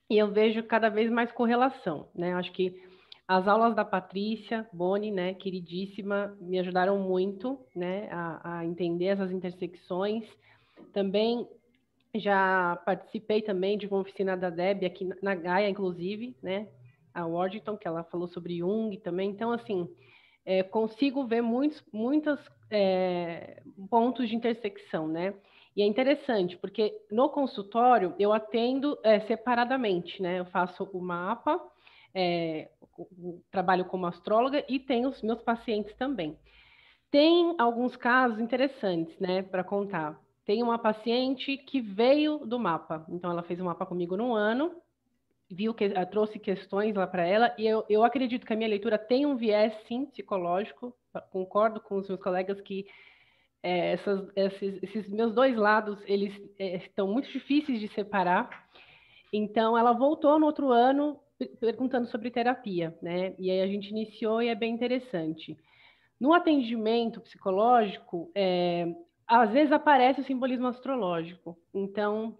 e 0.09 0.17
eu 0.17 0.31
vejo 0.31 0.61
cada 0.63 0.89
vez 0.89 1.09
mais 1.09 1.31
correlação, 1.31 2.09
né? 2.13 2.33
Acho 2.33 2.51
que 2.51 2.92
as 3.37 3.47
aulas 3.47 3.75
da 3.75 3.83
Patrícia 3.83 4.67
Boni, 4.71 5.09
né, 5.09 5.33
queridíssima, 5.33 6.37
me 6.39 6.59
ajudaram 6.59 6.99
muito, 6.99 7.59
né, 7.75 8.07
a, 8.11 8.59
a 8.59 8.65
entender 8.65 9.05
essas 9.05 9.31
intersecções. 9.31 10.23
Também 10.93 11.47
já 12.15 12.79
participei 12.85 13.41
também 13.41 13.75
de 13.75 13.87
uma 13.87 14.01
oficina 14.01 14.37
da 14.37 14.51
Deb 14.51 14.85
aqui 14.85 15.09
na 15.19 15.33
Gaia, 15.33 15.67
inclusive, 15.67 16.35
né? 16.43 16.67
A 17.11 17.25
Washington, 17.25 17.75
que 17.75 17.87
ela 17.87 18.03
falou 18.03 18.27
sobre 18.27 18.57
Jung 18.57 18.95
também. 18.97 19.31
Então, 19.31 19.51
assim, 19.51 19.89
é, 20.45 20.61
consigo 20.61 21.25
ver 21.25 21.41
muitos 21.41 21.83
muitos 21.91 22.39
é, 22.69 23.63
pontos 23.89 24.29
de 24.29 24.35
intersecção, 24.35 25.07
né? 25.07 25.33
E 25.75 25.81
é 25.81 25.85
interessante, 25.87 26.55
porque 26.57 26.95
no 27.11 27.29
consultório 27.29 28.13
eu 28.19 28.31
atendo 28.31 28.95
é, 29.03 29.21
separadamente, 29.21 30.21
né? 30.21 30.39
Eu 30.39 30.45
faço 30.45 30.83
o 30.93 31.01
mapa, 31.01 31.59
é, 32.13 32.69
trabalho 33.51 33.85
como 33.85 34.05
astróloga 34.05 34.63
e 34.67 34.79
tenho 34.79 35.09
os 35.09 35.21
meus 35.21 35.41
pacientes 35.41 35.93
também. 35.95 36.37
Tem 37.11 37.55
alguns 37.59 37.95
casos 37.95 38.39
interessantes, 38.39 39.17
né, 39.19 39.43
para 39.43 39.63
contar. 39.63 40.19
Tem 40.45 40.63
uma 40.63 40.79
paciente 40.79 41.57
que 41.57 41.79
veio 41.79 42.39
do 42.39 42.59
mapa. 42.59 43.05
Então, 43.09 43.31
ela 43.31 43.43
fez 43.43 43.59
um 43.59 43.65
mapa 43.65 43.85
comigo 43.85 44.17
num 44.17 44.33
ano, 44.33 44.71
viu 45.49 45.73
que 45.73 45.85
eh, 45.85 46.05
trouxe 46.05 46.39
questões 46.39 46.95
lá 46.95 47.05
para 47.05 47.25
ela, 47.25 47.53
e 47.57 47.67
eu, 47.67 47.85
eu 47.87 48.03
acredito 48.03 48.45
que 48.45 48.53
a 48.53 48.55
minha 48.55 48.67
leitura 48.67 48.97
tem 48.97 49.25
um 49.25 49.35
viés, 49.35 49.73
sim, 49.87 50.05
psicológico. 50.05 50.95
Concordo 51.31 51.79
com 51.79 51.97
os 51.97 52.07
meus 52.07 52.19
colegas 52.19 52.59
que 52.61 52.87
é, 53.61 53.93
essas, 53.93 54.27
esses, 54.35 54.83
esses, 54.83 55.07
meus 55.09 55.33
dois 55.33 55.55
lados, 55.55 55.97
eles 56.05 56.33
é, 56.59 56.77
estão 56.77 57.07
muito 57.07 57.31
difíceis 57.31 57.79
de 57.79 57.87
separar. 57.89 58.67
Então, 59.31 59.77
ela 59.77 59.93
voltou 59.93 60.37
no 60.37 60.45
outro 60.45 60.71
ano 60.71 61.19
perguntando 61.59 62.07
sobre 62.07 62.31
terapia, 62.31 62.97
né? 63.01 63.35
E 63.39 63.49
aí 63.49 63.61
a 63.61 63.67
gente 63.67 63.89
iniciou 63.89 64.41
e 64.41 64.47
é 64.47 64.55
bem 64.55 64.73
interessante. 64.73 65.57
No 66.19 66.33
atendimento 66.33 67.19
psicológico, 67.21 68.31
é, 68.35 68.93
às 69.27 69.51
vezes 69.51 69.71
aparece 69.71 70.21
o 70.21 70.23
simbolismo 70.23 70.67
astrológico. 70.67 71.57
Então, 71.73 72.37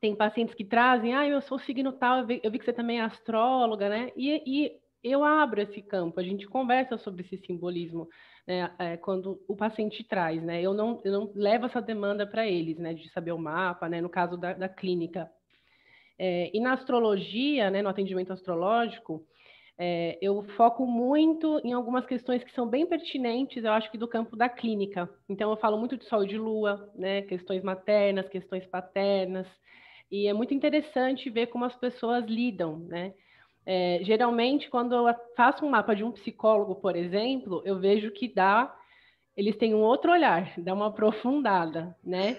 tem 0.00 0.14
pacientes 0.14 0.54
que 0.54 0.64
trazem, 0.64 1.14
ah, 1.14 1.26
eu 1.26 1.40
sou 1.40 1.58
signo 1.58 1.92
tal, 1.92 2.18
eu 2.18 2.26
vi, 2.26 2.40
eu 2.42 2.50
vi 2.50 2.58
que 2.58 2.64
você 2.64 2.72
também 2.72 3.00
é 3.00 3.04
astróloga, 3.04 3.88
né? 3.88 4.10
E, 4.16 4.42
e, 4.46 4.72
eu 5.02 5.22
abro 5.22 5.60
esse 5.60 5.82
campo, 5.82 6.18
a 6.18 6.22
gente 6.22 6.46
conversa 6.46 6.96
sobre 6.98 7.22
esse 7.22 7.38
simbolismo, 7.38 8.08
né? 8.46 8.74
É, 8.78 8.96
quando 8.96 9.42
o 9.48 9.56
paciente 9.56 10.04
traz, 10.04 10.42
né? 10.42 10.60
Eu 10.60 10.74
não, 10.74 11.00
eu 11.04 11.12
não 11.12 11.32
levo 11.34 11.66
essa 11.66 11.80
demanda 11.80 12.26
para 12.26 12.46
eles, 12.46 12.78
né? 12.78 12.92
De 12.94 13.08
saber 13.10 13.32
o 13.32 13.38
mapa, 13.38 13.88
né? 13.88 14.00
No 14.00 14.08
caso 14.10 14.36
da, 14.36 14.52
da 14.52 14.68
clínica. 14.68 15.30
É, 16.18 16.50
e 16.54 16.60
na 16.60 16.74
astrologia, 16.74 17.70
né? 17.70 17.82
No 17.82 17.88
atendimento 17.88 18.32
astrológico, 18.32 19.26
é, 19.76 20.16
eu 20.22 20.42
foco 20.56 20.86
muito 20.86 21.60
em 21.64 21.72
algumas 21.72 22.06
questões 22.06 22.44
que 22.44 22.52
são 22.52 22.68
bem 22.68 22.86
pertinentes, 22.86 23.64
eu 23.64 23.72
acho 23.72 23.90
que 23.90 23.98
do 23.98 24.06
campo 24.06 24.36
da 24.36 24.48
clínica. 24.48 25.08
Então, 25.28 25.50
eu 25.50 25.56
falo 25.56 25.76
muito 25.78 25.96
de 25.96 26.04
sol 26.04 26.24
e 26.24 26.28
de 26.28 26.38
lua, 26.38 26.92
né, 26.94 27.22
questões 27.22 27.62
maternas, 27.62 28.28
questões 28.28 28.64
paternas, 28.66 29.46
e 30.10 30.28
é 30.28 30.32
muito 30.32 30.54
interessante 30.54 31.28
ver 31.28 31.48
como 31.48 31.64
as 31.64 31.74
pessoas 31.74 32.24
lidam, 32.26 32.78
né? 32.80 33.14
É, 33.66 33.98
geralmente, 34.02 34.68
quando 34.68 34.94
eu 34.94 35.12
faço 35.36 35.64
um 35.64 35.70
mapa 35.70 35.94
de 35.94 36.04
um 36.04 36.12
psicólogo, 36.12 36.76
por 36.76 36.94
exemplo, 36.94 37.62
eu 37.64 37.80
vejo 37.80 38.10
que 38.10 38.28
dá, 38.28 38.72
eles 39.36 39.56
têm 39.56 39.74
um 39.74 39.80
outro 39.80 40.12
olhar, 40.12 40.52
dá 40.58 40.74
uma 40.74 40.86
aprofundada, 40.88 41.96
né? 42.04 42.36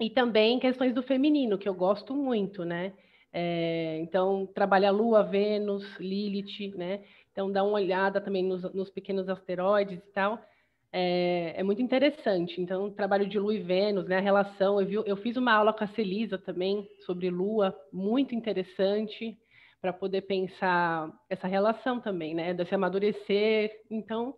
E 0.00 0.08
também 0.08 0.58
questões 0.58 0.94
do 0.94 1.02
feminino, 1.02 1.58
que 1.58 1.68
eu 1.68 1.74
gosto 1.74 2.14
muito, 2.14 2.64
né? 2.64 2.94
É, 3.32 3.98
então, 4.00 4.46
trabalha 4.54 4.90
Lua, 4.90 5.22
Vênus, 5.22 5.84
Lilith, 5.98 6.74
né? 6.74 7.04
Então, 7.30 7.52
dá 7.52 7.62
uma 7.62 7.74
olhada 7.74 8.20
também 8.20 8.42
nos, 8.42 8.62
nos 8.74 8.90
pequenos 8.90 9.28
asteroides 9.28 9.98
e 9.98 10.12
tal. 10.12 10.42
É, 10.92 11.52
é, 11.56 11.62
muito 11.62 11.82
interessante. 11.82 12.60
Então, 12.60 12.90
trabalho 12.90 13.26
de 13.28 13.38
Lua 13.38 13.54
e 13.54 13.60
Vênus, 13.60 14.06
né? 14.06 14.16
A 14.16 14.20
relação. 14.20 14.80
Eu, 14.80 14.86
vi, 14.86 14.94
eu 14.94 15.16
fiz 15.18 15.36
uma 15.36 15.52
aula 15.52 15.72
com 15.72 15.84
a 15.84 15.88
Celisa 15.88 16.38
também 16.38 16.88
sobre 17.04 17.30
Lua, 17.30 17.76
muito 17.92 18.34
interessante, 18.34 19.38
para 19.80 19.92
poder 19.92 20.22
pensar 20.22 21.12
essa 21.28 21.46
relação 21.46 22.00
também, 22.00 22.34
né? 22.34 22.54
De 22.54 22.64
se 22.64 22.74
amadurecer. 22.74 23.70
Então, 23.90 24.34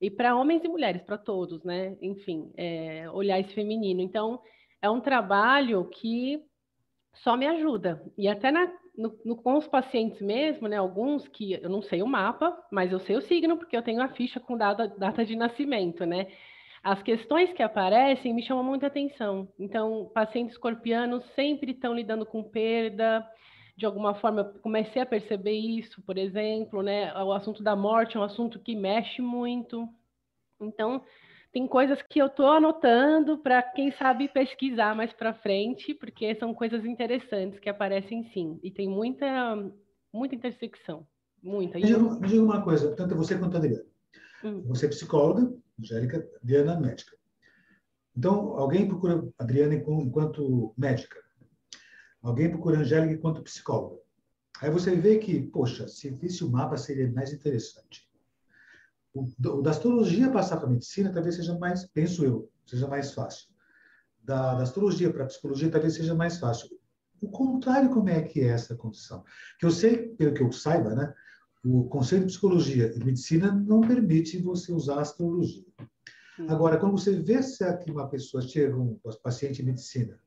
e 0.00 0.10
para 0.10 0.34
homens 0.34 0.64
e 0.64 0.68
mulheres, 0.68 1.02
para 1.02 1.18
todos, 1.18 1.62
né? 1.62 1.96
Enfim, 2.02 2.50
é, 2.56 3.08
olhar 3.10 3.38
esse 3.38 3.54
feminino. 3.54 4.00
Então, 4.00 4.40
é 4.84 4.90
um 4.90 5.00
trabalho 5.00 5.86
que 5.86 6.44
só 7.14 7.38
me 7.38 7.46
ajuda. 7.46 8.04
E 8.18 8.28
até 8.28 8.52
na, 8.52 8.70
no, 8.94 9.18
no, 9.24 9.34
com 9.34 9.56
os 9.56 9.66
pacientes 9.66 10.20
mesmo, 10.20 10.68
né? 10.68 10.76
Alguns 10.76 11.26
que 11.26 11.54
eu 11.54 11.70
não 11.70 11.80
sei 11.80 12.02
o 12.02 12.06
mapa, 12.06 12.54
mas 12.70 12.92
eu 12.92 13.00
sei 13.00 13.16
o 13.16 13.22
signo, 13.22 13.56
porque 13.56 13.74
eu 13.74 13.82
tenho 13.82 14.02
a 14.02 14.08
ficha 14.08 14.38
com 14.38 14.58
data, 14.58 14.86
data 14.86 15.24
de 15.24 15.34
nascimento, 15.36 16.04
né? 16.04 16.26
As 16.82 17.02
questões 17.02 17.50
que 17.54 17.62
aparecem 17.62 18.34
me 18.34 18.42
chamam 18.42 18.62
muita 18.62 18.88
atenção. 18.88 19.48
Então, 19.58 20.10
pacientes 20.12 20.52
escorpianos 20.52 21.24
sempre 21.34 21.70
estão 21.70 21.94
lidando 21.94 22.26
com 22.26 22.42
perda, 22.42 23.26
de 23.74 23.86
alguma 23.86 24.14
forma, 24.16 24.42
eu 24.42 24.60
comecei 24.60 25.00
a 25.00 25.06
perceber 25.06 25.56
isso, 25.56 26.02
por 26.02 26.18
exemplo, 26.18 26.82
né? 26.82 27.10
O 27.22 27.32
assunto 27.32 27.62
da 27.62 27.74
morte 27.74 28.18
é 28.18 28.20
um 28.20 28.22
assunto 28.22 28.60
que 28.60 28.76
mexe 28.76 29.22
muito. 29.22 29.88
Então, 30.60 31.02
tem 31.54 31.68
coisas 31.68 32.02
que 32.10 32.20
eu 32.20 32.26
estou 32.26 32.48
anotando 32.50 33.38
para, 33.38 33.62
quem 33.62 33.92
sabe, 33.92 34.26
pesquisar 34.26 34.96
mais 34.96 35.12
para 35.12 35.32
frente, 35.32 35.94
porque 35.94 36.34
são 36.34 36.52
coisas 36.52 36.84
interessantes 36.84 37.60
que 37.60 37.68
aparecem 37.68 38.28
sim. 38.34 38.58
E 38.60 38.72
tem 38.72 38.88
muita, 38.88 39.54
muita 40.12 40.34
intersecção. 40.34 41.06
Muita. 41.40 41.78
Me 41.78 41.84
diga, 41.84 41.98
me 42.00 42.26
diga 42.26 42.42
uma 42.42 42.60
coisa, 42.60 42.96
tanto 42.96 43.14
você 43.14 43.38
quanto 43.38 43.54
a 43.54 43.58
Adriana. 43.58 43.86
Hum. 44.42 44.62
Você 44.66 44.86
é 44.86 44.88
psicóloga, 44.88 45.54
Angélica, 45.78 46.28
Adriana 46.42 46.80
médica. 46.80 47.16
Então, 48.16 48.58
alguém 48.58 48.88
procura 48.88 49.24
Adriana 49.38 49.76
enquanto 49.76 50.74
médica. 50.76 51.20
Alguém 52.20 52.50
procura 52.50 52.78
Angélica 52.80 53.14
enquanto 53.14 53.44
psicóloga. 53.44 54.00
Aí 54.60 54.70
você 54.70 54.96
vê 54.96 55.18
que, 55.18 55.40
poxa, 55.40 55.86
se 55.86 56.10
visse 56.10 56.42
o 56.42 56.50
mapa 56.50 56.76
seria 56.76 57.08
mais 57.12 57.32
interessante 57.32 58.03
o, 59.14 59.62
da 59.62 59.70
astrologia 59.70 60.30
passar 60.30 60.56
para 60.56 60.66
a 60.66 60.70
medicina 60.70 61.12
talvez 61.12 61.36
seja 61.36 61.56
mais, 61.56 61.86
penso 61.86 62.24
eu, 62.24 62.50
seja 62.66 62.88
mais 62.88 63.12
fácil. 63.12 63.48
Da, 64.22 64.54
da 64.54 64.62
astrologia 64.62 65.12
para 65.12 65.24
a 65.24 65.26
psicologia 65.26 65.70
talvez 65.70 65.94
seja 65.94 66.14
mais 66.14 66.38
fácil. 66.38 66.68
O 67.20 67.28
contrário, 67.30 67.90
como 67.90 68.08
é 68.08 68.22
que 68.22 68.40
é 68.40 68.48
essa 68.48 68.74
condição? 68.74 69.22
Que 69.58 69.66
eu 69.66 69.70
sei, 69.70 70.08
pelo 70.08 70.34
que 70.34 70.42
eu 70.42 70.50
saiba, 70.50 70.94
né? 70.94 71.14
O 71.64 71.84
Conselho 71.84 72.22
de 72.22 72.32
Psicologia 72.32 72.92
e 72.94 73.02
Medicina 73.02 73.50
não 73.50 73.80
permite 73.80 74.42
você 74.42 74.72
usar 74.72 74.96
a 74.96 75.02
astrologia. 75.02 75.64
Agora, 76.48 76.76
quando 76.78 76.98
você 76.98 77.12
vê 77.12 77.42
se 77.42 77.64
aqui 77.64 77.90
uma 77.90 78.08
pessoa 78.08 78.42
chega, 78.42 78.76
um 78.76 78.98
paciente 79.22 79.62
em 79.62 79.64
medicina, 79.64 80.20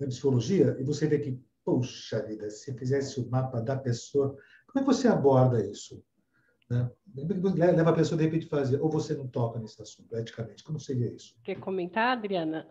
em 0.00 0.08
psicologia, 0.08 0.76
e 0.80 0.82
você 0.82 1.06
vê 1.06 1.18
que, 1.18 1.38
poxa 1.64 2.24
vida, 2.26 2.48
se 2.50 2.72
fizesse 2.74 3.20
o 3.20 3.28
mapa 3.30 3.60
da 3.60 3.76
pessoa, 3.76 4.36
como 4.66 4.78
é 4.78 4.80
que 4.80 4.94
você 4.94 5.06
aborda 5.06 5.64
isso? 5.64 6.02
Né? 6.72 6.90
Leva 7.54 7.90
a 7.90 7.94
pessoa, 7.94 8.16
de 8.16 8.24
repente, 8.24 8.46
a 8.46 8.48
fazer, 8.48 8.80
ou 8.80 8.88
você 8.88 9.14
não 9.14 9.28
toca 9.28 9.58
nesse 9.58 9.80
assunto, 9.82 10.16
eticamente. 10.16 10.64
Como 10.64 10.80
seria 10.80 11.12
isso? 11.12 11.36
Quer 11.44 11.56
comentar, 11.60 12.16
Adriana? 12.16 12.66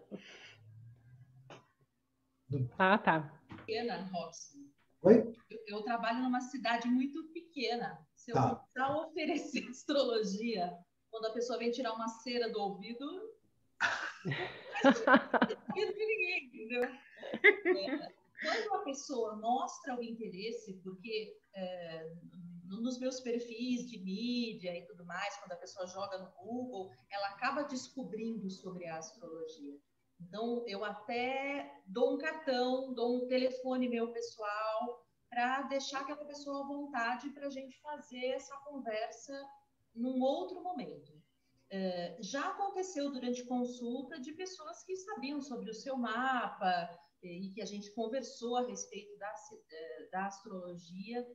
Ah, 2.80 2.98
tá. 2.98 3.32
Pequena, 3.48 4.10
Robson. 4.12 4.58
Oi? 5.04 5.34
Eu, 5.50 5.60
eu, 5.68 5.84
trabalho 5.84 6.24
numa 6.24 6.42
cidade 6.42 6.88
muito 6.88 7.24
pequena. 7.26 8.04
Se 8.16 8.32
eu 8.32 8.36
tá. 8.36 8.56
precisar 8.56 8.98
oferecer 8.98 9.68
astrologia, 9.70 10.74
quando 11.12 11.26
a 11.26 11.34
pessoa 11.34 11.60
vem 11.60 11.70
tirar 11.70 11.94
uma 11.94 12.08
cera 12.08 12.50
do 12.50 12.60
ouvido, 12.60 13.06
não 14.84 14.92
de 15.76 16.06
ninguém, 16.06 16.48
entendeu? 16.48 16.84
É, 16.84 18.14
quando 18.42 18.76
a 18.76 18.84
pessoa 18.84 19.36
mostra 19.36 19.96
o 19.96 20.04
interesse, 20.04 20.74
porque 20.84 21.38
é, 21.54 22.12
nos 22.80 23.00
meus 23.00 23.20
perfis 23.20 23.90
de 23.90 23.98
mídia 24.00 24.78
e 24.78 24.86
tudo 24.86 25.06
mais, 25.06 25.36
quando 25.38 25.52
a 25.52 25.58
pessoa 25.58 25.88
joga 25.88 26.18
no 26.20 26.32
Google, 26.32 26.90
ela 27.10 27.28
acaba 27.30 27.64
descobrindo 27.64 28.50
sobre 28.50 28.88
a 28.88 28.98
astrologia. 28.98 29.78
Então, 30.20 30.64
eu 30.68 30.86
até 30.86 31.82
dou 31.86 32.14
um 32.14 32.18
cartão, 32.18 32.94
dou 32.94 33.18
um 33.18 33.28
telefone 33.28 33.90
meu 33.90 34.12
pessoal, 34.12 35.06
para 35.30 35.64
deixar 35.64 36.02
aquela 36.02 36.26
pessoa 36.26 36.64
à 36.64 36.68
vontade 36.68 37.30
para 37.30 37.48
a 37.48 37.50
gente 37.50 37.80
fazer 37.82 38.26
essa 38.28 38.56
conversa 38.66 39.34
num 39.96 40.22
outro 40.22 40.62
momento. 40.62 41.12
É, 41.70 42.18
já 42.20 42.50
aconteceu 42.50 43.10
durante 43.12 43.46
consulta 43.46 44.20
de 44.20 44.34
pessoas 44.34 44.84
que 44.84 44.96
sabiam 44.98 45.42
sobre 45.42 45.70
o 45.70 45.74
seu 45.74 45.96
mapa 45.96 47.00
e 47.24 47.50
que 47.54 47.62
a 47.62 47.66
gente 47.66 47.94
conversou 47.94 48.58
a 48.58 48.68
respeito 48.68 49.18
da, 49.18 49.34
é, 49.70 50.10
da 50.12 50.26
astrologia 50.26 51.26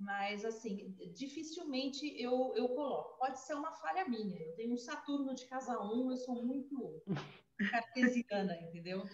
mas, 0.00 0.46
assim, 0.46 0.96
dificilmente 1.14 2.06
eu, 2.20 2.54
eu 2.56 2.68
coloco. 2.70 3.18
Pode 3.18 3.38
ser 3.38 3.54
uma 3.54 3.70
falha 3.72 4.08
minha. 4.08 4.40
Eu 4.40 4.56
tenho 4.56 4.72
um 4.72 4.78
Saturno 4.78 5.34
de 5.34 5.46
casa 5.46 5.78
1, 5.78 6.10
eu 6.10 6.16
sou 6.16 6.42
muito 6.42 7.02
cartesiana, 7.70 8.56
entendeu? 8.64 9.04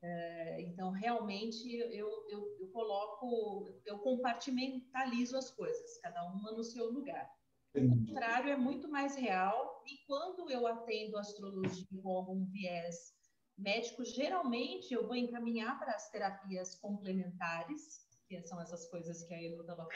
É, 0.00 0.62
então, 0.62 0.92
realmente, 0.92 1.68
eu, 1.76 2.22
eu, 2.28 2.56
eu, 2.60 2.68
coloco, 2.72 3.80
eu 3.84 3.98
compartimentalizo 3.98 5.36
as 5.36 5.50
coisas, 5.50 5.98
cada 6.00 6.24
uma 6.26 6.52
no 6.52 6.62
seu 6.62 6.88
lugar. 6.88 7.28
O 7.74 8.06
contrário 8.06 8.50
é 8.50 8.56
muito 8.56 8.88
mais 8.88 9.16
real, 9.16 9.82
e 9.86 10.06
quando 10.06 10.48
eu 10.50 10.66
atendo 10.68 11.18
astrologia 11.18 11.84
com 12.00 12.16
algum 12.16 12.44
viés 12.46 13.12
médico, 13.56 14.04
geralmente 14.04 14.94
eu 14.94 15.04
vou 15.04 15.16
encaminhar 15.16 15.78
para 15.80 15.92
as 15.92 16.08
terapias 16.10 16.76
complementares, 16.76 18.06
que 18.28 18.40
são 18.42 18.60
essas 18.60 18.88
coisas 18.88 19.24
que 19.24 19.34
a 19.34 19.42
Elo 19.42 19.62
estava 19.62 19.86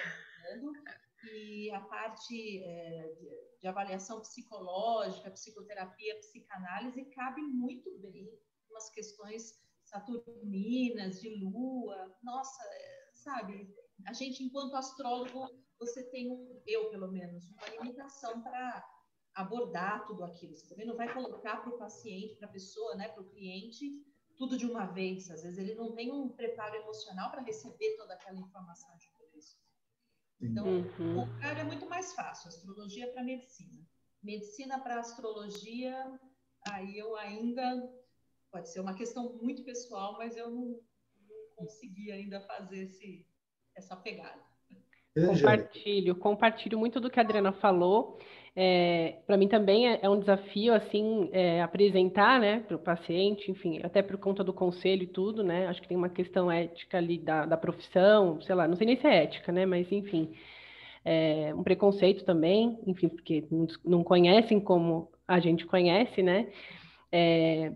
comentando, 0.60 1.00
e 1.32 1.70
a 1.70 1.80
parte 1.80 2.62
é, 2.64 3.14
de, 3.14 3.60
de, 3.60 3.66
avaliação 3.68 4.20
psicológica, 4.20 5.30
psicoterapia, 5.30 6.18
psicanálise 6.18 7.04
cabe 7.06 7.42
muito 7.42 7.96
bem 7.98 8.28
umas 8.68 8.90
questões 8.90 9.60
saturninas, 9.84 11.20
de 11.20 11.28
lua. 11.36 12.16
Nossa, 12.22 12.62
é, 12.64 13.10
sabe, 13.14 13.72
a 14.06 14.12
gente, 14.12 14.42
enquanto 14.42 14.74
astrólogo, 14.74 15.48
você 15.78 16.02
tem 16.10 16.30
um, 16.30 16.60
eu 16.66 16.90
pelo 16.90 17.10
menos, 17.10 17.48
uma 17.50 17.68
limitação 17.68 18.42
para 18.42 18.84
abordar 19.34 20.04
tudo 20.06 20.24
aquilo. 20.24 20.56
Você 20.56 20.68
também 20.68 20.86
não 20.86 20.96
vai 20.96 21.12
colocar 21.12 21.58
para 21.58 21.70
o 21.70 21.78
paciente, 21.78 22.36
para 22.36 22.48
a 22.48 22.52
pessoa, 22.52 22.96
né, 22.96 23.08
para 23.08 23.22
o 23.22 23.28
cliente, 23.28 23.84
tudo 24.36 24.56
de 24.56 24.66
uma 24.66 24.86
vez. 24.86 25.30
Às 25.30 25.42
vezes 25.42 25.58
ele 25.58 25.74
não 25.74 25.94
tem 25.94 26.10
um 26.12 26.28
preparo 26.28 26.74
emocional 26.76 27.30
para 27.30 27.42
receber 27.42 27.96
toda 27.96 28.14
aquela 28.14 28.40
informação 28.40 28.96
de. 28.98 29.21
Então, 30.42 30.66
uhum. 30.66 31.22
o 31.22 31.40
cara 31.40 31.60
é 31.60 31.64
muito 31.64 31.88
mais 31.88 32.12
fácil. 32.14 32.48
Astrologia 32.48 33.10
para 33.12 33.22
medicina. 33.22 33.80
Medicina 34.22 34.78
para 34.80 35.00
astrologia, 35.00 36.20
aí 36.68 36.98
eu 36.98 37.16
ainda 37.16 37.90
pode 38.50 38.68
ser 38.68 38.80
uma 38.80 38.94
questão 38.94 39.32
muito 39.42 39.64
pessoal, 39.64 40.16
mas 40.18 40.36
eu 40.36 40.50
não, 40.50 40.66
não 40.66 41.56
consegui 41.56 42.12
ainda 42.12 42.40
fazer 42.40 42.84
esse, 42.84 43.26
essa 43.76 43.96
pegada. 43.96 44.40
Compartilho, 45.14 46.16
compartilho 46.16 46.78
muito 46.78 46.98
do 46.98 47.10
que 47.10 47.20
a 47.20 47.22
Adriana 47.22 47.52
falou. 47.52 48.18
É, 48.54 49.16
para 49.26 49.38
mim 49.38 49.48
também 49.48 49.88
é, 49.88 50.00
é, 50.02 50.10
um 50.10 50.20
desafio 50.20 50.74
assim 50.74 51.30
é, 51.32 51.62
apresentar, 51.62 52.38
né, 52.38 52.60
para 52.60 52.76
o 52.76 52.78
paciente, 52.78 53.50
enfim, 53.50 53.80
até 53.82 54.02
por 54.02 54.18
conta 54.18 54.44
do 54.44 54.52
conselho 54.52 55.04
e 55.04 55.06
tudo, 55.06 55.42
né? 55.42 55.66
Acho 55.68 55.80
que 55.80 55.88
tem 55.88 55.96
uma 55.96 56.10
questão 56.10 56.52
ética 56.52 56.98
ali 56.98 57.18
da, 57.18 57.46
da 57.46 57.56
profissão, 57.56 58.40
sei 58.42 58.54
lá, 58.54 58.68
não 58.68 58.76
sei 58.76 58.86
nem 58.86 59.00
se 59.00 59.06
é 59.06 59.24
ética, 59.24 59.50
né? 59.50 59.64
Mas 59.64 59.90
enfim, 59.90 60.30
é, 61.04 61.54
um 61.54 61.62
preconceito 61.62 62.24
também, 62.24 62.78
enfim, 62.86 63.08
porque 63.08 63.46
não, 63.50 63.66
não 63.84 64.04
conhecem 64.04 64.60
como 64.60 65.10
a 65.26 65.40
gente 65.40 65.64
conhece, 65.66 66.22
né? 66.22 66.48
É, 67.10 67.72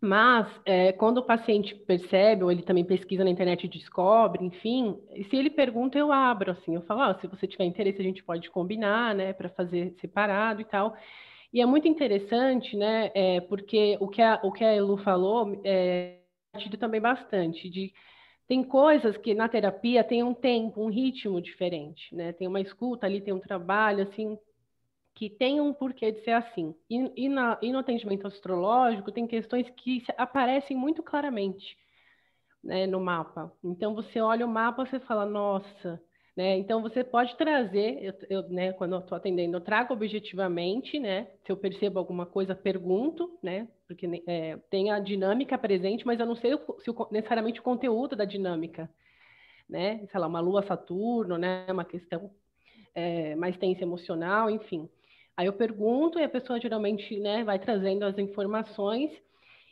mas, 0.00 0.46
é, 0.64 0.92
quando 0.92 1.18
o 1.18 1.26
paciente 1.26 1.74
percebe, 1.74 2.44
ou 2.44 2.52
ele 2.52 2.62
também 2.62 2.84
pesquisa 2.84 3.24
na 3.24 3.30
internet 3.30 3.64
e 3.64 3.68
descobre, 3.68 4.44
enfim, 4.44 4.96
se 5.28 5.36
ele 5.36 5.50
pergunta, 5.50 5.98
eu 5.98 6.12
abro, 6.12 6.52
assim, 6.52 6.76
eu 6.76 6.82
falo, 6.82 7.10
oh, 7.10 7.20
se 7.20 7.26
você 7.26 7.48
tiver 7.48 7.64
interesse, 7.64 8.00
a 8.00 8.04
gente 8.04 8.22
pode 8.22 8.48
combinar, 8.50 9.14
né, 9.14 9.32
para 9.32 9.48
fazer 9.48 9.94
separado 10.00 10.60
e 10.60 10.64
tal. 10.64 10.94
E 11.52 11.60
é 11.60 11.66
muito 11.66 11.88
interessante, 11.88 12.76
né, 12.76 13.10
é, 13.14 13.40
porque 13.42 13.96
o 14.00 14.08
que 14.08 14.22
a, 14.22 14.40
o 14.44 14.52
que 14.52 14.64
a 14.64 14.74
Elu 14.74 14.98
falou 14.98 15.60
é 15.64 16.18
partido 16.52 16.76
também 16.78 17.00
bastante, 17.00 17.68
de 17.68 17.92
tem 18.46 18.64
coisas 18.64 19.16
que 19.18 19.34
na 19.34 19.48
terapia 19.48 20.04
tem 20.04 20.22
um 20.22 20.34
tempo, 20.34 20.82
um 20.82 20.90
ritmo 20.90 21.40
diferente, 21.40 22.14
né, 22.14 22.32
tem 22.32 22.46
uma 22.48 22.60
escuta 22.60 23.06
ali, 23.06 23.20
tem 23.20 23.34
um 23.34 23.40
trabalho, 23.40 24.04
assim, 24.04 24.38
que 25.18 25.28
tem 25.28 25.60
um 25.60 25.74
porquê 25.74 26.12
de 26.12 26.22
ser 26.22 26.30
assim. 26.30 26.72
E, 26.88 27.24
e, 27.24 27.28
na, 27.28 27.58
e 27.60 27.72
no 27.72 27.80
atendimento 27.80 28.24
astrológico, 28.28 29.10
tem 29.10 29.26
questões 29.26 29.68
que 29.70 30.00
aparecem 30.16 30.76
muito 30.76 31.02
claramente 31.02 31.76
né, 32.62 32.86
no 32.86 33.00
mapa. 33.00 33.52
Então, 33.64 33.96
você 33.96 34.20
olha 34.20 34.46
o 34.46 34.48
mapa 34.48 34.86
você 34.86 35.00
fala, 35.00 35.26
nossa. 35.26 36.00
Né? 36.36 36.56
Então, 36.58 36.80
você 36.80 37.02
pode 37.02 37.36
trazer, 37.36 37.98
eu, 38.00 38.14
eu 38.30 38.48
né, 38.48 38.72
quando 38.74 38.94
eu 38.94 39.00
estou 39.00 39.16
atendendo, 39.16 39.56
eu 39.56 39.60
trago 39.60 39.92
objetivamente, 39.92 41.00
né? 41.00 41.26
Se 41.44 41.50
eu 41.50 41.56
percebo 41.56 41.98
alguma 41.98 42.24
coisa, 42.24 42.54
pergunto, 42.54 43.36
né? 43.42 43.66
Porque 43.88 44.22
é, 44.24 44.56
tem 44.70 44.92
a 44.92 45.00
dinâmica 45.00 45.58
presente, 45.58 46.06
mas 46.06 46.20
eu 46.20 46.26
não 46.26 46.36
sei 46.36 46.56
se 46.78 46.90
o, 46.92 47.08
necessariamente 47.10 47.58
o 47.58 47.64
conteúdo 47.64 48.14
da 48.14 48.24
dinâmica. 48.24 48.88
Né? 49.68 50.06
Sei 50.12 50.20
lá, 50.20 50.28
uma 50.28 50.38
lua 50.38 50.62
Saturno, 50.62 51.36
né? 51.36 51.66
Uma 51.68 51.84
questão 51.84 52.30
é, 52.94 53.34
mais 53.34 53.58
tensa 53.58 53.82
emocional, 53.82 54.48
enfim. 54.48 54.88
Aí 55.38 55.46
eu 55.46 55.52
pergunto 55.52 56.18
e 56.18 56.24
a 56.24 56.28
pessoa 56.28 56.60
geralmente 56.60 57.16
né, 57.20 57.44
vai 57.44 57.60
trazendo 57.60 58.04
as 58.04 58.18
informações. 58.18 59.08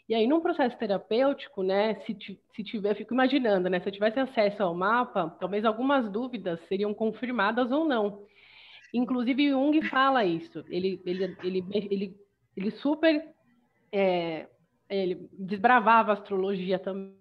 E 0.09 0.15
aí, 0.15 0.25
num 0.25 0.41
processo 0.41 0.79
terapêutico, 0.79 1.65
né, 1.65 1.97
se, 2.07 2.17
se 2.55 2.63
tiver, 2.63 2.95
fico 2.95 3.13
imaginando, 3.13 3.69
né, 3.69 3.81
se 3.81 3.89
eu 3.89 3.93
tivesse 3.93 4.21
acesso 4.21 4.63
ao 4.63 4.73
mapa, 4.73 5.29
talvez 5.41 5.65
algumas 5.65 6.09
dúvidas 6.09 6.61
seriam 6.69 6.95
confirmadas 6.95 7.73
ou 7.73 7.85
não. 7.85 8.25
Inclusive, 8.95 9.49
Jung 9.49 9.83
fala 9.91 10.25
isso. 10.25 10.65
Ele, 10.69 11.03
ele, 11.05 11.37
ele, 11.43 11.65
ele, 11.73 12.17
ele 12.57 12.71
super 12.71 13.29
é, 13.91 14.47
ele 14.89 15.29
desbravava 15.33 16.13
a 16.13 16.15
astrologia 16.15 16.79
também. 16.79 17.17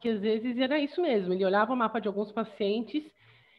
Que 0.00 0.08
às 0.08 0.20
vezes 0.20 0.56
era 0.56 0.78
isso 0.78 1.02
mesmo. 1.02 1.32
Ele 1.32 1.44
olhava 1.44 1.72
o 1.72 1.76
mapa 1.76 2.00
de 2.00 2.06
alguns 2.06 2.30
pacientes 2.30 3.02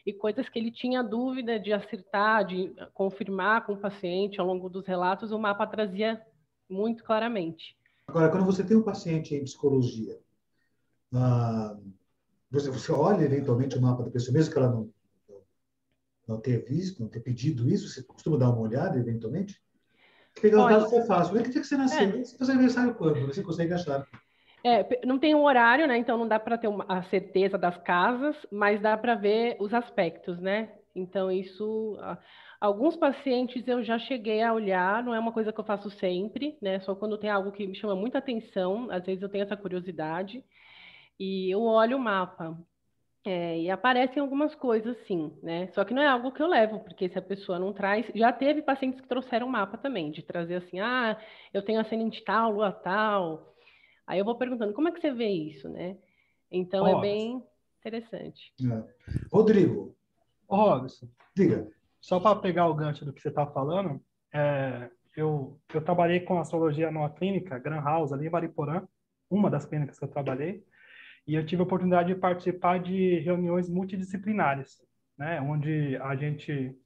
e 0.06 0.12
coisas 0.12 0.48
que 0.48 0.58
ele 0.58 0.70
tinha 0.70 1.02
dúvida 1.02 1.58
de 1.58 1.72
acertar, 1.72 2.44
de 2.44 2.74
confirmar 2.92 3.64
com 3.64 3.72
o 3.72 3.80
paciente 3.80 4.40
ao 4.40 4.46
longo 4.46 4.68
dos 4.68 4.86
relatos, 4.86 5.32
o 5.32 5.38
mapa 5.38 5.66
trazia 5.66 6.20
muito 6.68 7.02
claramente. 7.02 7.76
Agora, 8.06 8.30
quando 8.30 8.44
você 8.44 8.62
tem 8.62 8.76
um 8.76 8.82
paciente 8.82 9.34
em 9.34 9.44
psicologia, 9.44 10.18
ah, 11.12 11.76
você, 12.50 12.70
você 12.70 12.92
olha 12.92 13.24
eventualmente 13.24 13.78
o 13.78 13.80
mapa 13.80 14.02
da 14.02 14.10
pessoa, 14.10 14.34
mesmo 14.34 14.52
que 14.52 14.58
ela 14.58 14.70
não, 14.70 14.90
não 16.28 16.40
tenha 16.40 16.60
visto, 16.60 17.00
não 17.00 17.08
tenha 17.08 17.24
pedido 17.24 17.68
isso, 17.68 17.88
você 17.88 18.02
costuma 18.02 18.36
dar 18.36 18.50
uma 18.50 18.60
olhada 18.60 18.98
eventualmente? 18.98 19.62
Pegar 20.40 20.64
o 20.64 20.68
caso 20.68 20.90
que 20.90 20.96
é 20.96 21.06
fácil. 21.06 21.42
Que 21.42 21.50
dia 21.50 21.60
que 21.60 21.66
você 21.66 21.76
nasceu? 21.76 22.08
É. 22.08 22.24
Você 22.24 22.36
faz 22.36 22.50
aniversário 22.50 22.94
quando? 22.94 23.26
Você 23.26 23.42
consegue 23.42 23.72
achar. 23.72 24.06
É, 24.64 25.06
não 25.06 25.18
tem 25.18 25.34
um 25.34 25.44
horário, 25.44 25.86
né? 25.86 25.98
Então 25.98 26.16
não 26.16 26.26
dá 26.26 26.40
para 26.40 26.56
ter 26.56 26.68
uma, 26.68 26.86
a 26.88 27.02
certeza 27.04 27.58
das 27.58 27.76
casas, 27.82 28.34
mas 28.50 28.80
dá 28.80 28.96
para 28.96 29.14
ver 29.14 29.56
os 29.60 29.74
aspectos, 29.74 30.40
né? 30.40 30.72
Então 30.94 31.30
isso, 31.30 31.98
alguns 32.60 32.96
pacientes 32.96 33.66
eu 33.68 33.84
já 33.84 33.98
cheguei 33.98 34.42
a 34.42 34.54
olhar, 34.54 35.02
não 35.04 35.14
é 35.14 35.18
uma 35.18 35.32
coisa 35.32 35.52
que 35.52 35.60
eu 35.60 35.64
faço 35.64 35.90
sempre, 35.90 36.56
né? 36.62 36.80
Só 36.80 36.94
quando 36.94 37.18
tem 37.18 37.28
algo 37.28 37.52
que 37.52 37.66
me 37.66 37.74
chama 37.76 37.94
muita 37.94 38.18
atenção, 38.18 38.88
às 38.90 39.04
vezes 39.04 39.22
eu 39.22 39.28
tenho 39.28 39.44
essa 39.44 39.56
curiosidade 39.56 40.42
e 41.18 41.50
eu 41.54 41.62
olho 41.62 41.96
o 41.98 42.00
mapa. 42.00 42.58
É, 43.26 43.58
e 43.60 43.70
aparecem 43.70 44.20
algumas 44.22 44.54
coisas, 44.54 44.96
sim, 45.06 45.32
né? 45.42 45.68
Só 45.74 45.84
que 45.84 45.94
não 45.94 46.02
é 46.02 46.08
algo 46.08 46.32
que 46.32 46.42
eu 46.42 46.46
levo, 46.46 46.80
porque 46.80 47.08
se 47.08 47.18
a 47.18 47.22
pessoa 47.22 47.58
não 47.58 47.72
traz. 47.72 48.06
Já 48.14 48.32
teve 48.32 48.62
pacientes 48.62 49.00
que 49.00 49.08
trouxeram 49.08 49.48
mapa 49.48 49.78
também, 49.78 50.10
de 50.10 50.22
trazer 50.22 50.56
assim, 50.56 50.80
ah, 50.80 51.18
eu 51.52 51.62
tenho 51.62 51.80
ascendente 51.80 52.22
tal, 52.24 52.52
lua 52.52 52.72
tal, 52.72 53.53
Aí 54.06 54.18
eu 54.18 54.24
vou 54.24 54.36
perguntando, 54.36 54.72
como 54.72 54.88
é 54.88 54.92
que 54.92 55.00
você 55.00 55.12
vê 55.12 55.28
isso, 55.28 55.68
né? 55.68 55.96
Então 56.50 56.86
é 56.86 57.00
bem 57.00 57.42
interessante. 57.78 58.52
É. 58.62 58.84
Rodrigo. 59.32 59.96
Ô, 60.48 60.56
Robson. 60.56 61.08
Diga. 61.34 61.68
Só 62.00 62.20
para 62.20 62.38
pegar 62.38 62.68
o 62.68 62.74
gancho 62.74 63.04
do 63.04 63.12
que 63.12 63.20
você 63.20 63.28
está 63.28 63.46
falando, 63.46 64.00
é, 64.32 64.90
eu, 65.16 65.58
eu 65.72 65.80
trabalhei 65.82 66.20
com 66.20 66.38
astrologia 66.38 66.90
numa 66.90 67.10
clínica, 67.10 67.58
Gran 67.58 67.80
House, 67.80 68.12
ali 68.12 68.26
em 68.26 68.30
Mariporã, 68.30 68.86
uma 69.30 69.50
das 69.50 69.64
clínicas 69.64 69.98
que 69.98 70.04
eu 70.04 70.10
trabalhei, 70.10 70.64
e 71.26 71.34
eu 71.34 71.46
tive 71.46 71.62
a 71.62 71.64
oportunidade 71.64 72.12
de 72.12 72.20
participar 72.20 72.78
de 72.78 73.20
reuniões 73.20 73.68
multidisciplinares, 73.68 74.76
né, 75.16 75.40
onde 75.40 75.96
a 75.96 76.14
gente 76.14 76.76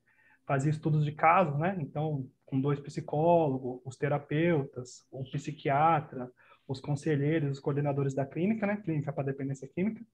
fazia 0.47 0.71
estudos 0.71 1.05
de 1.05 1.13
casos, 1.13 1.59
né, 1.59 1.77
então 1.81 2.29
com 2.47 2.61
dois 2.61 2.81
psicólogos, 2.81 3.83
os 3.85 3.97
terapeutas, 3.97 5.07
o 5.11 5.25
psiquiatra, 5.25 6.31
os 6.69 6.81
conselheiros, 6.81 7.53
os 7.53 7.61
coordenadores 7.61 8.15
da 8.15 8.27
clínica, 8.27 8.67
né, 8.67 8.77
clínica 8.77 9.13
para 9.13 9.25
dependência 9.25 9.67
química, 9.67 10.05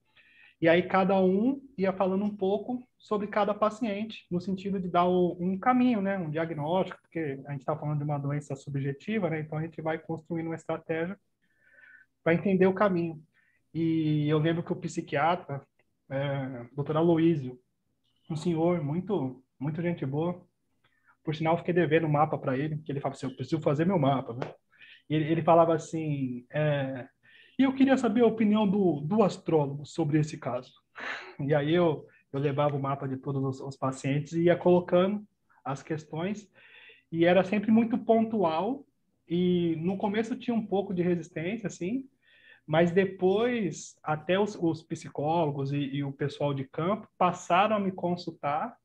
e 0.61 0.69
aí 0.69 0.85
cada 0.85 1.21
um 1.21 1.61
ia 1.77 1.93
falando 1.93 2.25
um 2.25 2.35
pouco 2.35 2.87
sobre 2.97 3.27
cada 3.27 3.53
paciente, 3.53 4.25
no 4.31 4.41
sentido 4.41 4.81
de 4.81 4.89
dar 4.89 5.05
o, 5.05 5.37
um 5.41 5.59
caminho, 5.59 6.01
né, 6.01 6.17
um 6.17 6.31
diagnóstico, 6.31 6.99
porque 7.03 7.41
a 7.47 7.53
gente 7.53 7.61
está 7.61 7.77
falando 7.77 7.99
de 7.99 8.05
uma 8.05 8.19
doença 8.19 8.55
subjetiva, 8.55 9.29
né, 9.29 9.41
então 9.41 9.59
a 9.59 9.63
gente 9.63 9.83
vai 9.83 9.99
construindo 9.99 10.47
uma 10.47 10.55
estratégia 10.55 11.19
para 12.23 12.35
entender 12.35 12.67
o 12.67 12.73
caminho. 12.73 13.21
E 13.75 14.29
eu 14.29 14.39
lembro 14.39 14.63
que 14.63 14.73
o 14.73 14.77
psiquiatra, 14.77 15.61
é, 16.09 16.67
doutor 16.73 16.97
Aloísio, 16.97 17.59
um 18.31 18.37
senhor 18.37 18.83
muito, 18.83 19.45
muito 19.59 19.83
gente 19.83 20.07
boa, 20.07 20.41
por 21.25 21.35
sinal 21.35 21.59
fiquei 21.59 21.75
devendo 21.75 22.07
o 22.07 22.09
mapa 22.09 22.39
para 22.39 22.57
ele, 22.57 22.79
que 22.79 22.93
ele 22.93 23.01
falava 23.01 23.17
assim, 23.17 23.27
eu 23.27 23.35
preciso 23.35 23.61
fazer 23.61 23.85
meu 23.85 23.99
mapa, 23.99 24.35
né? 24.35 24.55
Ele, 25.09 25.31
ele 25.31 25.43
falava 25.43 25.75
assim, 25.75 26.47
é, 26.51 27.07
eu 27.59 27.73
queria 27.73 27.97
saber 27.97 28.23
a 28.23 28.27
opinião 28.27 28.69
do, 28.69 29.01
do 29.01 29.23
astrólogo 29.23 29.85
sobre 29.87 30.19
esse 30.19 30.39
caso. 30.39 30.73
E 31.41 31.55
aí 31.55 31.75
eu, 31.75 32.07
eu 32.33 32.41
levava 32.41 32.77
o 32.77 32.83
mapa 32.83 33.07
de 33.07 33.17
todos 33.17 33.43
os, 33.43 33.61
os 33.61 33.77
pacientes 33.77 34.33
e 34.33 34.45
ia 34.45 34.57
colocando 34.57 35.25
as 35.65 35.83
questões, 35.83 36.49
e 37.11 37.25
era 37.25 37.43
sempre 37.45 37.71
muito 37.71 37.97
pontual, 37.97 38.85
e 39.27 39.77
no 39.79 39.97
começo 39.97 40.37
tinha 40.37 40.55
um 40.55 40.67
pouco 40.67 40.93
de 40.93 41.03
resistência, 41.03 41.67
assim, 41.67 42.07
mas 42.67 42.91
depois 42.91 43.97
até 44.03 44.39
os, 44.39 44.57
os 44.57 44.83
psicólogos 44.83 45.73
e, 45.73 45.79
e, 45.79 46.05
o 46.05 46.13
pessoal 46.13 46.53
de 46.53 46.65
campo 46.65 47.09
passaram 47.17 47.77
a 47.77 47.81
me 47.81 47.93
consultar 47.93 48.77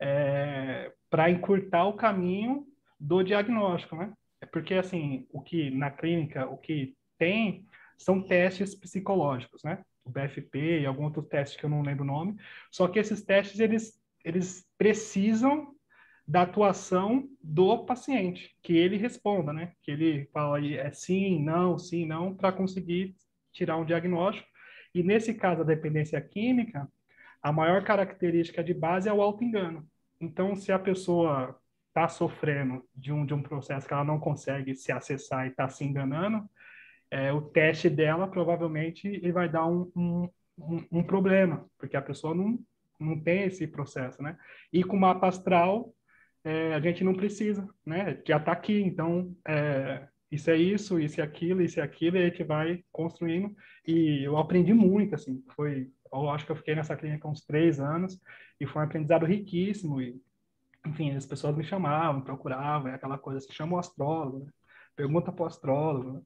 é, 0.00 0.92
para 1.10 1.30
encurtar 1.30 1.84
o 1.86 1.94
caminho 1.94 2.66
do 2.98 3.22
diagnóstico, 3.22 3.96
né? 3.96 4.12
É 4.40 4.46
porque, 4.46 4.74
assim, 4.74 5.26
o 5.30 5.40
que 5.40 5.70
na 5.70 5.90
clínica, 5.90 6.46
o 6.48 6.56
que 6.56 6.96
tem 7.18 7.66
são 7.96 8.22
testes 8.22 8.74
psicológicos, 8.74 9.62
né? 9.64 9.82
O 10.04 10.10
BFP 10.10 10.80
e 10.80 10.86
algum 10.86 11.04
outro 11.04 11.22
teste 11.22 11.58
que 11.58 11.64
eu 11.64 11.70
não 11.70 11.82
lembro 11.82 12.04
o 12.04 12.06
nome. 12.06 12.36
Só 12.70 12.86
que 12.88 12.98
esses 12.98 13.22
testes, 13.22 13.58
eles, 13.60 14.00
eles 14.24 14.66
precisam 14.78 15.74
da 16.26 16.42
atuação 16.42 17.28
do 17.42 17.84
paciente, 17.84 18.54
que 18.62 18.76
ele 18.76 18.96
responda, 18.96 19.52
né? 19.52 19.72
Que 19.82 19.90
ele 19.90 20.26
fala 20.32 20.64
é 20.64 20.90
sim, 20.92 21.42
não, 21.42 21.78
sim, 21.78 22.06
não, 22.06 22.34
para 22.34 22.52
conseguir 22.52 23.16
tirar 23.50 23.76
um 23.78 23.84
diagnóstico. 23.84 24.46
E 24.94 25.02
nesse 25.02 25.34
caso, 25.34 25.62
a 25.62 25.64
dependência 25.64 26.20
química, 26.20 26.86
a 27.42 27.52
maior 27.52 27.82
característica 27.82 28.62
de 28.62 28.74
base 28.74 29.08
é 29.08 29.12
o 29.12 29.22
auto-engano. 29.22 29.88
Então, 30.20 30.54
se 30.54 30.70
a 30.70 30.78
pessoa 30.78 31.58
está 31.98 32.08
sofrendo 32.08 32.84
de 32.94 33.12
um, 33.12 33.26
de 33.26 33.34
um 33.34 33.42
processo 33.42 33.86
que 33.86 33.92
ela 33.92 34.04
não 34.04 34.20
consegue 34.20 34.74
se 34.74 34.92
acessar 34.92 35.46
e 35.46 35.50
está 35.50 35.68
se 35.68 35.84
enganando, 35.84 36.48
é, 37.10 37.32
o 37.32 37.40
teste 37.40 37.90
dela 37.90 38.28
provavelmente 38.28 39.08
ele 39.08 39.32
vai 39.32 39.48
dar 39.48 39.66
um, 39.66 39.90
um, 39.96 40.28
um, 40.58 40.84
um, 40.92 41.02
problema, 41.02 41.66
porque 41.76 41.96
a 41.96 42.02
pessoa 42.02 42.34
não, 42.34 42.58
não 43.00 43.18
tem 43.18 43.44
esse 43.44 43.66
processo, 43.66 44.22
né? 44.22 44.36
E 44.72 44.84
com 44.84 44.96
o 44.96 45.00
mapa 45.00 45.26
astral, 45.26 45.92
é, 46.44 46.74
a 46.74 46.80
gente 46.80 47.02
não 47.02 47.14
precisa, 47.14 47.68
né? 47.84 48.20
Já 48.26 48.36
está 48.36 48.52
aqui, 48.52 48.80
então 48.80 49.34
é, 49.46 50.06
isso 50.30 50.50
é 50.50 50.56
isso, 50.56 51.00
isso 51.00 51.20
é 51.20 51.24
aquilo, 51.24 51.62
isso 51.62 51.80
é 51.80 51.82
aquilo, 51.82 52.16
e 52.16 52.22
a 52.22 52.28
gente 52.28 52.44
vai 52.44 52.84
construindo. 52.92 53.54
E 53.86 54.22
eu 54.22 54.36
aprendi 54.36 54.74
muito, 54.74 55.14
assim, 55.14 55.42
foi, 55.56 55.90
eu 56.12 56.30
acho 56.30 56.44
que 56.44 56.52
eu 56.52 56.56
fiquei 56.56 56.74
nessa 56.74 56.96
clínica 56.96 57.26
uns 57.26 57.44
três 57.44 57.80
anos, 57.80 58.20
e 58.60 58.66
foi 58.66 58.82
um 58.82 58.84
aprendizado 58.84 59.24
riquíssimo, 59.24 60.00
e, 60.00 60.20
enfim, 60.86 61.14
as 61.14 61.26
pessoas 61.26 61.56
me 61.56 61.64
chamavam, 61.64 62.20
procuravam, 62.20 62.88
é 62.88 62.94
aquela 62.94 63.18
coisa, 63.18 63.40
se 63.40 63.52
chama 63.52 63.76
o 63.76 63.78
astrólogo, 63.78 64.40
né? 64.40 64.50
pergunta 64.96 65.32
para 65.32 65.44
o 65.44 65.46
astrólogo, 65.46 66.12
né? 66.12 66.22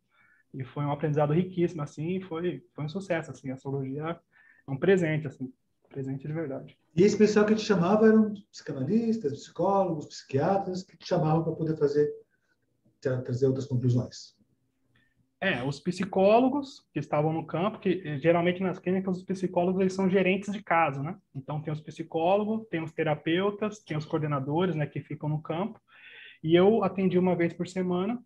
e 0.55 0.65
foi 0.65 0.85
um 0.85 0.93
aprendizado 0.93 1.33
riquíssimo, 1.33 1.83
assim, 1.83 2.21
foi, 2.21 2.65
foi 2.75 2.85
um 2.85 2.89
sucesso, 2.89 3.31
assim, 3.31 3.51
a 3.51 3.55
astrologia 3.55 4.21
é 4.67 4.71
um 4.71 4.77
presente, 4.77 5.27
assim, 5.27 5.53
presente 5.89 6.27
de 6.27 6.33
verdade. 6.33 6.79
E 6.95 7.03
esse 7.03 7.17
pessoal 7.17 7.47
que 7.47 7.55
te 7.55 7.63
chamava 7.63 8.07
eram 8.07 8.35
psicanalistas, 8.51 9.33
psicólogos, 9.33 10.07
psiquiatras, 10.07 10.83
que 10.83 10.97
te 10.97 11.07
chamavam 11.07 11.43
para 11.43 11.53
poder 11.53 11.77
fazer, 11.77 12.13
trazer 13.01 13.47
outras 13.47 13.67
conclusões. 13.67 14.37
É, 15.45 15.61
os 15.65 15.81
psicólogos 15.81 16.87
que 16.93 17.01
estavam 17.01 17.33
no 17.33 17.45
campo, 17.45 17.81
que 17.81 18.01
eh, 18.05 18.17
geralmente 18.21 18.63
nas 18.63 18.79
clínicas 18.79 19.17
os 19.17 19.25
psicólogos 19.25 19.81
eles 19.81 19.93
são 19.93 20.09
gerentes 20.09 20.53
de 20.53 20.63
caso, 20.63 21.03
né? 21.03 21.19
Então 21.35 21.61
tem 21.61 21.73
os 21.73 21.81
psicólogos, 21.81 22.65
tem 22.69 22.81
os 22.81 22.93
terapeutas, 22.93 23.81
tem 23.81 23.97
os 23.97 24.05
coordenadores, 24.07 24.77
né, 24.77 24.87
que 24.87 25.01
ficam 25.01 25.29
no 25.29 25.43
campo. 25.43 25.81
E 26.45 26.55
eu 26.55 26.85
atendi 26.85 27.19
uma 27.19 27.35
vez 27.35 27.53
por 27.53 27.67
semana 27.67 28.23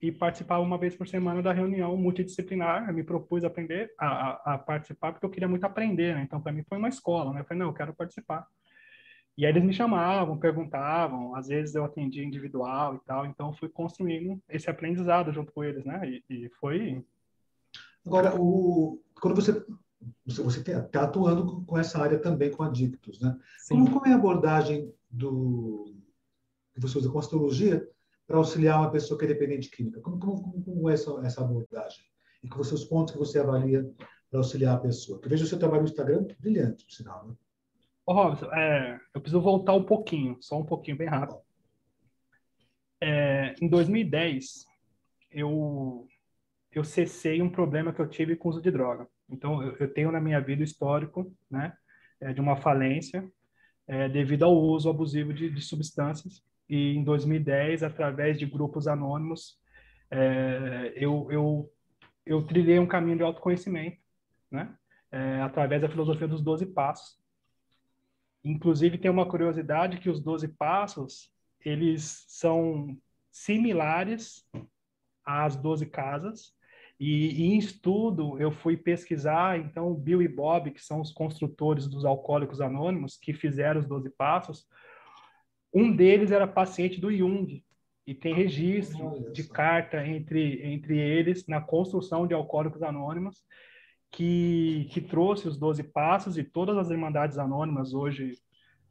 e 0.00 0.12
participava 0.12 0.62
uma 0.62 0.78
vez 0.78 0.94
por 0.94 1.08
semana 1.08 1.42
da 1.42 1.52
reunião 1.52 1.96
multidisciplinar. 1.96 2.88
Eu 2.88 2.94
me 2.94 3.02
propus 3.02 3.42
aprender 3.42 3.92
a, 3.98 4.06
a, 4.06 4.54
a 4.54 4.58
participar 4.58 5.10
porque 5.10 5.26
eu 5.26 5.30
queria 5.30 5.48
muito 5.48 5.64
aprender, 5.64 6.14
né? 6.14 6.22
Então 6.22 6.40
para 6.40 6.52
mim 6.52 6.62
foi 6.68 6.78
uma 6.78 6.88
escola, 6.88 7.32
né? 7.32 7.40
Eu 7.40 7.44
falei 7.46 7.58
não, 7.58 7.70
eu 7.70 7.74
quero 7.74 7.92
participar. 7.92 8.46
E 9.40 9.46
aí 9.46 9.52
eles 9.52 9.64
me 9.64 9.72
chamavam, 9.72 10.36
perguntavam, 10.36 11.34
às 11.34 11.48
vezes 11.48 11.74
eu 11.74 11.82
atendia 11.82 12.22
individual 12.22 12.94
e 12.94 12.98
tal, 13.06 13.24
então 13.24 13.54
fui 13.54 13.70
construindo 13.70 14.38
esse 14.50 14.68
aprendizado 14.68 15.32
junto 15.32 15.50
com 15.50 15.64
eles, 15.64 15.82
né? 15.82 15.98
E, 16.06 16.22
e 16.28 16.50
foi. 16.60 17.02
Agora, 18.04 18.38
o, 18.38 19.02
quando 19.18 19.34
você 19.34 19.64
você 20.26 20.60
está 20.60 21.04
atuando 21.04 21.64
com 21.64 21.78
essa 21.78 21.98
área 22.02 22.18
também 22.18 22.50
com 22.50 22.62
adictos, 22.62 23.18
né? 23.18 23.34
Como, 23.66 23.90
como, 23.90 24.06
é 24.06 24.12
a 24.12 24.16
abordagem 24.16 24.92
do 25.08 25.94
que 26.74 26.80
você 26.82 26.98
usa 26.98 27.10
com 27.10 27.18
astrologia 27.18 27.88
para 28.26 28.36
auxiliar 28.36 28.78
uma 28.78 28.90
pessoa 28.90 29.18
que 29.18 29.24
é 29.24 29.28
dependente 29.28 29.70
de 29.70 29.70
química? 29.70 30.02
Como, 30.02 30.18
como, 30.18 30.62
como 30.62 30.90
é 30.90 30.92
essa, 30.92 31.18
essa 31.24 31.40
abordagem? 31.40 32.04
E 32.44 32.48
com 32.48 32.60
os 32.60 32.84
pontos 32.84 33.14
que 33.14 33.18
você 33.18 33.38
avalia 33.38 33.90
para 34.28 34.40
auxiliar 34.40 34.76
a 34.76 34.80
pessoa? 34.80 35.18
Que 35.18 35.30
vejo 35.30 35.44
o 35.44 35.48
seu 35.48 35.58
trabalho 35.58 35.84
no 35.84 35.88
Instagram 35.88 36.26
brilhante, 36.38 36.84
por 36.84 36.92
sinal, 36.92 37.26
né? 37.26 37.34
Ô, 38.10 38.12
Robson, 38.12 38.52
é, 38.52 39.00
eu 39.14 39.20
preciso 39.20 39.40
voltar 39.40 39.72
um 39.72 39.84
pouquinho, 39.84 40.36
só 40.40 40.58
um 40.58 40.66
pouquinho, 40.66 40.96
bem 40.96 41.06
rápido. 41.06 41.38
É, 43.00 43.54
em 43.62 43.68
2010, 43.68 44.66
eu, 45.30 46.08
eu 46.72 46.82
cessei 46.82 47.40
um 47.40 47.48
problema 47.48 47.92
que 47.92 48.00
eu 48.00 48.08
tive 48.08 48.34
com 48.34 48.48
o 48.48 48.50
uso 48.50 48.60
de 48.60 48.68
droga. 48.68 49.06
Então, 49.28 49.62
eu, 49.62 49.76
eu 49.76 49.94
tenho 49.94 50.10
na 50.10 50.20
minha 50.20 50.40
vida 50.40 50.64
histórico, 50.64 51.32
né, 51.48 51.72
é, 52.20 52.32
de 52.32 52.40
uma 52.40 52.56
falência 52.56 53.24
é, 53.86 54.08
devido 54.08 54.42
ao 54.44 54.56
uso 54.56 54.90
abusivo 54.90 55.32
de, 55.32 55.48
de 55.48 55.60
substâncias 55.60 56.42
e 56.68 56.96
em 56.96 57.04
2010, 57.04 57.84
através 57.84 58.36
de 58.36 58.44
grupos 58.44 58.88
anônimos, 58.88 59.56
é, 60.10 60.94
eu, 60.96 61.28
eu, 61.30 61.72
eu 62.26 62.42
trilhei 62.44 62.80
um 62.80 62.88
caminho 62.88 63.18
de 63.18 63.22
autoconhecimento, 63.22 63.98
né? 64.50 64.74
É, 65.12 65.42
através 65.42 65.80
da 65.80 65.88
filosofia 65.88 66.26
dos 66.26 66.42
12 66.42 66.66
passos. 66.66 67.19
Inclusive, 68.44 68.98
tem 68.98 69.10
uma 69.10 69.28
curiosidade 69.28 69.98
que 69.98 70.08
os 70.08 70.20
12 70.20 70.48
passos, 70.48 71.30
eles 71.64 72.24
são 72.28 72.96
similares 73.30 74.46
às 75.24 75.56
12 75.56 75.86
casas, 75.86 76.52
e, 76.98 77.42
e, 77.42 77.46
em 77.46 77.58
estudo, 77.58 78.38
eu 78.38 78.52
fui 78.52 78.76
pesquisar, 78.76 79.58
então, 79.58 79.94
Bill 79.94 80.20
e 80.20 80.28
Bob, 80.28 80.70
que 80.70 80.82
são 80.82 81.00
os 81.00 81.10
construtores 81.10 81.86
dos 81.86 82.04
Alcoólicos 82.04 82.60
Anônimos, 82.60 83.16
que 83.16 83.32
fizeram 83.32 83.80
os 83.80 83.86
12 83.86 84.10
passos, 84.10 84.66
um 85.72 85.94
deles 85.94 86.30
era 86.30 86.46
paciente 86.46 87.00
do 87.00 87.10
Jung, 87.10 87.64
e 88.06 88.14
tem 88.14 88.34
registro 88.34 89.32
de 89.32 89.44
carta 89.48 90.04
entre, 90.06 90.62
entre 90.62 90.98
eles 90.98 91.46
na 91.46 91.60
construção 91.60 92.26
de 92.26 92.34
Alcoólicos 92.34 92.82
Anônimos, 92.82 93.44
que, 94.10 94.88
que 94.90 95.00
trouxe 95.00 95.46
os 95.46 95.56
12 95.56 95.84
passos 95.84 96.36
e 96.36 96.44
todas 96.44 96.76
as 96.76 96.90
irmandades 96.90 97.38
anônimas 97.38 97.94
hoje, 97.94 98.32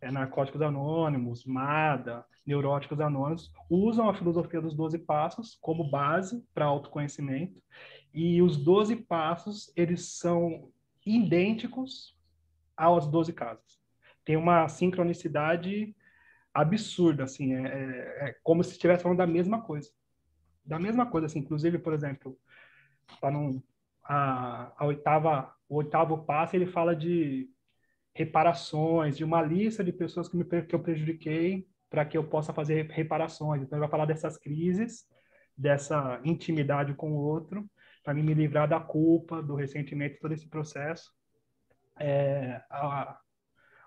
é, 0.02 0.12
Narcóticos 0.12 0.62
Anônimos, 0.62 1.46
MADA, 1.46 2.26
Neuróticos 2.46 3.00
Anônimos, 3.02 3.52
usam 3.70 4.10
a 4.10 4.14
filosofia 4.14 4.62
dos 4.62 4.74
12 4.74 5.00
passos 5.00 5.58
como 5.62 5.90
base 5.90 6.44
para 6.54 6.66
autoconhecimento, 6.66 7.62
e 8.14 8.42
os 8.42 8.58
12 8.58 8.96
passos, 8.96 9.72
eles 9.76 10.18
são 10.18 10.72
idênticos 11.06 12.18
aos 12.76 13.08
12 13.08 13.34
casos. 13.34 13.80
Tem 14.26 14.36
uma 14.36 14.68
sincronicidade 14.68 15.96
absurda, 16.54 17.26
assim, 17.26 17.54
é, 17.54 17.68
é, 17.68 18.30
é 18.30 18.36
como 18.42 18.64
se 18.64 18.72
estivesse 18.72 19.04
falando 19.04 19.20
da 19.20 19.28
mesma 19.28 19.62
coisa. 19.62 19.90
Da 20.66 20.80
mesma 20.80 21.06
coisa, 21.06 21.28
assim, 21.28 21.40
inclusive, 21.40 21.78
por 21.78 21.94
exemplo, 21.94 22.38
para 23.20 23.32
não 23.32 23.62
a, 24.10 24.74
a, 24.76 24.86
oitava, 24.88 25.54
o 25.70 25.76
oitavo 25.76 26.26
passo, 26.26 26.56
ele 26.56 26.66
fala 26.66 26.96
de 26.96 27.48
reparações, 28.16 29.16
de 29.16 29.24
uma 29.24 29.40
lista 29.40 29.84
de 29.84 29.94
pessoas 29.94 30.28
que, 30.28 30.36
me, 30.36 30.44
que 30.44 30.74
eu 30.74 30.80
prejudiquei 30.80 31.68
para 31.92 32.04
que 32.04 32.18
eu 32.18 32.24
possa 32.24 32.52
fazer 32.52 32.88
reparações. 32.90 33.62
Então, 33.62 33.78
ele 33.78 33.82
vai 33.82 33.90
falar 33.90 34.06
dessas 34.06 34.36
crises, 34.36 35.06
dessa 35.56 36.20
intimidade 36.24 36.96
com 36.96 37.12
o 37.12 37.20
outro, 37.20 37.70
para 38.04 38.16
me 38.16 38.34
livrar 38.34 38.68
da 38.68 38.80
culpa, 38.80 39.44
do 39.44 39.54
ressentimento, 39.54 40.20
todo 40.20 40.34
esse 40.34 40.50
processo. 40.50 41.12
É, 42.00 42.62
a, 42.72 43.16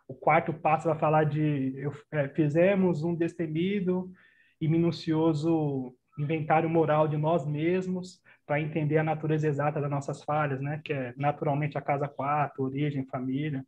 o 0.06 0.14
quarto 0.14 0.52
passo 0.52 0.88
vai 0.88 0.98
falar 0.98 1.24
de 1.24 1.74
eu, 1.76 1.92
é, 2.12 2.28
fizemos 2.28 3.02
um 3.02 3.14
destemido 3.14 4.12
e 4.60 4.68
minucioso 4.68 5.96
inventário 6.16 6.70
moral 6.70 7.08
de 7.08 7.16
nós 7.16 7.44
mesmos 7.44 8.22
para 8.46 8.60
entender 8.60 8.98
a 8.98 9.04
natureza 9.04 9.46
exata 9.46 9.80
das 9.80 9.90
nossas 9.90 10.22
falhas, 10.22 10.60
né? 10.60 10.80
Que 10.84 10.92
é 10.92 11.14
naturalmente 11.16 11.78
a 11.78 11.80
casa 11.80 12.08
quatro, 12.08 12.64
origem, 12.64 13.06
família. 13.06 13.64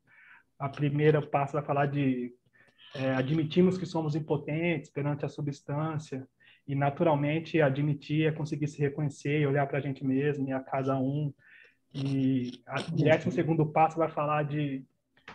A 0.58 0.68
primeira 0.68 1.20
passo 1.22 1.54
vai 1.54 1.62
falar 1.62 1.86
de 1.86 2.32
é, 2.94 3.14
admitimos 3.14 3.76
que 3.76 3.86
somos 3.86 4.14
impotentes 4.14 4.90
perante 4.90 5.24
a 5.24 5.28
substância 5.28 6.26
e 6.66 6.74
naturalmente 6.74 7.60
admitir 7.60 8.26
é 8.26 8.32
conseguir 8.32 8.68
se 8.68 8.80
reconhecer 8.80 9.40
e 9.40 9.46
olhar 9.46 9.66
para 9.66 9.78
a 9.78 9.80
gente 9.80 10.04
mesmo 10.04 10.48
e 10.48 10.52
a 10.52 10.60
casa 10.60 10.96
um. 10.96 11.32
E 11.92 12.62
o 12.92 12.96
décimo 12.96 13.32
segundo 13.32 13.66
passo 13.66 13.98
vai 13.98 14.08
falar 14.08 14.44
de 14.44 14.84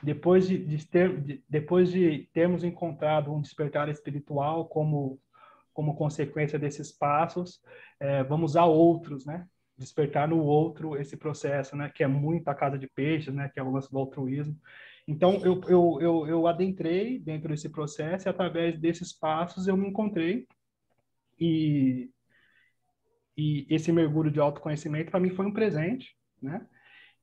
depois 0.01 0.47
de, 0.47 0.57
de, 0.57 0.87
ter, 0.87 1.19
de, 1.21 1.43
depois 1.49 1.91
de 1.91 2.29
termos 2.33 2.63
encontrado 2.63 3.33
um 3.33 3.41
despertar 3.41 3.89
espiritual 3.89 4.65
como 4.65 5.19
como 5.79 5.95
consequência 5.95 6.59
desses 6.59 6.91
passos, 6.91 7.61
é, 8.01 8.21
vamos 8.21 8.57
a 8.57 8.65
outros, 8.65 9.25
né? 9.25 9.47
Despertar 9.77 10.27
no 10.27 10.43
outro 10.43 10.97
esse 10.97 11.15
processo, 11.15 11.73
né? 11.73 11.89
Que 11.89 12.03
é 12.03 12.07
muito 12.07 12.49
a 12.49 12.53
casa 12.53 12.77
de 12.77 12.85
peixes, 12.85 13.33
né? 13.33 13.47
Que 13.47 13.61
é 13.61 13.63
o 13.63 13.71
lance 13.71 13.89
do 13.89 13.97
altruísmo. 13.97 14.59
Então, 15.07 15.35
eu, 15.35 15.61
eu, 15.69 15.97
eu, 16.01 16.27
eu 16.27 16.47
adentrei 16.47 17.17
dentro 17.17 17.47
desse 17.47 17.69
processo 17.69 18.27
e 18.27 18.29
através 18.29 18.77
desses 18.77 19.13
passos 19.13 19.69
eu 19.69 19.77
me 19.77 19.87
encontrei 19.87 20.45
e, 21.39 22.09
e 23.37 23.65
esse 23.69 23.89
mergulho 23.89 24.29
de 24.29 24.41
autoconhecimento 24.41 25.11
para 25.11 25.19
mim 25.21 25.29
foi 25.29 25.45
um 25.45 25.53
presente, 25.53 26.13
né? 26.41 26.67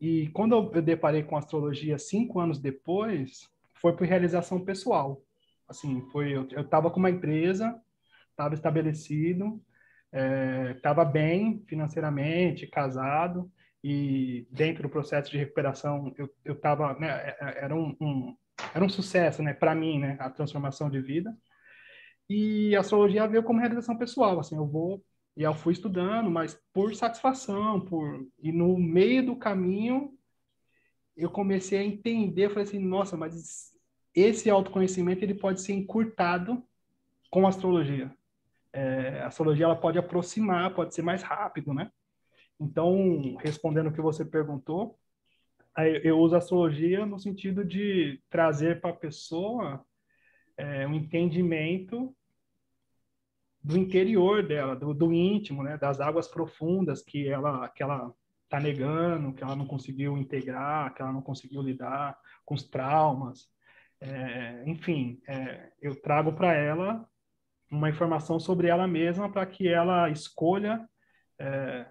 E 0.00 0.28
quando 0.28 0.54
eu, 0.54 0.80
deparei 0.80 1.22
com 1.22 1.36
astrologia 1.36 1.98
cinco 1.98 2.40
anos 2.40 2.58
depois, 2.58 3.50
foi 3.74 3.94
por 3.94 4.06
realização 4.06 4.64
pessoal. 4.64 5.20
Assim, 5.68 6.00
foi 6.10 6.32
eu 6.32 6.62
estava 6.62 6.90
com 6.90 6.98
uma 6.98 7.10
empresa 7.10 7.78
estava 8.36 8.54
estabelecido, 8.54 9.60
estava 10.76 11.02
é, 11.02 11.04
bem 11.04 11.64
financeiramente, 11.66 12.66
casado, 12.66 13.50
e 13.82 14.46
dentro 14.50 14.82
do 14.82 14.88
processo 14.88 15.30
de 15.30 15.38
recuperação 15.38 16.12
eu 16.44 16.54
estava, 16.54 16.94
né, 16.98 17.08
é, 17.08 17.36
é, 17.40 17.64
era 17.64 17.74
um, 17.74 17.96
um, 18.00 18.36
era 18.74 18.84
um 18.84 18.88
sucesso, 18.88 19.42
né, 19.42 19.54
para 19.54 19.74
mim, 19.74 19.98
né, 19.98 20.16
a 20.20 20.30
transformação 20.30 20.90
de 20.90 21.00
vida. 21.00 21.34
E 22.28 22.74
a 22.76 22.80
astrologia 22.80 23.26
veio 23.26 23.42
como 23.42 23.60
realização 23.60 23.96
pessoal, 23.96 24.38
assim, 24.38 24.56
eu 24.56 24.66
vou 24.66 25.02
e 25.36 25.42
eu 25.42 25.54
fui 25.54 25.72
estudando, 25.72 26.30
mas 26.30 26.58
por 26.72 26.94
satisfação, 26.94 27.80
por 27.80 28.26
e 28.42 28.50
no 28.52 28.78
meio 28.78 29.24
do 29.24 29.36
caminho 29.36 30.12
eu 31.16 31.30
comecei 31.30 31.78
a 31.78 31.84
entender, 31.84 32.48
falei 32.48 32.64
assim, 32.64 32.78
nossa, 32.78 33.16
mas 33.16 33.72
esse 34.14 34.50
autoconhecimento 34.50 35.24
ele 35.24 35.34
pode 35.34 35.60
ser 35.62 35.72
encurtado 35.72 36.62
com 37.30 37.46
astrologia 37.46 38.12
é, 38.76 39.22
a 39.22 39.28
astrologia 39.28 39.64
ela 39.64 39.74
pode 39.74 39.98
aproximar, 39.98 40.74
pode 40.74 40.94
ser 40.94 41.00
mais 41.00 41.22
rápido, 41.22 41.72
né? 41.72 41.90
Então, 42.60 43.36
respondendo 43.40 43.88
o 43.88 43.92
que 43.92 44.02
você 44.02 44.24
perguntou, 44.24 44.98
eu 46.02 46.18
uso 46.18 46.34
a 46.34 46.38
astrologia 46.38 47.06
no 47.06 47.18
sentido 47.18 47.64
de 47.64 48.22
trazer 48.28 48.80
para 48.80 48.90
a 48.90 48.96
pessoa 48.96 49.84
é, 50.58 50.86
um 50.86 50.94
entendimento 50.94 52.14
do 53.62 53.78
interior 53.78 54.46
dela, 54.46 54.76
do, 54.76 54.92
do 54.92 55.12
íntimo, 55.12 55.62
né? 55.62 55.78
Das 55.78 55.98
águas 55.98 56.28
profundas 56.28 57.02
que 57.02 57.28
ela 57.28 57.68
que 57.70 57.82
ela 57.82 58.14
está 58.44 58.60
negando, 58.60 59.32
que 59.32 59.42
ela 59.42 59.56
não 59.56 59.66
conseguiu 59.66 60.18
integrar, 60.18 60.94
que 60.94 61.02
ela 61.02 61.12
não 61.12 61.22
conseguiu 61.22 61.62
lidar 61.62 62.16
com 62.44 62.54
os 62.54 62.62
traumas. 62.62 63.48
É, 64.00 64.62
enfim, 64.66 65.20
é, 65.26 65.72
eu 65.80 66.00
trago 66.00 66.32
para 66.32 66.52
ela 66.54 67.08
uma 67.70 67.90
informação 67.90 68.38
sobre 68.38 68.68
ela 68.68 68.86
mesma 68.86 69.30
para 69.30 69.44
que 69.46 69.68
ela 69.68 70.08
escolha 70.10 70.88
é, 71.38 71.86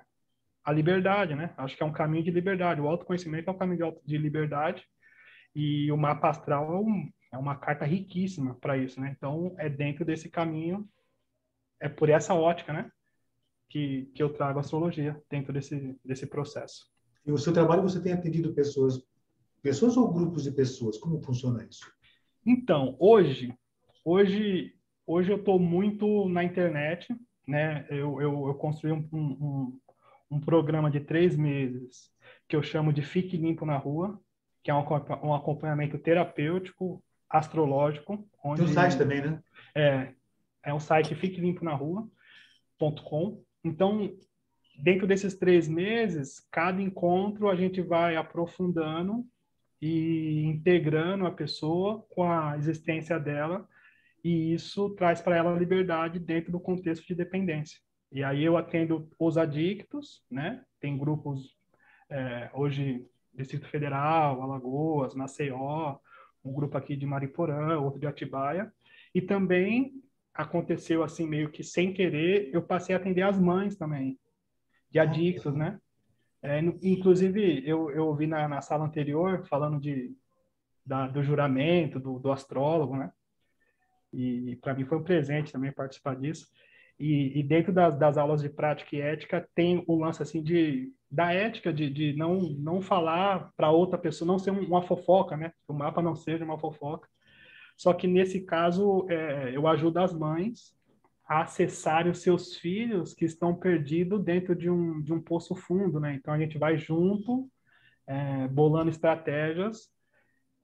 a 0.64 0.72
liberdade, 0.72 1.36
né? 1.36 1.54
Acho 1.58 1.76
que 1.78 1.84
é 1.84 1.86
um 1.86 1.94
caminho 1.94 2.24
de 2.24 2.32
liberdade. 2.32 2.82
O 2.82 2.88
autoconhecimento 2.88 3.50
é 3.50 3.54
um 3.54 3.58
caminho 3.58 3.96
de 4.04 4.18
liberdade 4.18 4.84
e 5.54 5.92
o 5.92 5.98
mapa 5.98 6.30
astral 6.30 6.74
é, 6.74 6.80
um, 6.80 7.10
é 7.34 7.38
uma 7.38 7.56
carta 7.56 7.86
riquíssima 7.86 8.56
para 8.56 8.78
isso, 8.78 9.00
né? 9.00 9.14
Então, 9.16 9.56
é 9.58 9.70
dentro 9.70 10.04
desse 10.04 10.30
caminho, 10.30 10.88
é 11.80 11.88
por 11.88 12.10
essa 12.10 12.34
ótica, 12.34 12.74
né? 12.74 12.92
Que, 13.70 14.12
que 14.16 14.24
eu 14.24 14.34
trago 14.34 14.60
a 14.60 14.62
astrologia 14.62 15.22
dentro 15.30 15.54
desse, 15.54 15.98
desse 16.04 16.26
processo. 16.28 16.88
E 17.26 17.32
o 17.32 17.38
seu 17.38 17.54
trabalho, 17.54 17.82
você 17.82 18.02
tem 18.02 18.14
atendido 18.14 18.54
pessoas, 18.54 19.04
pessoas 19.62 19.98
ou 19.98 20.12
grupos 20.12 20.44
de 20.44 20.52
pessoas? 20.52 20.98
Como 20.98 21.22
funciona 21.22 21.64
isso? 21.64 21.92
Então, 22.46 22.96
hoje, 23.00 23.54
hoje, 24.04 24.76
hoje 25.06 25.32
eu 25.32 25.38
estou 25.38 25.60
muito 25.60 26.28
na 26.30 26.44
internet, 26.44 27.16
né? 27.48 27.86
Eu, 27.90 28.22
eu, 28.22 28.48
eu 28.48 28.54
construí 28.56 28.92
um, 28.92 29.08
um, 29.12 29.80
um 30.32 30.40
programa 30.40 30.90
de 30.90 31.00
três 31.00 31.36
meses 31.36 32.12
que 32.48 32.56
eu 32.56 32.64
chamo 32.64 32.94
de 32.94 33.02
Fique 33.02 33.38
Limpo 33.38 33.66
na 33.66 33.78
Rua, 33.78 34.20
que 34.64 34.72
é 34.72 34.74
um, 34.74 34.84
um 35.24 35.34
acompanhamento 35.34 35.98
terapêutico, 35.98 37.04
astrológico. 37.30 38.28
Onde, 38.44 38.62
Tem 38.62 38.72
um 38.72 38.74
site 38.74 38.98
também, 38.98 39.22
né? 39.22 39.44
É, 39.74 40.14
é 40.64 40.74
um 40.74 40.80
site 40.80 41.16
Fique 41.16 41.40
Limpo 41.40 41.64
na 41.64 41.74
Rua.com. 41.74 43.44
Então, 43.64 44.12
dentro 44.78 45.08
desses 45.08 45.36
três 45.36 45.68
meses, 45.68 46.40
cada 46.52 46.82
encontro 46.82 47.50
a 47.50 47.56
gente 47.56 47.82
vai 47.82 48.16
aprofundando 48.16 49.26
e 49.82 50.44
integrando 50.46 51.26
a 51.26 51.32
pessoa 51.32 52.06
com 52.10 52.24
a 52.24 52.58
existência 52.58 53.20
dela, 53.20 53.68
e 54.26 54.56
isso 54.56 54.90
traz 54.96 55.22
para 55.22 55.36
ela 55.36 55.56
liberdade 55.56 56.18
dentro 56.18 56.52
do 56.52 56.60
contexto 56.60 57.06
de 57.06 57.14
dependência. 57.14 57.80
E 58.12 58.24
aí 58.24 58.44
eu 58.44 58.58
atendo 58.58 59.08
os 59.20 59.38
adictos, 59.38 60.24
né? 60.32 60.66
Tem 60.80 60.98
grupos 60.98 61.56
é, 62.10 62.50
hoje 62.52 63.08
Distrito 63.36 63.68
Federal, 63.68 64.42
Alagoas, 64.42 65.14
Maceió, 65.14 66.00
um 66.44 66.52
grupo 66.52 66.76
aqui 66.76 66.96
de 66.96 67.06
Mariporã, 67.06 67.80
outro 67.80 68.00
de 68.00 68.08
Atibaia, 68.08 68.74
e 69.14 69.22
também 69.22 69.94
aconteceu 70.34 71.04
assim 71.04 71.28
meio 71.28 71.52
que 71.52 71.64
sem 71.64 71.94
querer, 71.94 72.50
eu 72.52 72.64
passei 72.64 72.96
a 72.96 72.98
atender 72.98 73.22
as 73.22 73.40
mães 73.40 73.78
também 73.78 74.18
de 74.90 74.98
adictos, 74.98 75.54
né? 75.54 75.80
É, 76.42 76.60
inclusive 76.82 77.62
eu, 77.64 77.92
eu 77.92 78.08
ouvi 78.08 78.26
na, 78.26 78.48
na 78.48 78.60
sala 78.60 78.86
anterior 78.86 79.46
falando 79.48 79.80
de 79.80 80.18
da, 80.84 81.08
do 81.08 81.22
juramento 81.22 82.00
do, 82.00 82.18
do 82.18 82.32
astrólogo, 82.32 82.98
né? 82.98 83.12
E 84.16 84.56
para 84.58 84.74
mim 84.74 84.86
foi 84.86 84.98
um 84.98 85.04
presente 85.04 85.52
também 85.52 85.72
participar 85.72 86.16
disso. 86.16 86.48
E, 87.00 87.40
e 87.40 87.44
dentro 87.44 87.74
das, 87.74 87.98
das, 87.98 88.18
aulas 88.18 88.42
de 88.42 88.50
prática 88.50 88.96
e 88.96 89.02
ética 89.02 89.48
tem 89.54 89.84
o 89.86 89.96
lance 89.98 90.24
assim 90.24 90.42
de 90.42 90.94
da 91.12 91.34
ética 91.34 91.72
de, 91.72 91.90
de 91.90 92.14
não 92.14 92.40
não 92.58 92.82
falar 92.82 93.52
para 93.56 93.70
outra 93.70 93.98
pessoa, 93.98 94.28
não 94.28 94.40
ser 94.40 94.52
uma 94.52 94.82
fofoca, 94.82 95.36
né? 95.36 95.52
O 95.68 95.74
mapa 95.74 96.02
não 96.02 96.16
seja 96.16 96.46
uma 96.46 96.58
fofoca. 96.58 97.08
Só 97.78 97.94
que 97.94 98.08
nesse 98.08 98.42
caso 98.42 99.06
é, 99.10 99.56
eu 99.56 99.68
ajudo 99.68 100.00
as 100.00 100.14
mães 100.14 100.74
a 101.28 101.42
acessarem 101.42 102.12
os 102.12 102.22
seus 102.22 102.56
filhos 102.56 103.14
que 103.14 103.26
estão 103.26 103.54
perdidos 103.56 104.24
dentro 104.24 104.56
de 104.56 104.70
um, 104.70 105.02
de 105.02 105.12
um 105.12 105.22
poço 105.22 105.56
fundo, 105.56 106.00
né? 106.00 106.16
Então 106.16 106.34
a 106.34 106.40
gente 106.40 106.58
vai 106.58 106.78
junto, 106.78 107.50
é, 108.08 108.48
bolando 108.48 108.90
estratégias, 108.90 109.90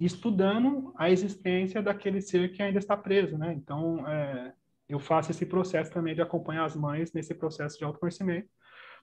estudando 0.05 0.93
a 0.97 1.09
existência 1.09 1.81
daquele 1.81 2.21
ser 2.21 2.51
que 2.53 2.61
ainda 2.61 2.79
está 2.79 2.97
preso, 2.97 3.37
né? 3.37 3.53
Então 3.53 4.07
é, 4.07 4.53
eu 4.89 4.99
faço 4.99 5.31
esse 5.31 5.45
processo 5.45 5.91
também 5.91 6.13
de 6.13 6.21
acompanhar 6.21 6.65
as 6.65 6.75
mães 6.75 7.13
nesse 7.13 7.33
processo 7.33 7.77
de 7.77 7.83
autoconhecimento. 7.83 8.49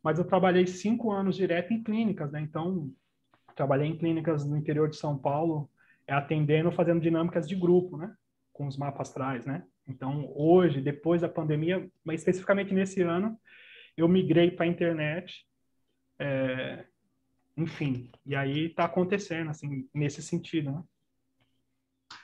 Mas 0.02 0.18
eu 0.18 0.24
trabalhei 0.24 0.66
cinco 0.66 1.10
anos 1.10 1.36
direto 1.36 1.72
em 1.72 1.82
clínicas, 1.82 2.30
né? 2.30 2.40
Então, 2.40 2.90
trabalhei 3.54 3.88
em 3.88 3.96
clínicas 3.96 4.46
no 4.46 4.56
interior 4.56 4.88
de 4.88 4.96
São 4.96 5.18
Paulo, 5.18 5.68
é, 6.06 6.12
atendendo, 6.12 6.70
fazendo 6.70 7.00
dinâmicas 7.00 7.48
de 7.48 7.56
grupo, 7.56 7.96
né? 7.96 8.14
Com 8.52 8.66
os 8.66 8.76
mapas 8.76 9.10
atrás, 9.10 9.44
né? 9.46 9.64
Então, 9.86 10.30
hoje, 10.36 10.80
depois 10.80 11.22
da 11.22 11.28
pandemia, 11.28 11.88
mas 12.04 12.20
especificamente 12.20 12.74
nesse 12.74 13.02
ano, 13.02 13.38
eu 13.96 14.06
migrei 14.06 14.50
para 14.50 14.66
a 14.66 14.68
internet, 14.68 15.44
é, 16.18 16.84
enfim, 17.58 18.08
e 18.24 18.36
aí 18.36 18.66
está 18.66 18.84
acontecendo, 18.84 19.50
assim, 19.50 19.88
nesse 19.92 20.22
sentido, 20.22 20.70
né? 20.70 20.84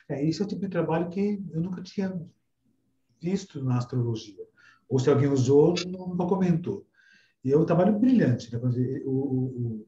É, 0.09 0.25
isso 0.25 0.43
é 0.43 0.47
o 0.47 0.49
tipo 0.49 0.61
de 0.61 0.69
trabalho 0.69 1.11
que 1.11 1.43
eu 1.51 1.61
nunca 1.61 1.83
tinha 1.83 2.25
visto 3.21 3.63
na 3.65 3.79
astrologia. 3.79 4.47
Ou 4.89 5.01
se 5.01 5.11
alguém 5.11 5.29
usou, 5.29 5.75
não, 5.89 6.17
comentou. 6.29 6.87
E 7.43 7.53
é 7.53 7.59
um 7.59 7.65
trabalho 7.65 7.99
brilhante. 7.99 8.53
Né? 8.53 8.61
O, 9.05 9.11
o, 9.11 9.81
o 9.81 9.87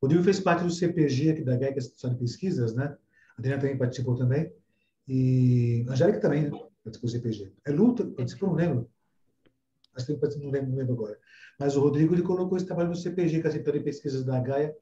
Rodrigo 0.00 0.22
fez 0.22 0.38
parte 0.38 0.62
do 0.62 0.70
CPG 0.70 1.30
aqui 1.30 1.42
da 1.42 1.58
GEC, 1.58 1.78
Instituição 1.78 2.10
de 2.10 2.18
Pesquisas, 2.18 2.74
né? 2.74 2.96
A 3.36 3.40
Adriana 3.40 3.60
também 3.60 3.76
participou 3.76 4.14
também. 4.14 4.52
E 5.08 5.84
a 5.88 5.92
Angélica 5.92 6.20
também 6.20 6.44
né? 6.44 6.50
participou 6.84 7.10
do 7.10 7.10
CPG. 7.10 7.52
É 7.64 7.72
luta, 7.72 8.06
participou, 8.06 8.50
não 8.50 8.56
lembro. 8.56 8.90
Acho 10.02 10.38
que 10.38 10.44
não 10.44 10.50
lembro, 10.50 10.74
lembro 10.74 10.94
agora. 10.94 11.18
Mas 11.58 11.76
o 11.76 11.80
Rodrigo 11.80 12.14
ele 12.14 12.22
colocou 12.22 12.56
esse 12.56 12.66
trabalho 12.66 12.88
no 12.88 12.96
CPG, 12.96 13.40
que 13.40 13.46
é 13.46 13.50
a 13.50 13.52
Central 13.52 13.78
de 13.78 13.84
Pesquisas 13.84 14.24
da 14.24 14.40
Gaia, 14.40 14.74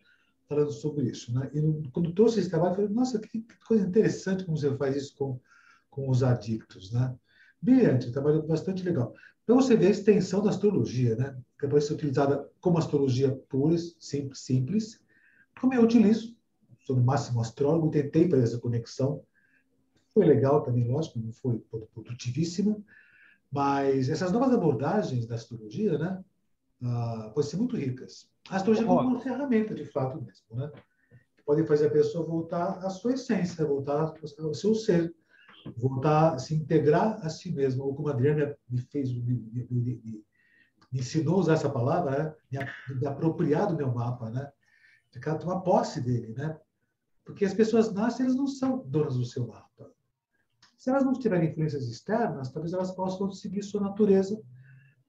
falando 0.49 0.73
sobre 0.73 1.07
isso. 1.11 1.33
Né? 1.35 1.51
E 1.53 1.89
quando 1.91 2.13
trouxe 2.13 2.41
esse 2.41 2.51
trabalho, 2.51 2.73
eu 2.73 2.77
falei, 2.77 2.91
nossa, 2.91 3.19
que, 3.19 3.41
que 3.41 3.59
coisa 3.67 3.87
interessante 3.87 4.45
como 4.45 4.57
você 4.57 4.75
faz 4.77 4.97
isso 4.97 5.17
com, 5.17 5.41
com 5.91 6.09
os 6.09 6.23
adictos. 6.23 6.93
Né? 6.93 7.15
brilhante, 7.61 8.09
um 8.09 8.13
trabalho 8.13 8.43
bastante 8.43 8.83
legal. 8.83 9.15
Para 9.45 9.55
você 9.55 9.77
ver 9.77 9.89
a 9.89 9.91
extensão 9.91 10.43
da 10.43 10.51
astrologia, 10.51 11.17
né? 11.17 11.37
que 11.59 11.67
pode 11.67 11.85
ser 11.85 11.95
utilizada 11.95 12.49
como 12.61 12.79
astrologia 12.79 13.33
pura, 13.49 13.77
simples, 13.99 14.41
simples, 14.41 15.01
como 15.61 15.75
eu 15.75 15.83
utilizo, 15.83 16.37
sou 16.81 16.97
no 16.97 17.03
máximo 17.03 17.41
astrólogo, 17.41 17.91
tentei 17.91 18.29
fazer 18.29 18.45
essa 18.45 18.59
conexão, 18.59 19.23
foi 20.15 20.25
legal 20.25 20.63
também, 20.63 20.87
lógico, 20.89 21.19
não 21.19 21.33
foi 21.33 21.59
produtivíssima, 21.93 22.77
mas 23.51 24.09
essas 24.09 24.33
novas 24.33 24.53
abordagens 24.53 25.27
da 25.27 25.35
astrologia, 25.35 25.99
né, 25.99 26.23
ah, 26.83 27.31
podem 27.35 27.51
ser 27.51 27.57
muito 27.57 27.77
ricas. 27.77 28.29
A 28.51 28.57
astrologia 28.57 28.87
é 28.87 28.91
uma 28.91 29.21
ferramenta, 29.21 29.75
de 29.75 29.85
fato 29.85 30.21
mesmo, 30.21 30.57
né? 30.57 30.71
Pode 31.45 31.67
fazer 31.67 31.87
a 31.87 31.91
pessoa 31.91 32.27
voltar 32.27 32.79
à 32.85 32.91
sua 32.91 33.15
essência, 33.15 33.65
voltar 33.65 34.15
ao 34.39 34.55
seu 34.55 34.75
ser, 34.75 35.15
voltar 35.77 36.35
a 36.35 36.39
se 36.39 36.55
integrar 36.55 37.25
a 37.25 37.31
si 37.31 37.51
mesmo, 37.51 37.85
ou 37.85 37.95
como 37.95 38.09
a 38.09 38.13
Adriana 38.13 38.57
me 38.69 38.81
fez, 38.83 39.13
me, 39.13 39.35
me, 39.35 39.67
me, 39.71 40.25
me 40.93 41.01
ensinou 41.01 41.37
a 41.37 41.39
usar 41.39 41.55
essa 41.55 41.71
palavra, 41.71 42.37
né? 42.51 42.69
me, 43.01 43.07
apropriar 43.07 43.67
do 43.67 43.77
meu 43.77 43.93
mapa, 43.93 44.31
né? 44.31 44.51
Ficar, 45.11 45.37
tomar 45.37 45.61
posse 45.61 46.01
dele, 46.01 46.35
né? 46.35 46.59
Porque 47.25 47.45
as 47.45 47.55
pessoas 47.55 47.93
nascem, 47.93 48.25
elas 48.25 48.37
não 48.37 48.47
são 48.47 48.85
donas 48.87 49.17
do 49.17 49.25
seu 49.25 49.47
mapa. 49.47 49.68
Se 50.79 50.91
elas 50.91 51.05
não 51.05 51.13
tiverem 51.13 51.51
influências 51.51 51.89
externas, 51.89 52.53
talvez 52.53 52.73
elas 52.73 52.93
possam 52.93 53.33
seguir 53.33 53.65
sua 53.65 53.81
natureza, 53.81 54.41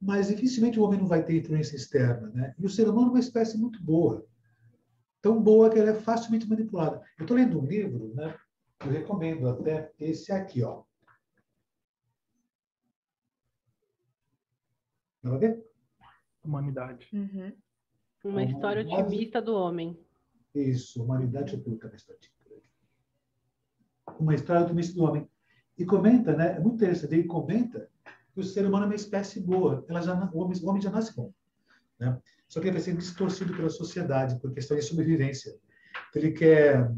mas 0.01 0.28
dificilmente 0.28 0.80
o 0.80 0.84
homem 0.84 0.99
não 0.99 1.07
vai 1.07 1.24
ter 1.24 1.38
influência 1.38 1.76
externa, 1.76 2.28
né? 2.32 2.55
E 2.57 2.65
o 2.65 2.70
ser 2.70 2.89
humano 2.89 3.09
é 3.09 3.11
uma 3.11 3.20
espécie 3.20 3.55
muito 3.55 3.82
boa, 3.84 4.26
tão 5.22 5.39
boa 5.39 5.70
que 5.70 5.78
ela 5.78 5.91
é 5.91 5.93
facilmente 5.93 6.49
manipulada. 6.49 6.99
Eu 7.20 7.24
estou 7.24 7.38
lendo 7.38 7.59
um 7.59 7.65
livro, 7.65 8.11
né? 8.15 8.36
Eu 8.84 8.89
recomendo 8.89 9.47
até 9.47 9.93
esse 9.99 10.32
aqui, 10.32 10.63
ó. 10.63 10.84
Dá 15.22 15.30
para 15.30 15.38
ver? 15.38 15.72
Humanidade. 16.43 17.09
Uhum. 17.13 17.53
Uma 18.24 18.43
história 18.43 18.84
otimista 18.84 19.39
do 19.39 19.53
homem. 19.53 19.99
Isso, 20.55 21.03
humanidade, 21.03 21.55
nessa 21.91 22.17
Uma 24.20 24.34
história 24.34 24.63
otimista 24.65 24.95
do 24.95 25.03
homem. 25.03 25.30
E 25.80 25.86
comenta, 25.86 26.36
né? 26.36 26.57
É 26.57 26.59
muito 26.59 26.75
interessante, 26.75 27.15
ele 27.15 27.23
comenta 27.23 27.89
que 28.34 28.39
o 28.41 28.43
ser 28.43 28.65
humano 28.65 28.84
é 28.84 28.88
uma 28.88 28.95
espécie 28.95 29.39
boa. 29.39 29.86
Ela 29.88 30.01
já, 30.01 30.13
o, 30.34 30.39
homem, 30.39 30.59
o 30.61 30.67
homem 30.67 30.82
já 30.82 30.91
nasce 30.91 31.15
bom. 31.15 31.34
Né? 31.97 32.19
Só 32.49 32.59
que 32.59 32.67
ele 32.67 32.73
vai 32.73 32.82
ser 32.82 32.97
distorcido 32.97 33.55
pela 33.55 33.69
sociedade, 33.69 34.38
por 34.41 34.53
questão 34.53 34.75
de 34.75 34.84
sobrevivência. 34.84 35.57
Então, 36.09 36.21
ele 36.21 36.32
quer 36.32 36.91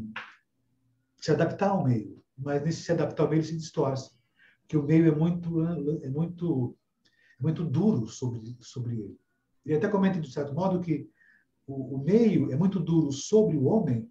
se 1.16 1.30
adaptar 1.30 1.70
ao 1.70 1.84
meio, 1.84 2.20
mas 2.36 2.62
nesse 2.64 2.82
se 2.82 2.90
adaptar 2.90 3.22
ao 3.22 3.28
meio 3.28 3.38
ele 3.38 3.46
se 3.46 3.56
distorce, 3.56 4.10
porque 4.62 4.76
o 4.76 4.82
meio 4.82 5.06
é 5.06 5.14
muito 5.14 5.62
é 6.02 6.08
muito 6.08 6.76
é 7.38 7.42
muito 7.42 7.64
duro 7.64 8.08
sobre 8.08 8.56
sobre 8.60 8.94
ele. 8.94 9.20
Ele 9.64 9.76
até 9.76 9.88
comenta 9.88 10.20
de 10.20 10.32
certo 10.32 10.52
modo 10.52 10.80
que 10.80 11.08
o, 11.66 11.94
o 11.94 11.98
meio 11.98 12.50
é 12.50 12.56
muito 12.56 12.80
duro 12.80 13.12
sobre 13.12 13.56
o 13.56 13.66
homem 13.66 14.10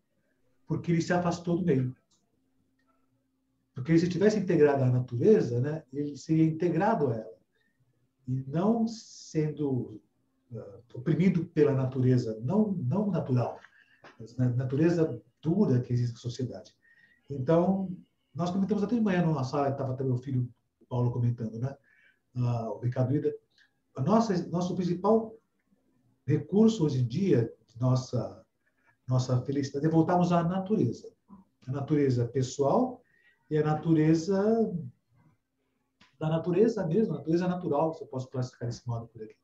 porque 0.65 0.91
ele 0.91 1.01
se 1.01 1.11
afastou 1.11 1.57
do 1.57 1.65
meio. 1.65 1.93
Porque 3.73 3.97
se 3.97 4.09
tivesse 4.09 4.37
integrado 4.37 4.83
à 4.83 4.89
natureza, 4.89 5.59
né, 5.61 5.83
ele 5.93 6.17
seria 6.17 6.45
integrado 6.45 7.09
a 7.09 7.15
ela. 7.15 7.37
e 8.27 8.43
não 8.47 8.87
sendo 8.87 10.01
uh, 10.51 10.83
oprimido 10.93 11.45
pela 11.45 11.73
natureza, 11.73 12.39
não, 12.41 12.73
não 12.73 13.09
natural, 13.09 13.59
mas 14.19 14.35
na 14.35 14.49
natureza 14.49 15.21
dura 15.41 15.81
que 15.81 15.93
existe 15.93 16.13
na 16.13 16.19
sociedade. 16.19 16.75
Então, 17.29 17.89
nós 18.35 18.51
comentamos 18.51 18.83
até 18.83 18.95
de 18.95 19.01
manhã 19.01 19.25
numa 19.25 19.43
sala, 19.43 19.69
estava 19.69 19.93
até 19.93 20.03
meu 20.03 20.17
filho 20.17 20.47
Paulo 20.87 21.11
comentando, 21.11 21.57
né? 21.57 21.75
Uh, 22.35 22.75
o 22.75 22.79
Ricardo 22.79 23.15
Ida. 23.15 23.33
A 23.95 24.01
nossa, 24.01 24.47
nosso 24.47 24.75
principal 24.75 25.33
recurso 26.25 26.85
hoje 26.85 26.99
em 26.99 27.07
dia, 27.07 27.51
nossa, 27.79 28.45
nossa 29.07 29.41
felicidade, 29.41 29.85
é 29.85 29.89
voltarmos 29.89 30.31
à 30.31 30.43
natureza. 30.43 31.11
A 31.67 31.71
natureza 31.71 32.27
pessoal 32.27 33.00
e 33.51 33.57
a 33.57 33.63
natureza 33.63 34.73
da 36.17 36.29
natureza 36.29 36.87
mesmo, 36.87 37.15
a 37.15 37.17
natureza 37.17 37.49
natural, 37.49 37.93
se 37.93 38.01
eu 38.01 38.07
posso 38.07 38.29
classificar 38.29 38.69
desse 38.69 38.87
modo 38.87 39.07
por 39.07 39.21
aqui. 39.21 39.35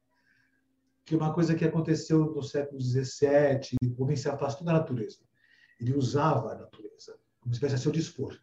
Que 1.04 1.14
uma 1.14 1.34
coisa 1.34 1.54
que 1.54 1.66
aconteceu 1.66 2.34
no 2.34 2.42
século 2.42 2.80
XVII, 2.80 3.76
o 3.98 4.04
homem 4.04 4.16
se 4.16 4.30
afastou 4.30 4.66
da 4.66 4.72
natureza. 4.72 5.20
Ele 5.78 5.94
usava 5.94 6.54
a 6.54 6.56
natureza, 6.56 7.20
como 7.42 7.54
tivesse 7.54 7.76
a 7.76 7.78
seu 7.78 7.92
dispor. 7.92 8.40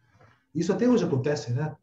Isso 0.53 0.71
até 0.71 0.87
hoje 0.87 1.03
acontece, 1.03 1.51
né? 1.51 1.75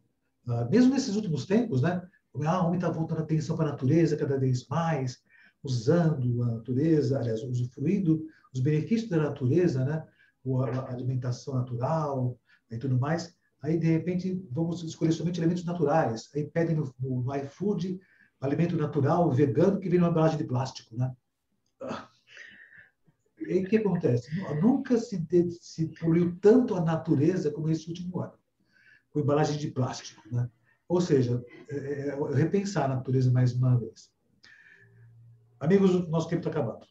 Ah, 0.47 0.64
mesmo 0.66 0.95
nesses 0.95 1.16
últimos 1.16 1.45
tempos, 1.45 1.83
né? 1.83 2.09
Ah, 2.47 2.62
o 2.62 2.66
homem 2.66 2.78
está 2.78 2.89
voltando 2.89 3.18
a 3.18 3.24
atenção 3.24 3.57
para 3.57 3.68
a 3.68 3.72
natureza 3.72 4.16
cada 4.16 4.39
vez 4.39 4.64
mais, 4.68 5.24
usando 5.61 6.41
a 6.45 6.47
natureza, 6.53 7.18
aliás, 7.18 7.43
usufruindo 7.43 8.24
os 8.55 8.61
benefícios 8.61 9.11
da 9.11 9.16
natureza, 9.16 9.85
né? 9.85 10.07
A 10.47 10.93
alimentação 10.93 11.55
natural 11.55 12.39
e 12.70 12.78
tudo 12.78 12.97
mais. 12.97 13.35
Aí, 13.63 13.79
de 13.79 13.87
repente, 13.87 14.45
vamos 14.51 14.83
escolher 14.83 15.13
somente 15.13 15.39
alimentos 15.41 15.65
naturais. 15.65 16.29
Aí 16.35 16.45
pedem 16.45 16.77
no, 16.77 16.93
no, 16.99 17.23
no 17.23 17.37
iFood 17.37 18.01
alimento 18.41 18.77
natural, 18.77 19.31
vegano, 19.31 19.79
que 19.79 19.89
vem 19.89 20.01
numa 20.01 20.11
embalagem 20.11 20.37
de 20.37 20.45
plástico, 20.45 20.97
né? 20.97 21.15
E 23.39 23.65
o 23.65 23.69
que 23.69 23.77
acontece? 23.77 24.31
Nunca 24.61 24.99
se, 24.99 25.19
de, 25.19 25.51
se 25.51 25.89
poluiu 26.01 26.37
tanto 26.41 26.75
a 26.75 26.81
natureza 26.81 27.51
como 27.51 27.71
esse 27.71 27.89
último 27.89 28.21
ano, 28.21 28.35
com 29.11 29.21
embalagem 29.21 29.59
de 29.59 29.71
plástico, 29.71 30.23
né? 30.31 30.51
Ou 30.89 31.01
seja, 31.01 31.45
é, 31.71 31.77
é, 31.77 32.09
é 32.09 32.35
repensar 32.35 32.91
a 32.91 32.97
natureza 32.97 33.31
mais 33.31 33.55
uma 33.55 33.79
vez. 33.79 34.13
Amigos, 35.59 35.95
o 35.95 36.09
nosso 36.09 36.29
tempo 36.29 36.47
está 36.47 36.51
acabando. 36.51 36.87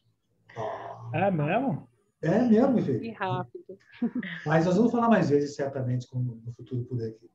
É 1.12 1.30
mesmo? 1.30 1.88
É 2.22 2.38
mesmo, 2.40 2.72
meu 2.74 2.84
filho. 2.84 3.00
Que 3.00 3.10
rápido. 3.10 3.51
Mas 4.46 4.66
nós 4.66 4.76
vamos 4.76 4.92
falar 4.92 5.08
mais 5.08 5.30
vezes, 5.30 5.54
certamente, 5.54 6.06
como 6.06 6.40
no 6.44 6.52
futuro 6.52 6.84
por 6.84 7.02
aqui. 7.02 7.30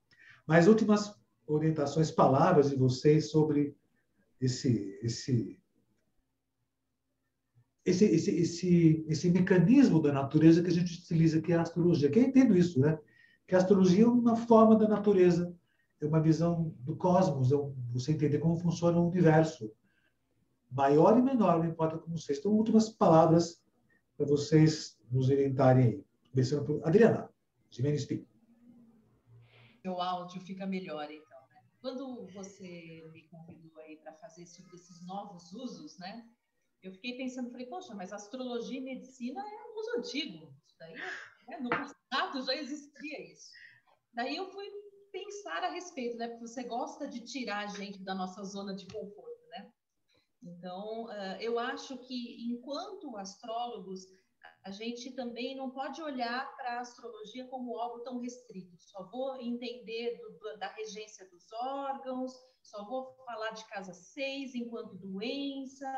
Mas 0.46 0.68
últimas 0.68 1.16
orientações, 1.46 2.12
palavras 2.12 2.70
de 2.70 2.76
vocês 2.76 3.30
sobre 3.30 3.76
esse, 4.40 4.98
esse, 5.02 5.60
esse, 7.86 8.06
esse, 8.06 8.32
esse, 8.32 9.06
esse 9.08 9.30
mecanismo 9.30 10.02
da 10.02 10.12
natureza 10.12 10.62
que 10.62 10.70
a 10.70 10.74
gente 10.74 11.00
utiliza, 11.00 11.42
que 11.42 11.54
é 11.54 11.56
a 11.56 11.62
astrologia. 11.62 12.10
Que 12.10 12.20
eu 12.20 12.24
entendo 12.24 12.56
isso, 12.56 12.80
né? 12.80 13.00
Que 13.48 13.56
a 13.56 13.60
astrologia 13.60 14.04
é 14.04 14.08
uma 14.08 14.36
forma 14.36 14.76
da 14.76 14.88
natureza, 14.88 15.56
é 16.02 16.06
uma 16.06 16.22
visão 16.22 16.74
do 16.80 16.96
cosmos, 16.96 17.52
é 17.52 17.56
você 17.92 18.12
entender 18.12 18.40
como 18.40 18.58
funciona 18.58 19.00
o 19.00 19.10
universo. 19.10 19.72
Maior 20.70 21.18
e 21.18 21.22
menor, 21.22 21.60
não 21.60 21.70
importa 21.70 21.98
como 21.98 22.18
vocês. 22.18 22.40
Então, 22.40 22.52
últimas 22.52 22.90
palavras 22.90 23.64
para 24.18 24.26
vocês 24.26 25.00
nos 25.10 25.30
orientarem 25.30 25.86
aí. 25.86 26.06
Começando 26.32 26.66
por 26.66 26.86
Adriana, 26.88 27.30
Jimenez 27.70 28.06
Pinto. 28.06 28.28
Meu 29.84 30.02
áudio 30.02 30.42
fica 30.42 30.66
melhor, 30.66 31.10
então. 31.10 31.40
Né? 31.50 31.64
Quando 31.82 32.28
você 32.28 33.04
me 33.12 33.24
convidou 33.30 33.78
aí 33.80 33.98
para 33.98 34.14
fazer 34.14 34.46
sobre 34.46 34.76
esses 34.76 35.06
novos 35.06 35.52
usos, 35.54 35.98
né? 35.98 36.28
Eu 36.84 36.92
fiquei 36.92 37.18
pensando, 37.18 37.50
falei, 37.50 37.66
poxa, 37.66 37.96
mas 37.96 38.14
astrologia 38.14 38.80
e 38.80 38.84
medicina 38.84 39.42
é 39.42 39.64
um 39.66 39.80
uso 39.80 39.98
antigo. 39.98 40.54
Isso 40.66 40.76
daí, 40.78 40.94
né? 40.94 41.60
no 41.60 41.70
passado 41.70 42.46
já 42.46 42.56
existia 42.56 43.32
isso. 43.32 43.52
Daí 44.14 44.36
eu 44.36 44.50
fui 44.52 44.68
pensar 45.12 45.64
a 45.64 45.72
respeito, 45.72 46.18
né? 46.18 46.28
Porque 46.28 46.48
você 46.48 46.64
gosta 46.64 47.08
de 47.08 47.22
tirar 47.22 47.66
a 47.66 47.68
gente 47.68 48.04
da 48.04 48.14
nossa 48.14 48.44
zona 48.44 48.76
de 48.76 48.86
conforto. 48.88 49.28
Então, 50.48 51.12
eh, 51.12 51.38
eu 51.42 51.60
acho 51.60 51.98
que 51.98 52.52
enquanto 52.52 53.18
astrólogos, 53.18 54.08
a 54.68 54.72
gente 54.72 55.12
também 55.12 55.56
não 55.56 55.72
pode 55.72 56.02
olhar 56.02 56.54
para 56.58 56.74
a 56.74 56.80
astrologia 56.82 57.48
como 57.48 57.78
algo 57.78 58.04
tão 58.04 58.20
restrito. 58.20 58.76
Só 58.78 59.10
vou 59.10 59.38
entender 59.38 60.18
do, 60.18 60.60
da 60.60 60.68
regência 60.74 61.26
dos 61.30 61.50
órgãos, 61.54 62.34
só 62.62 62.86
vou 62.86 63.16
falar 63.26 63.52
de 63.52 63.66
casa 63.70 63.94
6 63.94 64.56
enquanto 64.56 64.98
doença. 64.98 65.90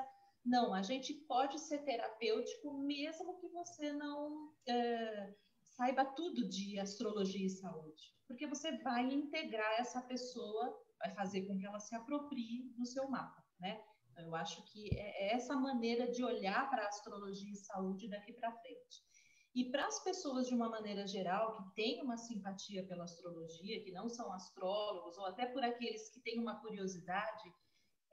Não, 0.45 0.72
a 0.72 0.84
gente 0.84 1.15
pode 1.28 1.59
ser 1.59 1.80
terapêutico 1.80 2.78
mesmo 2.84 3.39
que 3.39 3.47
você 3.47 3.91
não 3.91 4.53
é, 4.67 5.34
saiba 5.63 6.05
tudo 6.05 6.47
de 6.47 6.80
astrologia 6.80 7.47
e 7.47 7.49
saúde, 7.49 8.13
porque 8.28 8.45
você 8.45 8.78
vai 8.84 9.03
integrar 9.11 9.80
essa 9.80 9.99
pessoa, 10.03 10.80
vai 10.99 11.09
fazer 11.15 11.47
com 11.47 11.57
que 11.57 11.65
ela 11.65 11.80
se 11.80 11.95
aproprie 11.95 12.72
do 12.78 12.86
seu 12.86 13.09
mapa, 13.09 13.43
né? 13.59 13.84
Eu 14.22 14.36
acho 14.36 14.63
que 14.72 14.89
é, 14.97 15.30
é 15.30 15.36
essa 15.36 15.55
maneira 15.55 16.09
de 16.11 16.24
olhar 16.24 16.70
para 16.70 16.84
a 16.84 16.88
astrologia 16.88 17.51
e 17.51 17.55
saúde 17.55 18.07
daqui 18.09 18.34
para 18.34 18.51
frente. 18.51 19.09
E 19.55 19.72
para 19.72 19.86
as 19.86 20.03
pessoas, 20.03 20.47
de 20.47 20.53
uma 20.53 20.70
maneira 20.70 21.07
geral, 21.07 21.55
que 21.55 21.76
têm 21.76 22.03
uma 22.03 22.17
simpatia 22.17 22.86
pela 22.86 23.03
astrologia, 23.03 23.84
que 23.84 23.91
não 23.91 24.07
são 24.07 24.32
astrólogos, 24.32 25.17
ou 25.17 25.26
até 25.26 25.47
por 25.47 25.63
aqueles 25.63 26.09
que 26.09 26.22
têm 26.22 26.39
uma 26.39 26.61
curiosidade, 26.61 27.51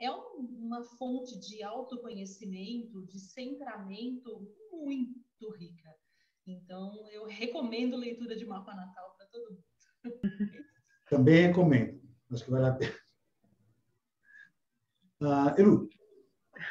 é 0.01 0.11
um, 0.11 0.37
uma 0.61 0.83
fonte 0.83 1.39
de 1.39 1.63
autoconhecimento, 1.63 3.05
de 3.07 3.19
centramento 3.19 4.51
muito 4.73 5.51
rica. 5.57 5.95
Então, 6.47 7.09
eu 7.11 7.27
recomendo 7.27 7.97
leitura 7.97 8.37
de 8.37 8.47
mapa 8.47 8.75
natal 8.75 9.15
para 9.17 9.27
todo 9.27 9.51
mundo. 9.51 9.65
Também 11.09 11.49
recomendo. 11.49 12.01
Acho 12.31 12.45
que 12.45 12.51
vale 12.51 12.67
a 12.67 12.73
pena. 12.73 12.95
Uh. 15.21 15.96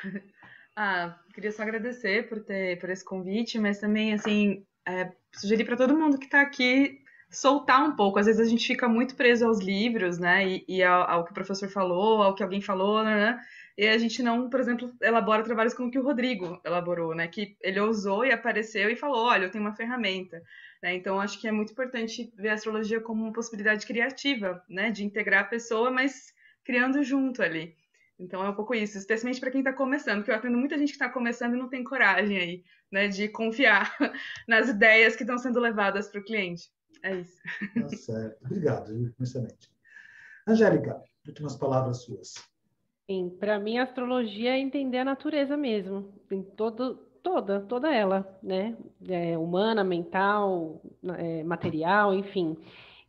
Ah, 0.77 1.17
queria 1.33 1.53
só 1.53 1.63
agradecer 1.63 2.27
por 2.27 2.43
ter 2.43 2.77
por 2.79 2.89
esse 2.89 3.05
convite, 3.05 3.57
mas 3.57 3.79
também 3.79 4.11
assim 4.11 4.65
é, 4.85 5.09
sugerir 5.33 5.63
para 5.63 5.77
todo 5.77 5.97
mundo 5.97 6.19
que 6.19 6.25
está 6.25 6.41
aqui 6.41 6.99
soltar 7.29 7.83
um 7.83 7.95
pouco. 7.95 8.19
Às 8.19 8.25
vezes 8.25 8.41
a 8.45 8.49
gente 8.49 8.67
fica 8.67 8.87
muito 8.87 9.15
preso 9.15 9.45
aos 9.45 9.59
livros, 9.59 10.19
né? 10.19 10.47
E, 10.47 10.65
e 10.67 10.83
ao, 10.83 11.09
ao, 11.09 11.25
que 11.25 11.31
o 11.31 11.33
professor 11.33 11.69
falou, 11.69 12.21
ao 12.21 12.35
que 12.35 12.43
alguém 12.43 12.61
falou, 12.61 13.03
né? 13.03 13.39
E 13.77 13.87
a 13.87 13.97
gente 13.97 14.23
não, 14.23 14.49
por 14.49 14.59
exemplo, 14.59 14.93
elabora 15.01 15.43
trabalhos 15.43 15.73
como 15.73 15.89
o 15.89 15.91
que 15.91 15.99
o 15.99 16.03
Rodrigo 16.03 16.59
elaborou, 16.65 17.13
né? 17.13 17.27
Que 17.27 17.57
ele 17.61 17.79
ousou 17.79 18.25
e 18.25 18.31
apareceu 18.31 18.89
e 18.89 18.95
falou: 18.95 19.25
olha, 19.25 19.45
eu 19.45 19.51
tenho 19.51 19.63
uma 19.63 19.75
ferramenta. 19.75 20.41
Né? 20.81 20.95
Então, 20.95 21.19
acho 21.19 21.39
que 21.39 21.47
é 21.47 21.51
muito 21.51 21.71
importante 21.71 22.31
ver 22.37 22.49
a 22.49 22.53
astrologia 22.53 23.01
como 23.01 23.23
uma 23.23 23.33
possibilidade 23.33 23.85
criativa, 23.85 24.63
né? 24.69 24.91
De 24.91 25.03
integrar 25.03 25.41
a 25.41 25.47
pessoa, 25.47 25.91
mas 25.91 26.33
criando 26.63 27.03
junto 27.03 27.41
ali. 27.41 27.75
Então 28.17 28.43
é 28.43 28.49
um 28.49 28.55
pouco 28.55 28.73
isso, 28.73 28.97
especialmente 28.97 29.39
para 29.39 29.51
quem 29.51 29.61
está 29.61 29.73
começando, 29.73 30.17
porque 30.17 30.31
eu 30.31 30.35
atendo 30.35 30.57
muita 30.57 30.77
gente 30.77 30.89
que 30.89 30.95
está 30.95 31.09
começando 31.09 31.53
e 31.53 31.59
não 31.59 31.67
tem 31.67 31.83
coragem 31.83 32.37
aí, 32.37 32.63
né, 32.91 33.07
de 33.07 33.27
confiar 33.27 33.95
nas 34.47 34.69
ideias 34.69 35.15
que 35.15 35.23
estão 35.23 35.37
sendo 35.37 35.59
levadas 35.59 36.07
para 36.07 36.21
o 36.21 36.23
cliente. 36.23 36.69
É 37.03 37.15
isso. 37.15 37.41
Tá 37.73 37.89
certo. 37.89 38.45
Obrigado, 38.45 39.13
excelente. 39.21 39.69
Angélica, 40.47 41.03
últimas 41.27 41.55
palavras 41.55 42.03
suas. 42.03 42.33
Sim, 43.05 43.35
para 43.39 43.59
mim 43.59 43.77
a 43.77 43.83
astrologia 43.83 44.51
é 44.51 44.59
entender 44.59 44.99
a 44.99 45.05
natureza 45.05 45.55
mesmo, 45.55 46.13
em 46.31 46.41
todo, 46.41 46.95
toda, 47.21 47.59
toda 47.59 47.93
ela, 47.93 48.39
né? 48.41 48.75
É, 49.07 49.37
humana, 49.37 49.83
mental, 49.83 50.81
é, 51.17 51.43
material, 51.43 52.13
enfim. 52.13 52.57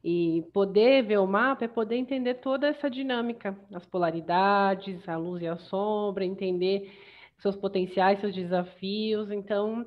E 0.04 0.44
poder 0.52 1.02
ver 1.02 1.18
o 1.18 1.26
mapa 1.26 1.64
é 1.64 1.68
poder 1.68 1.96
entender 1.96 2.34
toda 2.34 2.68
essa 2.68 2.88
dinâmica, 2.88 3.58
as 3.72 3.84
polaridades, 3.86 5.08
a 5.08 5.16
luz 5.16 5.42
e 5.42 5.48
a 5.48 5.56
sombra, 5.56 6.24
entender 6.24 6.92
seus 7.38 7.56
potenciais, 7.56 8.20
seus 8.20 8.34
desafios. 8.34 9.30
Então, 9.30 9.84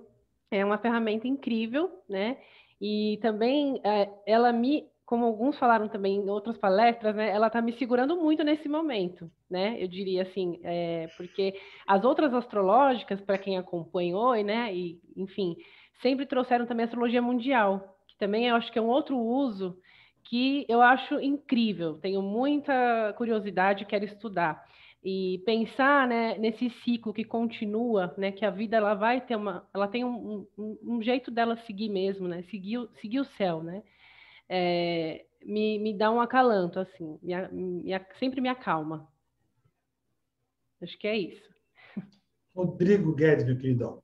é 0.52 0.64
uma 0.64 0.78
ferramenta 0.78 1.28
incrível, 1.28 1.90
né? 2.08 2.38
E 2.82 3.18
também 3.22 3.80
é, 3.84 4.10
ela 4.26 4.52
me, 4.52 4.86
como 5.06 5.26
alguns 5.26 5.58
falaram 5.58 5.88
também 5.88 6.18
em 6.18 6.30
outras 6.30 6.58
palestras, 6.58 7.16
né? 7.16 7.30
Ela 7.30 7.48
está 7.48 7.62
me 7.62 7.74
segurando 7.74 8.16
muito 8.16 8.44
nesse 8.44 8.68
momento, 8.68 9.30
né? 9.50 9.82
Eu 9.82 9.88
diria 9.88 10.24
assim, 10.24 10.60
é, 10.64 11.08
porque 11.18 11.54
as 11.88 12.04
outras 12.04 12.34
astrológicas, 12.34 13.22
para 13.22 13.38
quem 13.38 13.58
acompanhou, 13.58 14.34
né? 14.44 14.74
E, 14.74 15.00
enfim, 15.16 15.56
sempre 16.02 16.26
trouxeram 16.26 16.66
também 16.66 16.84
a 16.84 16.88
astrologia 16.88 17.22
mundial, 17.22 17.98
que 18.08 18.18
também 18.18 18.48
eu 18.48 18.56
acho 18.56 18.72
que 18.72 18.80
é 18.80 18.82
um 18.82 18.88
outro 18.88 19.18
uso 19.18 19.78
que 20.30 20.64
eu 20.70 20.80
acho 20.80 21.20
incrível, 21.20 21.96
tenho 21.96 22.22
muita 22.22 23.14
curiosidade, 23.18 23.86
quero 23.86 24.06
estudar. 24.06 24.64
E 25.04 25.42
pensar 25.44 26.08
né, 26.08 26.38
nesse 26.38 26.70
ciclo 26.84 27.12
que 27.12 27.24
continua, 27.24 28.14
né, 28.16 28.32
que 28.32 28.46
a 28.46 28.52
vida 28.52 28.78
ela 28.78 28.94
vai 28.94 29.22
ter 29.22 29.36
uma, 29.36 29.68
ela 29.74 29.88
tem 29.88 30.04
um, 30.06 30.46
um, 30.56 30.78
um 30.84 31.02
jeito 31.02 31.32
dela 31.32 31.58
seguir 31.66 31.90
mesmo, 31.90 32.28
né, 32.28 32.44
seguir, 32.44 32.88
seguir 33.02 33.22
o 33.22 33.26
céu, 33.26 33.64
né, 33.64 33.82
é, 34.48 35.26
me, 35.44 35.80
me 35.80 35.98
dá 35.98 36.12
um 36.12 36.22
acalanto, 36.22 36.80
assim, 36.80 37.18
me, 37.24 37.48
me, 37.48 38.06
sempre 38.20 38.40
me 38.40 38.50
acalma. 38.50 39.08
Acho 40.80 40.98
que 41.00 41.08
é 41.08 41.18
isso. 41.18 41.50
Rodrigo 42.54 43.16
Guedes, 43.16 43.46
meu 43.46 43.58
queridão. 43.58 44.04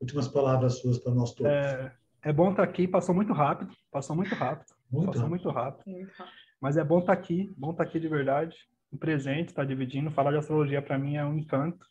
Últimas 0.00 0.28
palavras 0.28 0.78
suas 0.78 0.98
para 0.98 1.12
nós 1.12 1.34
todos. 1.34 1.50
É, 1.50 1.92
é 2.22 2.32
bom 2.32 2.50
estar 2.50 2.62
aqui, 2.62 2.86
passou 2.86 3.14
muito 3.14 3.32
rápido, 3.32 3.74
passou 3.90 4.14
muito 4.14 4.34
rápido. 4.34 4.73
Muito 4.94 5.06
passou 5.06 5.22
rápido. 5.22 5.30
muito 5.30 5.50
rápido. 5.50 5.86
Muito 5.86 6.12
rápido. 6.16 6.34
Mas 6.60 6.76
é 6.76 6.84
bom 6.84 7.00
estar 7.00 7.12
aqui, 7.12 7.52
bom 7.56 7.70
estar 7.72 7.82
aqui 7.82 8.00
de 8.00 8.08
verdade, 8.08 8.56
um 8.92 8.96
presente, 8.96 9.48
estar 9.48 9.64
dividindo. 9.64 10.10
Falar 10.10 10.30
de 10.30 10.38
astrologia 10.38 10.80
para 10.80 10.98
mim 10.98 11.16
é 11.16 11.24
um 11.24 11.38
encanto. 11.38 11.84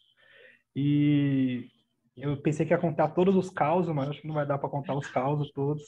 E 0.75 1.69
eu 2.15 2.37
pensei 2.37 2.65
que 2.65 2.73
ia 2.73 2.77
contar 2.77 3.09
todos 3.09 3.35
os 3.35 3.49
causos, 3.49 3.93
mas 3.93 4.09
acho 4.09 4.21
que 4.21 4.27
não 4.27 4.35
vai 4.35 4.45
dar 4.45 4.57
para 4.57 4.69
contar 4.69 4.95
os 4.95 5.07
causos 5.07 5.51
todos. 5.51 5.83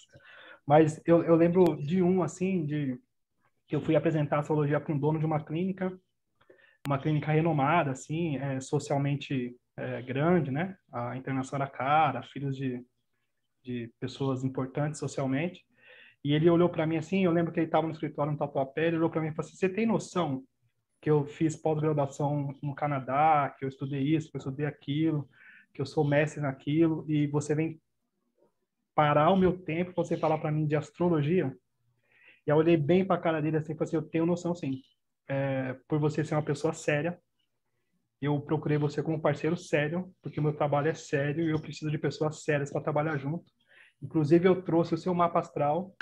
Mas 0.65 1.01
eu, 1.05 1.23
eu 1.23 1.35
lembro 1.35 1.75
de 1.77 2.01
um, 2.01 2.21
assim, 2.21 2.65
de 2.65 2.99
que 3.67 3.75
eu 3.75 3.81
fui 3.81 3.95
apresentar 3.95 4.39
astrologia 4.39 4.79
para 4.79 4.93
um 4.93 4.99
dono 4.99 5.19
de 5.19 5.25
uma 5.25 5.43
clínica, 5.43 5.97
uma 6.85 6.99
clínica 6.99 7.31
renomada, 7.31 7.91
assim, 7.91 8.37
é, 8.37 8.59
socialmente 8.59 9.55
é, 9.77 10.01
grande, 10.01 10.51
né? 10.51 10.77
A 10.91 11.17
internação 11.17 11.57
era 11.57 11.67
cara, 11.67 12.21
filhos 12.23 12.55
de, 12.55 12.85
de 13.63 13.91
pessoas 13.99 14.43
importantes 14.43 14.99
socialmente. 14.99 15.65
E 16.25 16.33
ele 16.33 16.49
olhou 16.49 16.67
para 16.67 16.87
mim 16.87 16.97
assim, 16.97 17.23
eu 17.23 17.31
lembro 17.31 17.53
que 17.53 17.59
ele 17.59 17.67
estava 17.67 17.85
no 17.85 17.93
escritório 17.93 18.31
no 18.31 18.37
Tatuapé, 18.39 18.87
ele 18.87 18.97
olhou 18.97 19.11
para 19.11 19.21
mim 19.21 19.27
e 19.27 19.31
falou 19.31 19.47
assim, 19.47 19.55
você 19.55 19.69
tem 19.69 19.85
noção 19.85 20.43
que 20.99 21.07
eu 21.07 21.23
fiz 21.23 21.55
pós-graduação 21.55 22.57
no 22.63 22.73
Canadá, 22.73 23.55
que 23.55 23.63
eu 23.63 23.69
estudei 23.69 24.01
isso, 24.01 24.31
que 24.31 24.35
eu 24.35 24.39
estudei 24.39 24.65
aquilo, 24.65 25.29
que 25.71 25.79
eu 25.79 25.85
sou 25.85 26.03
mestre 26.03 26.41
naquilo, 26.41 27.05
e 27.07 27.27
você 27.27 27.53
vem 27.53 27.79
parar 28.95 29.29
o 29.29 29.37
meu 29.37 29.55
tempo 29.55 29.93
para 29.93 30.03
você 30.03 30.17
falar 30.17 30.39
para 30.39 30.51
mim 30.51 30.65
de 30.65 30.75
astrologia? 30.75 31.55
E 32.47 32.49
eu 32.49 32.55
olhei 32.55 32.75
bem 32.75 33.05
para 33.05 33.17
a 33.17 33.21
cara 33.21 33.39
dele 33.39 33.57
assim 33.57 33.73
e 33.73 33.75
falei 33.75 33.89
assim, 33.89 33.97
eu 33.97 34.09
tenho 34.09 34.25
noção 34.25 34.55
sim. 34.55 34.81
É, 35.29 35.75
por 35.87 35.99
você 35.99 36.25
ser 36.25 36.33
uma 36.33 36.41
pessoa 36.41 36.73
séria, 36.73 37.19
eu 38.19 38.41
procurei 38.41 38.79
você 38.79 39.03
como 39.03 39.21
parceiro 39.21 39.55
sério, 39.55 40.11
porque 40.23 40.39
o 40.39 40.43
meu 40.43 40.53
trabalho 40.53 40.87
é 40.87 40.95
sério 40.95 41.45
e 41.45 41.51
eu 41.51 41.61
preciso 41.61 41.91
de 41.91 41.99
pessoas 41.99 42.43
sérias 42.43 42.71
para 42.71 42.81
trabalhar 42.81 43.15
junto. 43.15 43.45
Inclusive, 44.05 44.47
eu 44.47 44.61
trouxe 44.61 44.93
o 44.93 44.97
seu 44.99 45.15
mapa 45.15 45.39
astral 45.39 45.95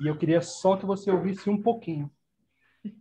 e 0.00 0.06
eu 0.06 0.16
queria 0.16 0.40
só 0.40 0.74
que 0.74 0.86
você 0.86 1.10
ouvisse 1.10 1.50
um 1.50 1.60
pouquinho. 1.60 2.10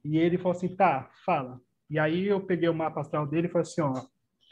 E 0.03 0.17
ele 0.17 0.38
falou 0.38 0.51
assim, 0.51 0.75
tá, 0.75 1.09
fala. 1.25 1.61
E 1.89 1.97
aí 1.97 2.27
eu 2.27 2.41
peguei 2.41 2.67
o 2.67 2.73
mapa 2.73 2.99
astral 2.99 3.25
dele 3.25 3.47
e 3.47 3.49
falei 3.49 3.61
assim, 3.61 3.79
ó, 3.79 3.93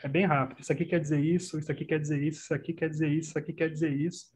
é 0.01 0.07
bem 0.07 0.25
rápido. 0.25 0.61
Isso 0.61 0.71
aqui 0.71 0.85
quer 0.85 1.01
dizer 1.01 1.19
isso, 1.19 1.59
isso 1.59 1.69
aqui 1.69 1.83
quer 1.83 1.99
dizer 1.99 2.23
isso, 2.23 2.43
isso 2.43 2.53
aqui 2.53 2.71
quer 2.71 2.89
dizer 2.89 3.09
isso, 3.09 3.29
isso 3.29 3.37
aqui 3.37 3.51
quer 3.51 3.69
dizer 3.69 3.93
isso. 3.93 4.27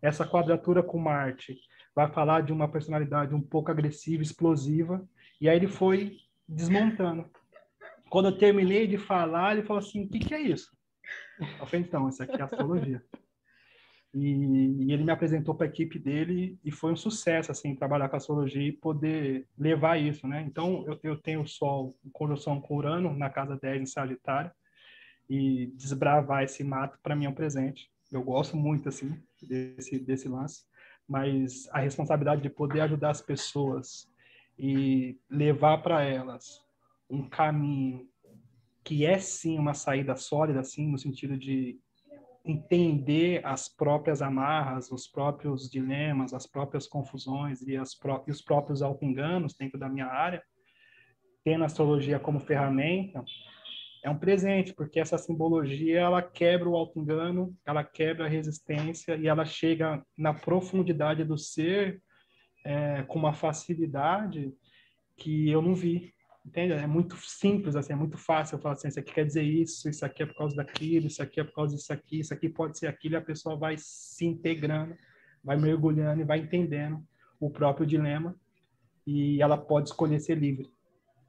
Essa 0.00 0.26
quadratura 0.26 0.82
com 0.82 0.98
Marte 0.98 1.54
vai 1.94 2.10
falar 2.10 2.40
de 2.40 2.52
uma 2.52 2.66
personalidade 2.66 3.34
um 3.34 3.42
pouco 3.42 3.70
agressiva, 3.70 4.22
explosiva. 4.22 5.06
E 5.38 5.50
aí 5.50 5.56
ele 5.56 5.68
foi 5.68 6.16
desmontando. 6.48 7.28
Quando 8.08 8.30
eu 8.30 8.38
terminei 8.38 8.86
de 8.86 8.96
falar, 8.96 9.52
ele 9.52 9.66
falou 9.66 9.80
assim, 9.80 10.04
o 10.04 10.08
que, 10.08 10.18
que 10.18 10.34
é 10.34 10.40
isso? 10.40 10.70
Eu 11.60 11.66
falei, 11.66 11.84
então, 11.86 12.08
isso 12.08 12.22
aqui 12.22 12.40
é 12.40 12.42
astrologia. 12.42 13.02
E, 14.14 14.84
e, 14.86 14.92
ele 14.92 15.02
me 15.02 15.10
apresentou 15.10 15.54
para 15.54 15.66
a 15.66 15.68
equipe 15.68 15.98
dele 15.98 16.56
e 16.64 16.70
foi 16.70 16.92
um 16.92 16.96
sucesso 16.96 17.50
assim 17.50 17.74
trabalhar 17.74 18.08
com 18.08 18.16
astrologia 18.16 18.62
e 18.62 18.72
poder 18.72 19.46
levar 19.58 20.00
isso, 20.00 20.28
né? 20.28 20.44
Então 20.46 20.84
eu, 20.86 21.00
eu 21.02 21.16
tenho 21.16 21.42
o 21.42 21.48
Sol 21.48 21.96
em 22.04 22.10
conjunção 22.10 22.60
com 22.60 22.76
Urano 22.76 23.16
na 23.16 23.28
casa 23.28 23.58
10 23.60 23.82
em 23.82 23.86
Sagitário 23.86 24.52
e 25.28 25.66
desbravar 25.74 26.44
esse 26.44 26.62
mato 26.62 26.98
para 27.02 27.16
mim 27.16 27.24
é 27.24 27.28
um 27.28 27.34
presente. 27.34 27.90
Eu 28.12 28.22
gosto 28.22 28.56
muito 28.56 28.88
assim 28.88 29.20
desse 29.42 29.98
desse 29.98 30.28
lance, 30.28 30.64
mas 31.08 31.68
a 31.72 31.80
responsabilidade 31.80 32.40
de 32.40 32.50
poder 32.50 32.82
ajudar 32.82 33.10
as 33.10 33.20
pessoas 33.20 34.08
e 34.56 35.18
levar 35.28 35.78
para 35.78 36.04
elas 36.04 36.62
um 37.10 37.28
caminho 37.28 38.08
que 38.84 39.04
é 39.06 39.18
sim 39.18 39.58
uma 39.58 39.74
saída 39.74 40.14
sólida, 40.14 40.60
assim, 40.60 40.86
no 40.86 40.98
sentido 40.98 41.38
de 41.38 41.80
entender 42.44 43.40
as 43.44 43.68
próprias 43.68 44.20
amarras, 44.20 44.90
os 44.92 45.06
próprios 45.06 45.70
dilemas, 45.70 46.34
as 46.34 46.46
próprias 46.46 46.86
confusões 46.86 47.62
e, 47.62 47.76
as 47.76 47.94
pró 47.94 48.22
e 48.26 48.30
os 48.30 48.42
próprios 48.42 48.82
auto-enganos 48.82 49.54
dentro 49.54 49.78
da 49.78 49.88
minha 49.88 50.06
área, 50.06 50.42
tendo 51.42 51.62
a 51.62 51.66
astrologia 51.66 52.18
como 52.18 52.38
ferramenta, 52.38 53.24
é 54.04 54.10
um 54.10 54.18
presente, 54.18 54.74
porque 54.74 55.00
essa 55.00 55.16
simbologia, 55.16 56.00
ela 56.00 56.20
quebra 56.20 56.68
o 56.68 56.76
auto-engano, 56.76 57.56
ela 57.64 57.82
quebra 57.82 58.26
a 58.26 58.28
resistência 58.28 59.16
e 59.16 59.26
ela 59.26 59.46
chega 59.46 60.04
na 60.16 60.34
profundidade 60.34 61.24
do 61.24 61.38
ser 61.38 62.02
é, 62.66 63.02
com 63.04 63.18
uma 63.18 63.32
facilidade 63.32 64.52
que 65.16 65.48
eu 65.48 65.62
não 65.62 65.74
vi 65.74 66.13
entende? 66.44 66.74
É 66.74 66.86
muito 66.86 67.16
simples, 67.16 67.74
assim, 67.76 67.92
é 67.92 67.96
muito 67.96 68.18
fácil 68.18 68.56
eu 68.56 68.60
falar 68.60 68.74
assim, 68.74 68.88
isso 68.88 69.00
aqui 69.00 69.12
quer 69.12 69.24
dizer 69.24 69.42
isso, 69.42 69.88
isso 69.88 70.04
aqui 70.04 70.22
é 70.22 70.26
por 70.26 70.36
causa 70.36 70.54
daquilo, 70.56 71.06
isso 71.06 71.22
aqui 71.22 71.40
é 71.40 71.44
por 71.44 71.54
causa 71.54 71.74
disso 71.74 71.92
aqui, 71.92 72.20
isso 72.20 72.34
aqui 72.34 72.48
pode 72.48 72.78
ser 72.78 72.86
aquilo, 72.86 73.14
e 73.14 73.16
a 73.16 73.22
pessoa 73.22 73.56
vai 73.56 73.76
se 73.78 74.26
integrando, 74.26 74.94
vai 75.42 75.56
mergulhando 75.56 76.20
e 76.20 76.24
vai 76.24 76.38
entendendo 76.38 77.02
o 77.40 77.50
próprio 77.50 77.86
dilema 77.86 78.36
e 79.06 79.42
ela 79.42 79.58
pode 79.58 79.88
escolher 79.88 80.18
ser 80.20 80.36
livre 80.38 80.70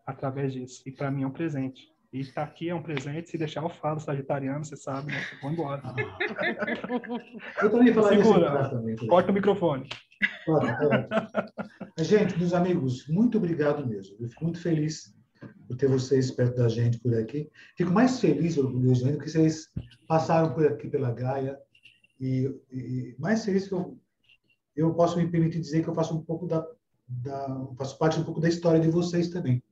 através 0.05 0.53
disso. 0.53 0.82
E 0.86 0.91
para 0.91 1.11
mim 1.11 1.24
é 1.24 1.28
um 1.28 1.32
presente. 1.32 1.93
E 2.13 2.22
estar 2.22 2.43
aqui 2.43 2.70
é 2.70 2.76
um 2.76 2.82
presente, 2.82 3.30
se 3.30 3.38
deixar 3.38 3.61
eu 3.61 3.70
falo, 3.70 3.99
sagitariano, 3.99 4.63
você 4.63 4.78
sabe, 4.78 5.11
né? 5.11 5.22
Vou 5.41 5.51
embora. 5.51 5.82
Eu 7.61 7.70
também 7.70 7.93
falaria 7.93 8.24
Segura, 8.24 8.70
também. 8.70 8.95
corta 8.95 9.32
o 9.32 9.34
microfone. 9.34 9.89
Gente, 11.97 12.37
meus 12.37 12.53
amigos, 12.53 13.07
muito 13.07 13.37
obrigado 13.37 13.87
mesmo. 13.87 14.17
Eu 14.19 14.27
fico 14.27 14.43
muito 14.43 14.59
feliz 14.59 15.15
por 15.65 15.77
ter 15.77 15.87
vocês 15.87 16.29
perto 16.29 16.57
da 16.57 16.67
gente 16.67 16.99
por 16.99 17.15
aqui. 17.15 17.49
Fico 17.77 17.89
mais 17.89 18.19
feliz 18.19 18.57
orgulhoso 18.57 19.05
ainda 19.05 19.17
que 19.17 19.29
vocês 19.29 19.69
passaram 20.05 20.53
por 20.53 20.67
aqui 20.67 20.89
pela 20.89 21.13
Gaia 21.13 21.57
e, 22.19 22.53
e 22.69 23.15
mais 23.17 23.45
feliz 23.45 23.69
que 23.69 23.73
eu, 23.73 23.97
eu 24.75 24.93
posso 24.93 25.17
me 25.17 25.25
permitir 25.29 25.61
dizer 25.61 25.83
que 25.83 25.87
eu 25.87 25.95
faço 25.95 26.13
um 26.13 26.21
pouco 26.21 26.45
da, 26.45 26.67
da 27.07 27.65
faço 27.77 27.97
parte 27.97 28.19
um 28.19 28.25
pouco 28.25 28.41
da 28.41 28.49
história 28.49 28.81
de 28.81 28.89
vocês 28.89 29.29
também, 29.29 29.63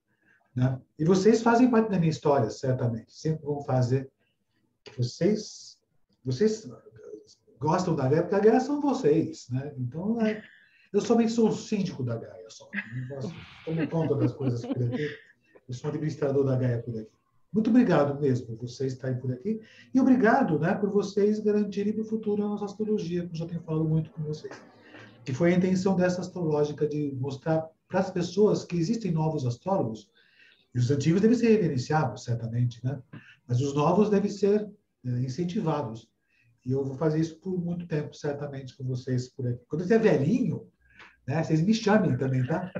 né? 0.55 0.79
E 0.97 1.03
vocês 1.03 1.41
fazem 1.41 1.69
parte 1.69 1.91
da 1.91 1.99
minha 1.99 2.11
história, 2.11 2.49
certamente. 2.49 3.13
Sempre 3.13 3.45
vão 3.45 3.61
fazer 3.63 4.09
vocês 4.97 5.77
vocês 6.23 6.69
gostam 7.59 7.93
da 7.97 8.07
Gaia, 8.07 8.21
porque 8.21 8.35
a 8.35 8.39
Gaia 8.39 8.59
são 8.61 8.79
vocês, 8.79 9.47
né? 9.49 9.73
Então, 9.77 10.21
é, 10.21 10.41
eu 10.93 11.01
somente 11.01 11.31
sou 11.31 11.49
o 11.49 11.51
síndico 11.51 12.03
da 12.03 12.15
Gaia, 12.17 12.45
só. 12.49 12.69
Não 12.95 13.07
posso 13.07 13.33
tomar 13.65 13.87
conta 13.87 14.15
das 14.15 14.31
coisas 14.31 14.61
por 14.65 14.83
aqui. 14.83 15.09
Eu 15.67 15.73
sou 15.73 15.89
administrador 15.89 16.45
da 16.45 16.55
Gaia 16.55 16.81
por 16.83 16.97
aqui. 16.97 17.09
Muito 17.51 17.69
obrigado 17.69 18.19
mesmo 18.19 18.47
por 18.47 18.67
vocês 18.67 18.93
estarem 18.93 19.19
por 19.19 19.31
aqui. 19.31 19.61
E 19.93 19.99
obrigado 19.99 20.59
né, 20.59 20.73
por 20.73 20.89
vocês 20.89 21.39
garantirem 21.39 21.93
para 21.93 22.01
o 22.01 22.05
futuro 22.05 22.43
a 22.43 22.47
nossa 22.47 22.65
astrologia, 22.65 23.23
como 23.23 23.35
já 23.35 23.45
tenho 23.45 23.61
falado 23.61 23.85
muito 23.85 24.09
com 24.11 24.23
vocês. 24.23 24.53
Que 25.23 25.33
foi 25.33 25.53
a 25.53 25.57
intenção 25.57 25.95
dessa 25.95 26.21
astrológica 26.21 26.87
de 26.87 27.15
mostrar 27.19 27.69
para 27.87 27.99
as 27.99 28.09
pessoas 28.09 28.63
que 28.63 28.75
existem 28.75 29.11
novos 29.11 29.45
astrólogos, 29.45 30.09
e 30.73 30.79
os 30.79 30.89
antigos 30.89 31.21
devem 31.21 31.37
ser 31.37 31.49
reverenciados, 31.49 32.23
certamente, 32.23 32.83
né? 32.83 32.99
mas 33.47 33.61
os 33.61 33.75
novos 33.75 34.09
devem 34.09 34.31
ser 34.31 34.67
é, 35.05 35.09
incentivados. 35.19 36.09
E 36.65 36.71
eu 36.71 36.83
vou 36.83 36.95
fazer 36.95 37.19
isso 37.19 37.37
por 37.39 37.55
muito 37.63 37.85
tempo, 37.85 38.15
certamente, 38.15 38.75
com 38.75 38.83
vocês 38.83 39.29
por 39.29 39.45
aqui. 39.47 39.63
Quando 39.67 39.81
eu 39.81 39.87
estiver 39.87 40.17
velhinho, 40.17 40.67
né, 41.27 41.43
vocês 41.43 41.61
me 41.61 41.73
chamem 41.73 42.17
também, 42.17 42.45
tá? 42.45 42.71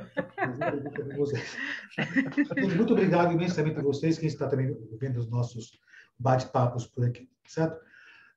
muito 2.76 2.94
obrigado 2.94 3.34
imensamente 3.34 3.80
a 3.80 3.84
vocês, 3.84 4.18
quem 4.18 4.28
está 4.28 4.48
também 4.48 4.76
vendo 5.00 5.18
os 5.18 5.30
nossos 5.30 5.80
bate-papos 6.20 6.86
por 6.86 7.06
aqui, 7.06 7.30
certo? 7.48 7.80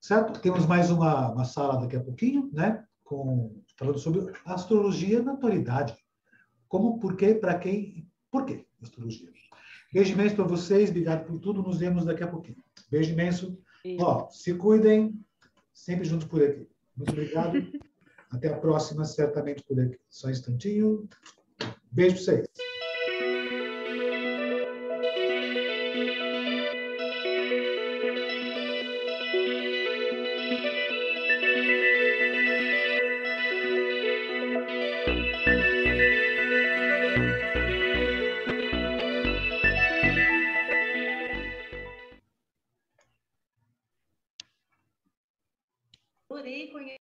Certo? 0.00 0.40
Temos 0.40 0.66
mais 0.66 0.90
uma, 0.90 1.32
uma 1.32 1.44
sala 1.44 1.80
daqui 1.80 1.96
a 1.96 2.00
pouquinho, 2.00 2.50
né? 2.52 2.84
Com, 3.02 3.60
falando 3.76 3.98
sobre 3.98 4.32
astrologia 4.44 5.22
na 5.22 5.32
atualidade. 5.32 5.96
Como, 6.68 6.98
por 7.00 7.16
quê, 7.16 7.34
para 7.34 7.58
quem, 7.58 8.08
por 8.30 8.44
quê 8.44 8.66
astrologia. 8.82 9.30
Beijo 9.92 10.12
imenso 10.12 10.36
para 10.36 10.44
vocês, 10.44 10.90
obrigado 10.90 11.26
por 11.26 11.38
tudo, 11.38 11.62
nos 11.62 11.78
vemos 11.78 12.04
daqui 12.04 12.22
a 12.22 12.28
pouquinho. 12.28 12.62
Beijo 12.90 13.12
imenso. 13.12 13.58
Ó, 14.00 14.28
se 14.28 14.54
cuidem, 14.54 15.18
sempre 15.72 16.04
juntos 16.04 16.26
por 16.26 16.42
aqui. 16.42 16.68
Muito 16.96 17.10
obrigado. 17.10 17.52
Até 18.30 18.48
a 18.48 18.56
próxima, 18.56 19.04
certamente 19.04 19.62
por 19.62 19.78
aqui. 19.80 19.98
Só 20.08 20.28
um 20.28 20.30
instantinho. 20.30 21.08
Beijo 21.90 22.16
para 22.16 22.24
vocês. 22.24 22.65